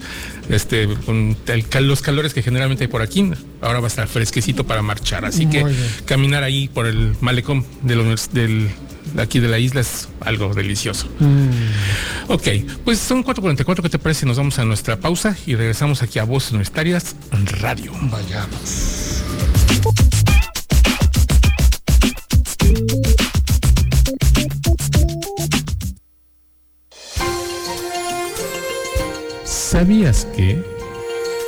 este 0.48 0.88
con 1.06 1.36
los 1.82 2.02
calores 2.02 2.34
que 2.34 2.42
generalmente 2.42 2.86
hay 2.86 2.88
por 2.88 3.02
aquí. 3.02 3.32
Ahora 3.60 3.82
va 3.82 3.88
a 3.88 3.90
estar 3.90 4.08
fresquecito 4.08 4.66
para 4.66 4.82
marchar. 4.82 5.26
Así 5.26 5.48
que 5.48 5.66
caminar 6.06 6.44
ahí 6.44 6.70
por 6.70 6.88
el 6.88 7.18
malecón 7.20 7.66
del, 7.84 8.16
del 8.32 8.70
aquí 9.18 9.40
de 9.40 9.48
la 9.48 9.60
isla 9.60 9.82
es 9.82 10.10
algo 10.22 10.54
delicioso. 10.54 11.08
Mm. 11.20 12.32
Ok, 12.32 12.48
pues 12.84 13.00
son 13.00 13.24
4.44, 13.24 13.82
¿qué 13.82 13.90
te 13.90 14.00
parece? 14.00 14.26
Nos 14.26 14.38
vamos 14.38 14.60
a 14.60 14.66
nuestra 14.66 15.00
pausa 15.00 15.36
y 15.46 15.56
regresamos 15.56 16.02
aquí 16.04 16.20
a 16.20 16.24
Voces 16.24 16.52
Universitarias 16.52 17.16
Radio. 17.62 17.92
Vayamos. 18.02 19.24
¿Sabías 29.46 30.26
que... 30.36 30.79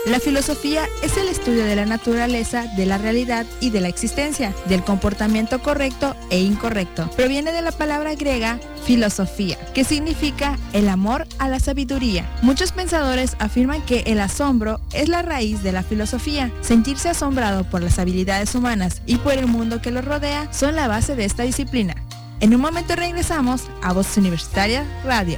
La 0.07 0.19
filosofía 0.19 0.85
es 1.03 1.15
el 1.17 1.27
estudio 1.27 1.63
de 1.63 1.75
la 1.75 1.85
naturaleza, 1.85 2.65
de 2.75 2.87
la 2.87 2.97
realidad 2.97 3.45
y 3.59 3.69
de 3.69 3.81
la 3.81 3.87
existencia, 3.87 4.51
del 4.65 4.83
comportamiento 4.83 5.61
correcto 5.61 6.15
e 6.31 6.39
incorrecto. 6.39 7.07
Proviene 7.11 7.51
de 7.51 7.61
la 7.61 7.71
palabra 7.71 8.15
griega 8.15 8.59
filosofía, 8.83 9.59
que 9.75 9.83
significa 9.83 10.57
el 10.73 10.89
amor 10.89 11.27
a 11.37 11.49
la 11.49 11.59
sabiduría. 11.59 12.27
Muchos 12.41 12.71
pensadores 12.71 13.35
afirman 13.37 13.85
que 13.85 13.99
el 14.07 14.19
asombro 14.21 14.81
es 14.91 15.07
la 15.07 15.21
raíz 15.21 15.61
de 15.61 15.71
la 15.71 15.83
filosofía. 15.83 16.51
Sentirse 16.61 17.09
asombrado 17.09 17.63
por 17.63 17.83
las 17.83 17.99
habilidades 17.99 18.55
humanas 18.55 19.03
y 19.05 19.17
por 19.17 19.33
el 19.33 19.45
mundo 19.45 19.83
que 19.83 19.91
los 19.91 20.03
rodea 20.03 20.51
son 20.51 20.75
la 20.75 20.87
base 20.87 21.15
de 21.15 21.25
esta 21.25 21.43
disciplina. 21.43 21.93
En 22.39 22.55
un 22.55 22.61
momento 22.61 22.95
regresamos 22.95 23.65
a 23.83 23.93
Voz 23.93 24.17
Universitaria 24.17 24.83
Radio. 25.05 25.37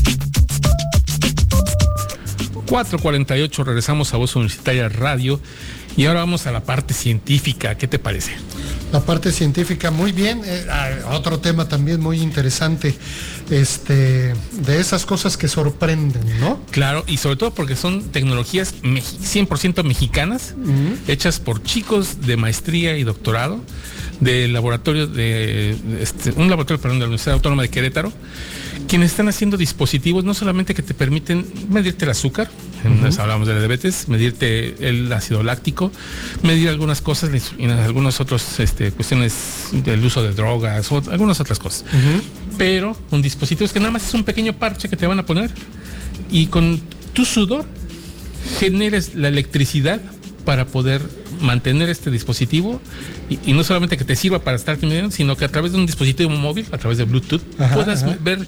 4.48 2.71 3.65
regresamos 3.65 4.13
a 4.13 4.17
Voz 4.17 4.33
Universitaria 4.37 4.87
Radio 4.87 5.41
y 5.97 6.05
ahora 6.05 6.21
vamos 6.21 6.47
a 6.47 6.53
la 6.53 6.63
parte 6.63 6.93
científica. 6.93 7.75
¿Qué 7.75 7.85
te 7.85 7.99
parece? 7.99 8.31
La 8.93 9.01
parte 9.01 9.33
científica, 9.33 9.91
muy 9.91 10.13
bien. 10.13 10.41
Eh, 10.45 10.65
ah, 10.69 10.89
otro 11.11 11.39
tema 11.39 11.67
también 11.67 11.99
muy 11.99 12.21
interesante, 12.21 12.95
este, 13.49 14.33
de 14.51 14.79
esas 14.79 15.05
cosas 15.05 15.35
que 15.35 15.49
sorprenden, 15.49 16.39
¿no? 16.39 16.61
Claro, 16.71 17.03
y 17.07 17.17
sobre 17.17 17.35
todo 17.35 17.53
porque 17.53 17.75
son 17.75 18.03
tecnologías 18.03 18.73
100% 18.83 19.83
mexicanas, 19.83 20.55
hechas 21.09 21.41
por 21.41 21.61
chicos 21.61 22.21
de 22.21 22.37
maestría 22.37 22.97
y 22.97 23.03
doctorado 23.03 23.59
del 24.21 24.53
laboratorio 24.53 25.07
de, 25.07 25.75
este, 25.99 26.31
un 26.37 26.49
laboratorio 26.49 26.81
perdón, 26.81 26.99
de 26.99 27.03
la 27.03 27.07
Universidad 27.07 27.33
Autónoma 27.33 27.63
de 27.63 27.69
Querétaro 27.69 28.13
quienes 28.87 29.11
están 29.11 29.27
haciendo 29.27 29.57
dispositivos 29.57 30.23
no 30.23 30.33
solamente 30.33 30.73
que 30.73 30.81
te 30.81 30.93
permiten 30.93 31.45
medirte 31.69 32.05
el 32.05 32.11
azúcar, 32.11 32.49
hablamos 33.19 33.47
de 33.47 33.53
la 33.53 33.59
diabetes, 33.59 34.07
medirte 34.07 34.87
el 34.87 35.11
ácido 35.13 35.43
láctico, 35.43 35.91
medir 36.43 36.69
algunas 36.69 37.01
cosas 37.01 37.29
y 37.57 37.65
algunas 37.65 38.19
otras 38.19 38.59
este, 38.59 38.91
cuestiones 38.91 39.69
del 39.71 40.03
uso 40.03 40.23
de 40.23 40.33
drogas 40.33 40.91
o 40.91 41.01
algunas 41.11 41.39
otras 41.39 41.59
cosas. 41.59 41.85
Pero 42.57 42.95
un 43.11 43.21
dispositivo 43.21 43.65
es 43.65 43.73
que 43.73 43.79
nada 43.79 43.91
más 43.91 44.07
es 44.07 44.13
un 44.13 44.23
pequeño 44.23 44.53
parche 44.53 44.89
que 44.89 44.95
te 44.95 45.07
van 45.07 45.19
a 45.19 45.25
poner 45.25 45.51
y 46.31 46.47
con 46.47 46.81
tu 47.13 47.25
sudor 47.25 47.65
generes 48.59 49.15
la 49.15 49.27
electricidad 49.27 50.01
para 50.45 50.65
poder 50.65 51.01
mantener 51.41 51.89
este 51.89 52.11
dispositivo 52.11 52.81
y, 53.29 53.53
no 53.53 53.63
solamente 53.63 53.97
que 53.97 54.05
te 54.05 54.15
sirva 54.15 54.39
para 54.39 54.57
estar 54.57 54.77
midiendo, 54.81 55.11
sino 55.11 55.35
que 55.35 55.45
a 55.45 55.49
través 55.49 55.71
de 55.71 55.77
un 55.77 55.85
dispositivo 55.85 56.29
móvil, 56.29 56.65
a 56.71 56.77
través 56.77 56.97
de 56.97 57.05
Bluetooth, 57.05 57.41
puedas 57.73 58.23
ver 58.23 58.47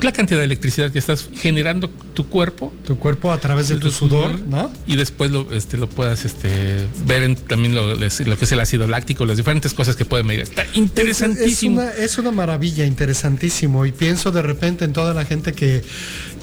la 0.00 0.12
cantidad 0.12 0.38
de 0.38 0.44
electricidad 0.44 0.90
que 0.90 0.98
estás 0.98 1.28
generando 1.36 1.88
tu 1.88 2.28
cuerpo. 2.28 2.72
Tu 2.86 2.98
cuerpo 2.98 3.32
a 3.32 3.38
través 3.38 3.68
de 3.68 3.76
tu, 3.76 3.90
sudor, 3.90 4.40
¿no? 4.40 4.70
Y 4.86 4.96
después 4.96 5.30
lo, 5.30 5.52
este, 5.52 5.76
lo 5.76 5.88
puedas 5.88 6.24
este, 6.24 6.86
ver 7.06 7.22
en 7.22 7.36
también 7.36 7.74
lo, 7.74 7.96
que 7.98 8.06
es 8.06 8.52
el 8.52 8.60
ácido 8.60 8.86
láctico, 8.86 9.24
las 9.26 9.36
diferentes 9.36 9.72
cosas 9.74 9.96
que 9.96 10.04
puede 10.04 10.22
medir. 10.24 10.42
Está 10.42 10.66
interesantísimo. 10.74 11.82
Es, 11.82 11.94
una, 11.94 12.04
es 12.04 12.18
una 12.18 12.30
maravilla, 12.30 12.86
interesantísimo. 12.86 13.86
Y 13.86 13.92
pienso 13.92 14.30
de 14.30 14.42
repente 14.42 14.84
en 14.84 14.92
toda 14.92 15.14
la 15.14 15.24
gente 15.24 15.52
que 15.52 15.82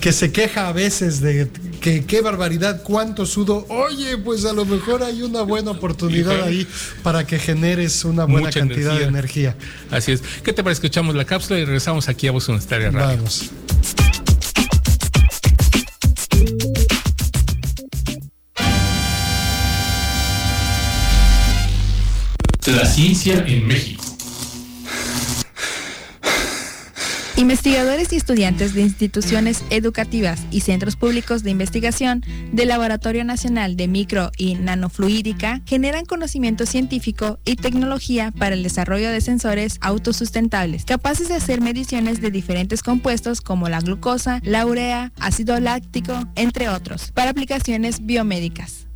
que 0.01 0.11
se 0.11 0.31
queja 0.31 0.67
a 0.67 0.73
veces 0.73 1.21
de 1.21 1.47
que 1.79 2.05
qué 2.05 2.21
barbaridad, 2.21 2.81
cuánto 2.83 3.25
sudo. 3.27 3.65
Oye, 3.69 4.17
pues 4.17 4.45
a 4.45 4.53
lo 4.53 4.65
mejor 4.65 5.03
hay 5.03 5.21
una 5.21 5.43
buena 5.43 5.71
oportunidad 5.71 6.41
ahí 6.41 6.67
para 7.03 7.25
que 7.25 7.37
generes 7.37 8.03
una 8.03 8.25
buena 8.25 8.49
cantidad 8.49 8.97
de 8.97 9.05
energía. 9.05 9.55
Así 9.91 10.11
es. 10.11 10.21
¿Qué 10.43 10.53
te 10.53 10.63
parece? 10.63 10.79
Escuchamos 10.79 11.13
la 11.15 11.25
cápsula 11.25 11.59
y 11.59 11.65
regresamos 11.65 12.09
aquí 12.09 12.27
a 12.27 12.31
Voz 12.31 12.49
Universitaria 12.49 12.89
Radio. 12.89 13.17
Vamos. 13.17 13.51
La 22.65 22.85
ciencia 22.85 23.43
en 23.47 23.67
México. 23.67 24.00
Investigadores 27.41 28.13
y 28.13 28.17
estudiantes 28.17 28.75
de 28.75 28.81
instituciones 28.81 29.63
educativas 29.71 30.45
y 30.51 30.59
centros 30.59 30.95
públicos 30.95 31.41
de 31.41 31.49
investigación 31.49 32.23
del 32.51 32.67
Laboratorio 32.67 33.23
Nacional 33.23 33.75
de 33.75 33.87
Micro 33.87 34.29
y 34.37 34.53
Nanofluídica 34.53 35.59
generan 35.65 36.05
conocimiento 36.05 36.67
científico 36.67 37.39
y 37.43 37.55
tecnología 37.55 38.29
para 38.29 38.53
el 38.53 38.61
desarrollo 38.61 39.09
de 39.09 39.21
sensores 39.21 39.79
autosustentables, 39.81 40.85
capaces 40.85 41.29
de 41.29 41.33
hacer 41.33 41.61
mediciones 41.61 42.21
de 42.21 42.29
diferentes 42.29 42.83
compuestos 42.83 43.41
como 43.41 43.69
la 43.69 43.79
glucosa, 43.79 44.39
la 44.43 44.67
urea, 44.67 45.11
ácido 45.19 45.59
láctico, 45.59 46.13
entre 46.35 46.69
otros, 46.69 47.11
para 47.11 47.31
aplicaciones 47.31 48.05
biomédicas. 48.05 48.90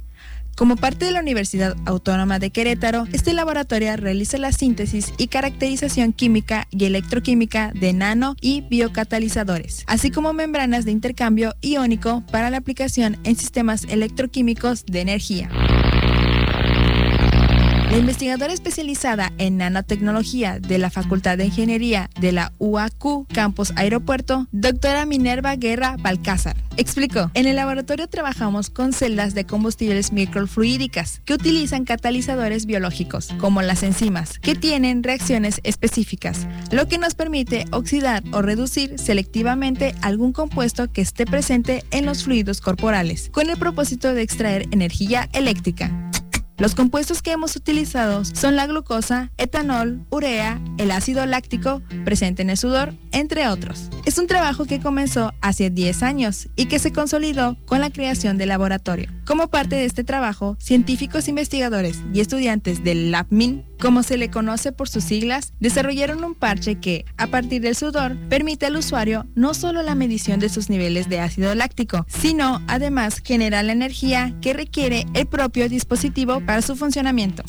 Como 0.55 0.77
parte 0.77 1.03
de 1.03 1.11
la 1.11 1.19
Universidad 1.19 1.75
Autónoma 1.85 2.39
de 2.39 2.49
Querétaro, 2.49 3.07
este 3.11 3.33
laboratorio 3.33 3.97
realiza 3.97 4.37
la 4.37 4.53
síntesis 4.53 5.13
y 5.17 5.27
caracterización 5.27 6.13
química 6.13 6.67
y 6.71 6.85
electroquímica 6.85 7.73
de 7.73 7.91
nano 7.91 8.37
y 8.39 8.61
biocatalizadores, 8.61 9.83
así 9.85 10.11
como 10.11 10.31
membranas 10.31 10.85
de 10.85 10.91
intercambio 10.91 11.55
iónico 11.61 12.23
para 12.31 12.49
la 12.49 12.57
aplicación 12.57 13.17
en 13.25 13.35
sistemas 13.35 13.83
electroquímicos 13.89 14.85
de 14.85 15.01
energía. 15.01 15.49
La 17.89 17.97
investigadora 17.99 18.51
especializada 18.51 19.31
en 19.37 19.57
nanotecnología 19.57 20.59
de 20.59 20.79
la 20.79 20.89
Facultad 20.89 21.37
de 21.37 21.45
Ingeniería 21.45 22.09
de 22.19 22.31
la 22.31 22.51
UAQ 22.57 23.27
Campus 23.31 23.71
Aeropuerto, 23.75 24.47
doctora 24.51 25.05
Minerva 25.05 25.55
Guerra 25.55 25.95
Balcázar, 25.99 26.57
explicó, 26.77 27.31
en 27.35 27.45
el 27.45 27.55
laboratorio 27.55 28.07
trabajamos 28.07 28.69
con 28.69 28.91
celdas 28.91 29.33
de 29.33 29.45
combustibles 29.45 30.11
microfluídicas 30.11 31.21
que 31.25 31.35
utilizan 31.35 31.85
catalizadores 31.85 32.65
biológicos, 32.65 33.29
como 33.37 33.61
las 33.61 33.83
enzimas, 33.83 34.39
que 34.39 34.55
tienen 34.55 35.03
reacciones 35.03 35.61
específicas, 35.63 36.47
lo 36.71 36.87
que 36.87 36.97
nos 36.97 37.13
permite 37.13 37.65
oxidar 37.71 38.23
o 38.33 38.41
reducir 38.41 38.99
selectivamente 38.99 39.95
algún 40.01 40.33
compuesto 40.33 40.91
que 40.91 41.01
esté 41.01 41.25
presente 41.25 41.85
en 41.91 42.05
los 42.05 42.23
fluidos 42.23 42.61
corporales, 42.61 43.29
con 43.31 43.49
el 43.49 43.57
propósito 43.57 44.13
de 44.13 44.23
extraer 44.23 44.67
energía 44.71 45.29
eléctrica. 45.33 45.91
Los 46.57 46.73
compuestos 46.73 47.21
que 47.21 47.33
hemos 47.33 47.57
utilizado 47.57 48.23
son 48.23 48.55
la 48.55 48.65
glucosa, 48.65 49.29
etanol, 49.37 50.05
urea, 50.09 50.61
el 50.77 50.91
ácido 50.91 51.25
láctico 51.25 51.81
presente 52.05 52.43
en 52.43 52.49
el 52.49 52.57
sudor, 52.57 52.93
entre 53.11 53.49
otros. 53.49 53.89
Es 54.05 54.17
un 54.19 54.27
trabajo 54.27 54.63
que 54.63 54.79
comenzó 54.79 55.33
hace 55.41 55.69
10 55.69 56.03
años 56.03 56.47
y 56.55 56.67
que 56.67 56.79
se 56.79 56.93
consolidó 56.93 57.57
con 57.65 57.81
la 57.81 57.89
creación 57.89 58.37
del 58.37 58.49
laboratorio. 58.49 59.11
Como 59.25 59.49
parte 59.49 59.75
de 59.75 59.85
este 59.85 60.05
trabajo, 60.05 60.55
científicos 60.59 61.27
investigadores 61.27 61.99
y 62.13 62.21
estudiantes 62.21 62.83
del 62.83 63.11
LabMIN, 63.11 63.65
como 63.79 64.03
se 64.03 64.17
le 64.17 64.29
conoce 64.29 64.71
por 64.71 64.87
sus 64.87 65.03
siglas, 65.03 65.51
desarrollaron 65.59 66.23
un 66.23 66.35
parche 66.35 66.75
que, 66.75 67.05
a 67.17 67.27
partir 67.27 67.61
del 67.61 67.75
sudor, 67.75 68.15
permite 68.29 68.67
al 68.67 68.77
usuario 68.77 69.25
no 69.35 69.53
solo 69.53 69.81
la 69.81 69.95
medición 69.95 70.39
de 70.39 70.49
sus 70.49 70.69
niveles 70.69 71.09
de 71.09 71.19
ácido 71.19 71.53
láctico, 71.55 72.05
sino 72.07 72.61
además 72.67 73.21
generar 73.23 73.65
la 73.65 73.73
energía 73.73 74.33
que 74.41 74.53
requiere 74.53 75.05
el 75.13 75.25
propio 75.25 75.67
dispositivo 75.67 76.44
para 76.45 76.61
su 76.61 76.75
funcionamiento. 76.75 77.43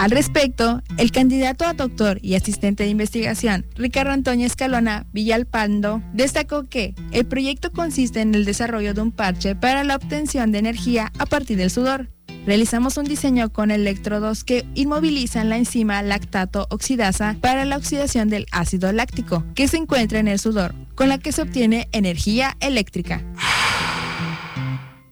Al 0.00 0.10
respecto, 0.10 0.80
el 0.96 1.12
candidato 1.12 1.66
a 1.66 1.74
doctor 1.74 2.20
y 2.22 2.34
asistente 2.34 2.84
de 2.84 2.88
investigación, 2.88 3.66
Ricardo 3.76 4.12
Antonio 4.12 4.46
Escalona 4.46 5.06
Villalpando, 5.12 6.02
destacó 6.14 6.68
que 6.70 6.94
el 7.12 7.26
proyecto 7.26 7.70
consiste 7.70 8.22
en 8.22 8.34
el 8.34 8.46
desarrollo 8.46 8.94
de 8.94 9.02
un 9.02 9.12
parche 9.12 9.54
para 9.54 9.84
la 9.84 9.96
obtención 9.96 10.52
de 10.52 10.58
energía 10.58 11.12
a 11.18 11.26
partir 11.26 11.58
del 11.58 11.70
sudor. 11.70 12.08
Realizamos 12.46 12.96
un 12.96 13.04
diseño 13.04 13.52
con 13.52 13.70
electrodos 13.70 14.42
que 14.42 14.64
inmovilizan 14.74 15.50
la 15.50 15.58
enzima 15.58 16.00
lactato 16.02 16.66
oxidasa 16.70 17.36
para 17.42 17.66
la 17.66 17.76
oxidación 17.76 18.30
del 18.30 18.46
ácido 18.52 18.92
láctico 18.92 19.44
que 19.54 19.68
se 19.68 19.76
encuentra 19.76 20.18
en 20.18 20.28
el 20.28 20.38
sudor, 20.38 20.74
con 20.94 21.10
la 21.10 21.18
que 21.18 21.32
se 21.32 21.42
obtiene 21.42 21.90
energía 21.92 22.56
eléctrica. 22.60 23.22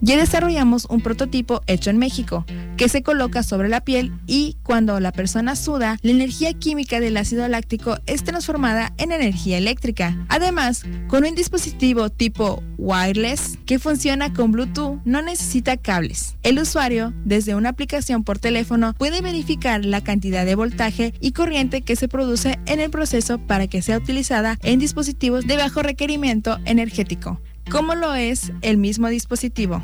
Ya 0.01 0.17
desarrollamos 0.17 0.87
un 0.89 1.01
prototipo 1.01 1.63
hecho 1.67 1.91
en 1.91 1.99
México, 1.99 2.45
que 2.77 2.89
se 2.89 3.03
coloca 3.03 3.43
sobre 3.43 3.69
la 3.69 3.81
piel 3.81 4.13
y 4.29 4.57
cuando 4.63 5.01
la 5.01 5.11
persona 5.11 5.57
suda, 5.57 5.99
la 6.03 6.11
energía 6.13 6.53
química 6.55 7.01
del 7.01 7.17
ácido 7.17 7.49
láctico 7.49 7.99
es 8.07 8.23
transformada 8.23 8.93
en 8.99 9.11
energía 9.11 9.59
eléctrica. 9.59 10.17
Además, 10.29 10.85
con 11.09 11.25
un 11.25 11.35
dispositivo 11.35 12.11
tipo 12.11 12.63
wireless 12.77 13.59
que 13.67 13.81
funciona 13.81 14.33
con 14.33 14.53
Bluetooth, 14.53 15.01
no 15.05 15.21
necesita 15.21 15.77
cables. 15.77 16.37
El 16.45 16.61
usuario, 16.61 17.13
desde 17.25 17.57
una 17.57 17.71
aplicación 17.71 18.23
por 18.23 18.39
teléfono, 18.39 18.95
puede 18.95 19.21
verificar 19.21 19.85
la 19.85 20.03
cantidad 20.03 20.47
de 20.47 20.55
voltaje 20.55 21.13
y 21.21 21.33
corriente 21.33 21.83
que 21.83 21.97
se 21.97 22.07
produce 22.07 22.61
en 22.67 22.79
el 22.79 22.91
proceso 22.91 23.39
para 23.39 23.67
que 23.67 23.83
sea 23.83 23.99
utilizada 23.99 24.59
en 24.63 24.79
dispositivos 24.79 25.47
de 25.47 25.57
bajo 25.57 25.83
requerimiento 25.83 26.59
energético 26.65 27.41
como 27.71 27.95
lo 27.95 28.15
es 28.15 28.53
el 28.63 28.79
mismo 28.79 29.09
dispositivo. 29.09 29.83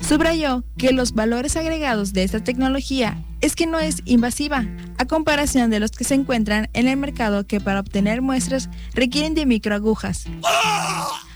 Subrayó 0.00 0.64
que 0.76 0.92
los 0.92 1.12
valores 1.12 1.56
agregados 1.56 2.12
de 2.12 2.22
esta 2.22 2.42
tecnología 2.42 3.22
es 3.40 3.54
que 3.54 3.66
no 3.66 3.78
es 3.78 4.02
invasiva, 4.04 4.64
a 4.96 5.04
comparación 5.04 5.70
de 5.70 5.80
los 5.80 5.90
que 5.90 6.04
se 6.04 6.14
encuentran 6.14 6.68
en 6.72 6.88
el 6.88 6.96
mercado 6.96 7.46
que 7.46 7.60
para 7.60 7.80
obtener 7.80 8.22
muestras 8.22 8.68
requieren 8.94 9.34
de 9.34 9.46
microagujas, 9.46 10.24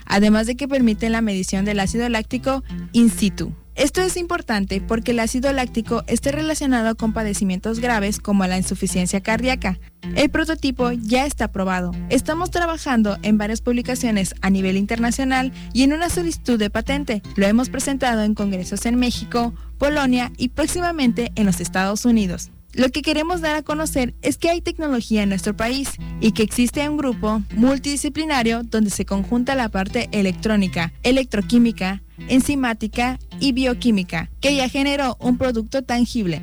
además 0.06 0.46
de 0.46 0.56
que 0.56 0.68
permiten 0.68 1.12
la 1.12 1.20
medición 1.20 1.64
del 1.64 1.80
ácido 1.80 2.08
láctico 2.08 2.64
in 2.92 3.10
situ. 3.10 3.52
Esto 3.82 4.00
es 4.00 4.16
importante 4.16 4.80
porque 4.80 5.10
el 5.10 5.18
ácido 5.18 5.52
láctico 5.52 6.04
está 6.06 6.30
relacionado 6.30 6.94
con 6.94 7.12
padecimientos 7.12 7.80
graves 7.80 8.20
como 8.20 8.46
la 8.46 8.56
insuficiencia 8.56 9.20
cardíaca. 9.20 9.80
El 10.14 10.30
prototipo 10.30 10.92
ya 10.92 11.26
está 11.26 11.46
aprobado. 11.46 11.90
Estamos 12.08 12.52
trabajando 12.52 13.18
en 13.22 13.38
varias 13.38 13.60
publicaciones 13.60 14.36
a 14.40 14.50
nivel 14.50 14.76
internacional 14.76 15.50
y 15.72 15.82
en 15.82 15.94
una 15.94 16.10
solicitud 16.10 16.60
de 16.60 16.70
patente. 16.70 17.22
Lo 17.34 17.48
hemos 17.48 17.70
presentado 17.70 18.22
en 18.22 18.36
congresos 18.36 18.86
en 18.86 19.00
México, 19.00 19.52
Polonia 19.78 20.30
y 20.36 20.50
próximamente 20.50 21.32
en 21.34 21.46
los 21.46 21.60
Estados 21.60 22.04
Unidos. 22.04 22.52
Lo 22.74 22.88
que 22.88 23.02
queremos 23.02 23.42
dar 23.42 23.54
a 23.54 23.62
conocer 23.62 24.14
es 24.22 24.38
que 24.38 24.48
hay 24.48 24.62
tecnología 24.62 25.22
en 25.22 25.28
nuestro 25.28 25.54
país 25.54 25.90
y 26.20 26.32
que 26.32 26.42
existe 26.42 26.88
un 26.88 26.96
grupo 26.96 27.42
multidisciplinario 27.54 28.62
donde 28.62 28.90
se 28.90 29.04
conjunta 29.04 29.54
la 29.54 29.68
parte 29.68 30.08
electrónica, 30.12 30.92
electroquímica, 31.02 32.02
enzimática 32.28 33.18
y 33.40 33.52
bioquímica, 33.52 34.30
que 34.40 34.56
ya 34.56 34.68
generó 34.70 35.18
un 35.20 35.36
producto 35.36 35.82
tangible. 35.82 36.42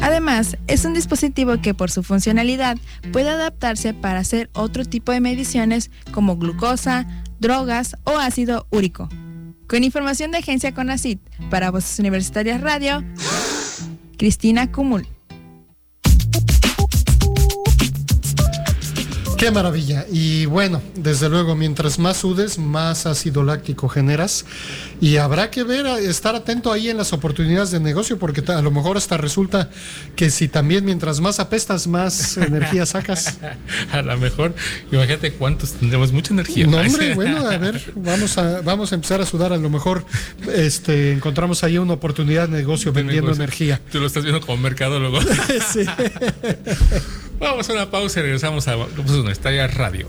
Además, 0.00 0.56
es 0.66 0.84
un 0.84 0.94
dispositivo 0.94 1.60
que 1.60 1.74
por 1.74 1.90
su 1.90 2.02
funcionalidad 2.02 2.76
puede 3.12 3.30
adaptarse 3.30 3.94
para 3.94 4.18
hacer 4.18 4.50
otro 4.52 4.84
tipo 4.84 5.12
de 5.12 5.20
mediciones 5.20 5.90
como 6.10 6.36
glucosa, 6.36 7.06
drogas 7.38 7.96
o 8.04 8.18
ácido 8.18 8.66
úrico. 8.70 9.08
Con 9.68 9.84
información 9.84 10.32
de 10.32 10.38
Agencia 10.38 10.74
Conacit 10.74 11.20
para 11.48 11.70
Voces 11.70 12.00
Universitarias 12.00 12.60
Radio, 12.60 13.04
Cristina 14.20 14.70
Cumul. 14.70 15.06
Qué 19.40 19.50
maravilla. 19.50 20.04
Y 20.12 20.44
bueno, 20.44 20.82
desde 20.94 21.30
luego, 21.30 21.56
mientras 21.56 21.98
más 21.98 22.18
sudes, 22.18 22.58
más 22.58 23.06
ácido 23.06 23.42
láctico 23.42 23.88
generas. 23.88 24.44
Y 25.00 25.16
habrá 25.16 25.50
que 25.50 25.64
ver, 25.64 25.86
estar 25.86 26.34
atento 26.34 26.70
ahí 26.70 26.90
en 26.90 26.98
las 26.98 27.14
oportunidades 27.14 27.70
de 27.70 27.80
negocio, 27.80 28.18
porque 28.18 28.42
a 28.52 28.60
lo 28.60 28.70
mejor 28.70 28.98
hasta 28.98 29.16
resulta 29.16 29.70
que 30.14 30.28
si 30.28 30.48
también 30.48 30.84
mientras 30.84 31.20
más 31.20 31.40
apestas, 31.40 31.86
más 31.86 32.36
energía 32.36 32.84
sacas. 32.84 33.38
a 33.90 34.02
lo 34.02 34.18
mejor, 34.18 34.54
imagínate 34.92 35.32
cuántos 35.32 35.72
tendremos 35.72 36.12
mucha 36.12 36.34
energía. 36.34 36.66
No, 36.66 36.76
hombre, 36.76 37.14
bueno, 37.14 37.38
a 37.48 37.56
ver, 37.56 37.82
vamos 37.96 38.36
a, 38.36 38.60
vamos 38.60 38.92
a 38.92 38.96
empezar 38.96 39.22
a 39.22 39.24
sudar. 39.24 39.54
A 39.54 39.56
lo 39.56 39.70
mejor 39.70 40.04
este, 40.54 41.12
encontramos 41.12 41.64
ahí 41.64 41.78
una 41.78 41.94
oportunidad 41.94 42.46
de 42.46 42.58
negocio 42.58 42.92
vendiendo 42.92 43.32
energía. 43.32 43.80
Tú 43.90 44.00
lo 44.00 44.06
estás 44.06 44.22
viendo 44.22 44.42
como 44.42 44.58
mercadólogo. 44.58 45.18
sí. 45.72 45.86
Vamos 47.40 47.70
a 47.70 47.72
una 47.72 47.90
pausa 47.90 48.20
y 48.20 48.22
regresamos 48.24 48.68
a 48.68 48.76
Nuestra 49.24 49.66
Radio. 49.66 50.08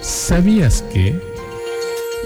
¿Sabías 0.00 0.82
que... 0.92 1.31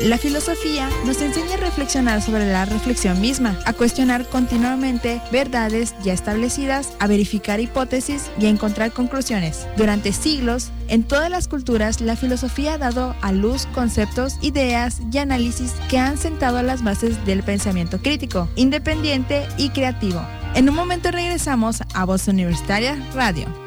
La 0.02 0.18
filosofía 0.18 0.90
nos 1.06 1.22
enseña 1.22 1.54
a 1.54 1.56
reflexionar 1.56 2.20
sobre 2.20 2.52
la 2.52 2.66
reflexión 2.66 3.18
misma, 3.20 3.58
a 3.64 3.72
cuestionar 3.72 4.26
continuamente 4.26 5.22
verdades 5.32 5.94
ya 6.02 6.12
establecidas, 6.12 6.92
a 7.00 7.06
verificar 7.06 7.60
hipótesis 7.60 8.30
y 8.38 8.46
a 8.46 8.50
encontrar 8.50 8.92
conclusiones. 8.92 9.66
Durante 9.76 10.12
siglos, 10.12 10.70
en 10.88 11.02
todas 11.02 11.30
las 11.30 11.48
culturas, 11.48 12.02
la 12.02 12.14
filosofía 12.14 12.74
ha 12.74 12.78
dado 12.78 13.16
a 13.22 13.32
luz 13.32 13.66
conceptos, 13.74 14.36
ideas 14.42 15.00
y 15.10 15.18
análisis 15.18 15.72
que 15.88 15.98
han 15.98 16.18
sentado 16.18 16.62
las 16.62 16.84
bases 16.84 17.24
del 17.24 17.42
pensamiento 17.42 17.98
crítico, 17.98 18.48
independiente 18.54 19.48
y 19.56 19.70
creativo. 19.70 20.20
En 20.54 20.68
un 20.68 20.74
momento 20.74 21.10
regresamos 21.10 21.78
a 21.94 22.04
Voz 22.04 22.28
Universitaria 22.28 22.96
Radio 23.14 23.65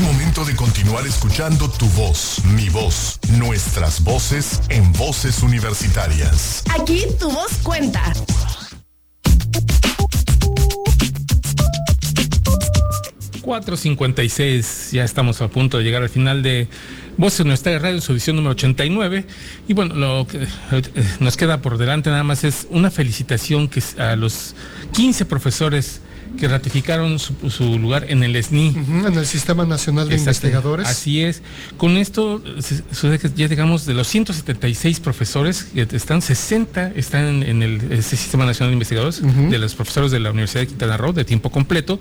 momento 0.00 0.44
de 0.44 0.54
continuar 0.54 1.06
escuchando 1.06 1.68
tu 1.68 1.86
voz, 1.90 2.42
mi 2.44 2.68
voz, 2.68 3.18
nuestras 3.38 4.02
voces 4.04 4.60
en 4.68 4.92
voces 4.92 5.42
universitarias. 5.42 6.62
Aquí 6.78 7.04
tu 7.18 7.30
voz 7.30 7.52
cuenta. 7.62 8.12
...4.56... 13.42 14.92
ya 14.92 15.04
estamos 15.04 15.40
a 15.40 15.48
punto 15.48 15.78
de 15.78 15.84
llegar 15.84 16.02
al 16.02 16.10
final 16.10 16.42
de 16.42 16.68
Voces 17.16 17.40
Universitarias 17.40 17.80
Radio, 17.80 18.00
su 18.02 18.12
edición 18.12 18.36
número 18.36 18.52
89. 18.52 19.24
Y 19.68 19.72
bueno, 19.72 19.94
lo 19.94 20.26
que 20.26 20.42
eh, 20.42 20.48
nos 21.18 21.36
queda 21.38 21.62
por 21.62 21.78
delante 21.78 22.10
nada 22.10 22.24
más 22.24 22.44
es 22.44 22.66
una 22.70 22.90
felicitación 22.90 23.68
que 23.68 23.82
a 23.98 24.16
los 24.16 24.54
15 24.92 25.24
profesores 25.24 26.02
que 26.38 26.48
ratificaron 26.48 27.18
su, 27.18 27.78
lugar 27.78 28.06
en 28.08 28.22
el 28.22 28.42
SNI. 28.42 28.68
en 29.06 29.14
el 29.18 29.26
Sistema 29.26 29.64
Nacional 29.64 30.08
de 30.08 30.16
Investigadores. 30.16 30.86
Así 30.86 31.22
es. 31.22 31.42
Con 31.76 31.96
esto 31.96 32.42
ya 33.36 33.48
digamos 33.48 33.86
de 33.86 33.94
los 33.94 34.08
176 34.08 35.00
profesores, 35.00 35.64
que 35.74 35.86
están 35.92 36.22
60 36.22 36.92
están 36.94 37.42
en, 37.42 37.62
el 37.62 38.02
Sistema 38.02 38.44
Nacional 38.44 38.70
de 38.70 38.74
Investigadores, 38.74 39.22
de 39.22 39.58
los 39.58 39.74
profesores 39.74 40.10
de 40.10 40.20
la 40.20 40.30
Universidad 40.30 40.62
de 40.62 40.68
Quintana 40.68 40.96
Roo, 40.96 41.12
de 41.12 41.24
tiempo 41.24 41.50
completo, 41.50 42.00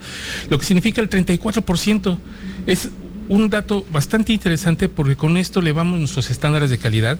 lo 0.49 0.59
que 0.59 0.65
significa 0.65 1.01
el 1.01 1.09
34%. 1.09 2.17
Es 2.65 2.89
un 3.29 3.49
dato 3.49 3.85
bastante 3.91 4.33
interesante 4.33 4.89
porque 4.89 5.15
con 5.15 5.37
esto 5.37 5.59
elevamos 5.59 5.99
nuestros 5.99 6.29
estándares 6.29 6.69
de 6.69 6.77
calidad 6.77 7.17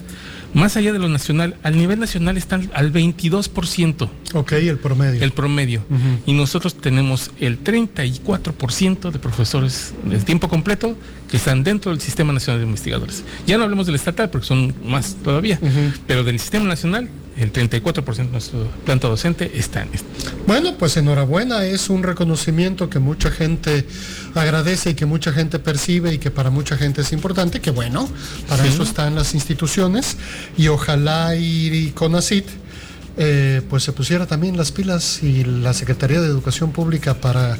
más 0.54 0.78
allá 0.78 0.94
de 0.94 1.00
lo 1.00 1.10
nacional. 1.10 1.56
Al 1.64 1.78
nivel 1.78 2.00
nacional 2.00 2.38
están 2.38 2.70
al 2.74 2.92
22%. 2.94 4.10
Ok, 4.34 4.52
el 4.54 4.78
promedio. 4.78 5.24
El 5.24 5.32
promedio. 5.32 5.84
Y 6.26 6.34
nosotros 6.34 6.76
tenemos 6.76 7.32
el 7.40 7.64
34% 7.64 9.12
de 9.12 9.20
profesores 9.20 9.94
de 10.04 10.18
tiempo 10.20 10.50
completo 10.50 10.96
que 11.30 11.38
están 11.38 11.64
dentro 11.64 11.92
del 11.92 12.02
Sistema 12.02 12.34
Nacional 12.34 12.62
de 12.62 12.68
Investigadores. 12.68 13.24
Ya 13.46 13.58
no 13.58 13.64
hablemos 13.64 13.86
del 13.86 13.96
estatal 13.96 14.30
porque 14.30 14.48
son 14.48 14.74
más 14.86 15.16
todavía, 15.24 15.60
pero 16.06 16.24
del 16.24 16.40
Sistema 16.40 16.66
Nacional 16.66 17.10
el 17.38 17.54
34% 17.54 18.16
de 18.16 18.24
nuestro 18.26 18.68
planta 18.86 19.08
docente 19.08 19.52
está 19.56 19.84
en 19.84 19.90
esto. 19.94 20.08
Bueno, 20.48 20.76
pues 20.78 20.98
enhorabuena, 20.98 21.66
es 21.66 21.90
un 21.90 22.02
reconocimiento 22.04 22.90
que 22.90 23.00
mucha 23.00 23.30
gente 23.30 23.86
agradece 24.34 24.92
y 24.92 24.94
que 24.96 25.06
mucha 25.06 25.32
gente 25.32 25.60
percibe 25.60 26.14
y 26.14 26.18
que 26.18 26.32
para 26.32 26.50
mucha 26.50 26.78
gente 26.78 27.02
es 27.02 27.14
importante, 27.14 27.62
que 27.62 27.70
bueno, 27.70 28.10
para 28.48 28.66
eso 28.66 28.84
están 28.84 29.16
las 29.16 29.36
instituciones 29.36 30.18
y 30.58 30.68
ojalá 30.68 31.36
y 31.36 31.92
CONACIT 31.96 32.46
eh, 33.20 33.64
pues 33.68 33.82
se 33.82 33.94
pusiera 33.94 34.28
también 34.28 34.58
las 34.58 34.72
pilas 34.72 35.24
y 35.24 35.44
la 35.44 35.74
Secretaría 35.74 36.22
de 36.22 36.28
Educación 36.28 36.72
Pública 36.72 37.16
para 37.16 37.58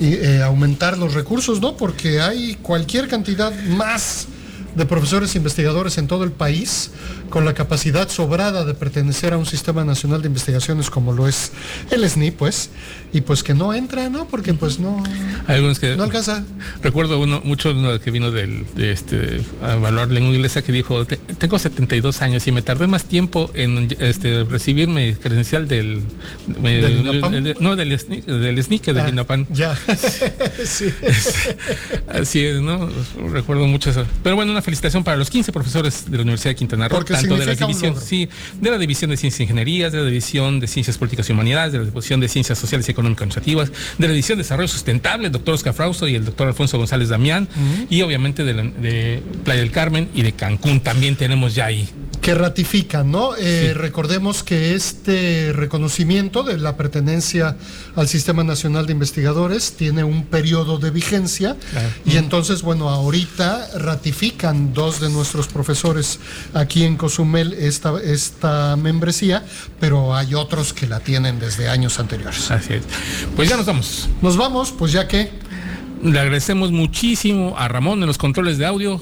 eh, 0.00 0.40
aumentar 0.42 0.96
los 0.96 1.12
recursos, 1.12 1.60
¿no? 1.60 1.76
Porque 1.76 2.22
hay 2.22 2.54
cualquier 2.62 3.06
cantidad 3.06 3.52
más 3.64 4.28
de 4.74 4.86
profesores 4.86 5.36
investigadores 5.36 5.98
en 5.98 6.06
todo 6.06 6.24
el 6.24 6.32
país 6.32 6.90
con 7.30 7.44
la 7.44 7.54
capacidad 7.54 8.08
sobrada 8.08 8.64
de 8.64 8.74
pertenecer 8.74 9.32
a 9.32 9.38
un 9.38 9.46
sistema 9.46 9.84
nacional 9.84 10.22
de 10.22 10.28
investigaciones 10.28 10.90
como 10.90 11.12
lo 11.12 11.26
es 11.28 11.52
el 11.90 12.08
SNI, 12.08 12.30
pues, 12.30 12.70
y 13.12 13.20
pues 13.20 13.42
que 13.42 13.54
no 13.54 13.74
entra, 13.74 14.08
¿no? 14.08 14.26
Porque 14.26 14.54
pues 14.54 14.78
no, 14.78 15.02
algunos 15.46 15.78
que, 15.78 15.96
no 15.96 16.04
alcanza. 16.04 16.44
Recuerdo 16.82 17.20
uno, 17.20 17.40
mucho 17.44 17.70
uno 17.70 17.98
que 18.00 18.10
vino 18.10 18.30
del, 18.30 18.64
de 18.74 18.92
este, 18.92 19.40
a 19.62 19.74
evaluar 19.74 20.10
lengua 20.10 20.34
inglesa 20.34 20.62
que 20.62 20.72
dijo, 20.72 21.06
tengo 21.06 21.58
72 21.58 22.22
años 22.22 22.46
y 22.46 22.52
me 22.52 22.62
tardé 22.62 22.86
más 22.86 23.04
tiempo 23.04 23.50
en 23.54 23.88
este, 24.00 24.44
recibir 24.44 24.88
mi 24.88 25.14
credencial 25.14 25.68
del, 25.68 26.02
no, 27.60 27.76
del, 27.76 27.98
SNI, 27.98 28.20
del 28.22 28.62
SNI 28.62 28.78
que 28.80 28.92
del 28.92 29.06
ah, 29.06 29.08
INAPAN. 29.08 29.46
Ya, 29.50 29.76
sí. 30.64 30.92
Así 32.08 32.44
es, 32.44 32.60
¿no? 32.60 32.88
Recuerdo 33.30 33.66
mucho 33.66 33.90
eso. 33.90 34.04
Pero 34.22 34.36
bueno, 34.36 34.52
una 34.52 34.62
felicitación 34.64 35.04
para 35.04 35.16
los 35.16 35.30
15 35.30 35.52
profesores 35.52 36.10
de 36.10 36.16
la 36.16 36.22
Universidad 36.22 36.50
de 36.50 36.56
Quintana 36.56 36.88
Roo, 36.88 37.04
tanto 37.04 37.36
de 37.36 37.46
la 37.46 37.54
división, 37.54 37.94
sí, 38.00 38.28
de 38.60 38.70
la 38.70 38.78
división 38.78 39.10
de 39.10 39.16
ciencias 39.16 39.40
e 39.40 39.42
ingenierías, 39.44 39.92
de 39.92 39.98
la 39.98 40.06
división 40.06 40.58
de 40.58 40.66
ciencias 40.66 40.98
políticas 40.98 41.28
y 41.28 41.32
humanidades, 41.32 41.72
de 41.72 41.78
la 41.78 41.84
división 41.84 42.20
de 42.20 42.28
ciencias 42.28 42.58
sociales 42.58 42.88
y 42.88 42.90
económicas 42.90 43.22
administrativas, 43.22 43.70
de 43.98 44.06
la 44.06 44.12
división 44.12 44.38
de 44.38 44.42
desarrollo 44.42 44.68
sustentable, 44.68 45.26
el 45.26 45.32
doctor 45.32 45.54
Oscar 45.54 45.74
Frausto 45.74 46.08
y 46.08 46.14
el 46.14 46.24
doctor 46.24 46.48
Alfonso 46.48 46.78
González 46.78 47.10
Damián, 47.10 47.48
y 47.90 48.02
obviamente 48.02 48.42
de, 48.44 49.22
Playa 49.44 49.60
del 49.60 49.70
Carmen 49.70 50.08
y 50.14 50.22
de 50.22 50.32
Cancún 50.32 50.80
también 50.80 51.16
tenemos 51.16 51.54
ya 51.54 51.66
ahí 51.66 51.88
que 52.24 52.34
ratifican, 52.34 53.10
¿no? 53.10 53.36
Eh, 53.36 53.74
recordemos 53.74 54.42
que 54.42 54.74
este 54.74 55.52
reconocimiento 55.52 56.42
de 56.42 56.56
la 56.56 56.74
pertenencia 56.74 57.54
al 57.96 58.08
Sistema 58.08 58.42
Nacional 58.42 58.86
de 58.86 58.92
Investigadores 58.92 59.74
tiene 59.76 60.04
un 60.04 60.24
periodo 60.24 60.78
de 60.78 60.90
vigencia 60.90 61.54
y 62.06 62.16
entonces, 62.16 62.62
bueno, 62.62 62.88
ahorita 62.88 63.78
ratifican 63.78 64.72
dos 64.72 65.00
de 65.00 65.10
nuestros 65.10 65.48
profesores 65.48 66.18
aquí 66.54 66.84
en 66.84 66.96
Cozumel 66.96 67.52
esta, 67.52 67.92
esta 68.02 68.74
membresía, 68.76 69.44
pero 69.78 70.16
hay 70.16 70.32
otros 70.32 70.72
que 70.72 70.86
la 70.86 71.00
tienen 71.00 71.38
desde 71.38 71.68
años 71.68 72.00
anteriores. 72.00 72.50
Así 72.50 72.72
es. 72.72 72.84
Pues 73.36 73.50
ya 73.50 73.58
nos 73.58 73.66
vamos. 73.66 74.08
Nos 74.22 74.38
vamos, 74.38 74.72
pues 74.72 74.92
ya 74.92 75.06
que... 75.06 75.44
Le 76.02 76.20
agradecemos 76.20 76.70
muchísimo 76.70 77.54
a 77.56 77.66
Ramón 77.66 78.00
en 78.02 78.06
los 78.06 78.18
controles 78.18 78.58
de 78.58 78.66
audio 78.66 79.00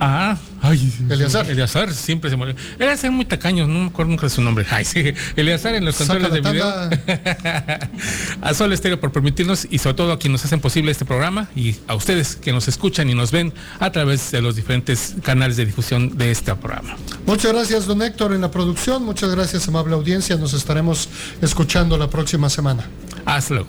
Ah, 0.00 0.36
ay, 0.62 0.92
Eleazar. 1.10 1.50
Eleazar 1.50 1.92
siempre 1.92 2.30
se 2.30 2.36
muere. 2.36 2.54
Eleazar 2.78 3.10
muy 3.10 3.24
tacaño, 3.24 3.66
no 3.66 3.80
me 3.80 3.86
acuerdo 3.86 4.10
nunca 4.10 4.26
de 4.26 4.30
su 4.30 4.40
nombre. 4.40 4.64
Ay, 4.70 4.84
sí. 4.84 5.12
Eleazar 5.36 5.74
en 5.74 5.84
los 5.84 5.96
controles 5.96 6.32
de 6.32 6.40
video. 6.40 6.66
a 8.42 8.54
Sol 8.54 8.72
Estéreo 8.72 9.00
por 9.00 9.10
permitirnos 9.10 9.66
y 9.68 9.78
sobre 9.78 9.94
todo 9.94 10.12
a 10.12 10.18
quienes 10.18 10.40
nos 10.40 10.44
hacen 10.44 10.60
posible 10.60 10.92
este 10.92 11.04
programa 11.04 11.48
y 11.56 11.74
a 11.88 11.94
ustedes 11.94 12.36
que 12.36 12.52
nos 12.52 12.68
escuchan 12.68 13.10
y 13.10 13.14
nos 13.14 13.32
ven 13.32 13.52
a 13.80 13.90
través 13.90 14.30
de 14.30 14.40
los 14.40 14.56
diferentes 14.56 15.16
canales 15.22 15.56
de 15.56 15.66
difusión 15.66 16.16
de 16.16 16.30
este 16.30 16.54
programa. 16.54 16.96
Muchas 17.26 17.52
gracias, 17.52 17.86
don 17.86 18.00
Héctor, 18.02 18.32
en 18.34 18.42
la 18.42 18.50
producción. 18.50 19.04
Muchas 19.04 19.34
gracias, 19.34 19.66
amable 19.66 19.94
audiencia. 19.94 20.36
Nos 20.36 20.54
estaremos 20.54 21.08
escuchando 21.42 21.98
la 21.98 22.08
próxima 22.08 22.48
semana. 22.48 22.84
Hasta 23.24 23.54
luego. 23.54 23.68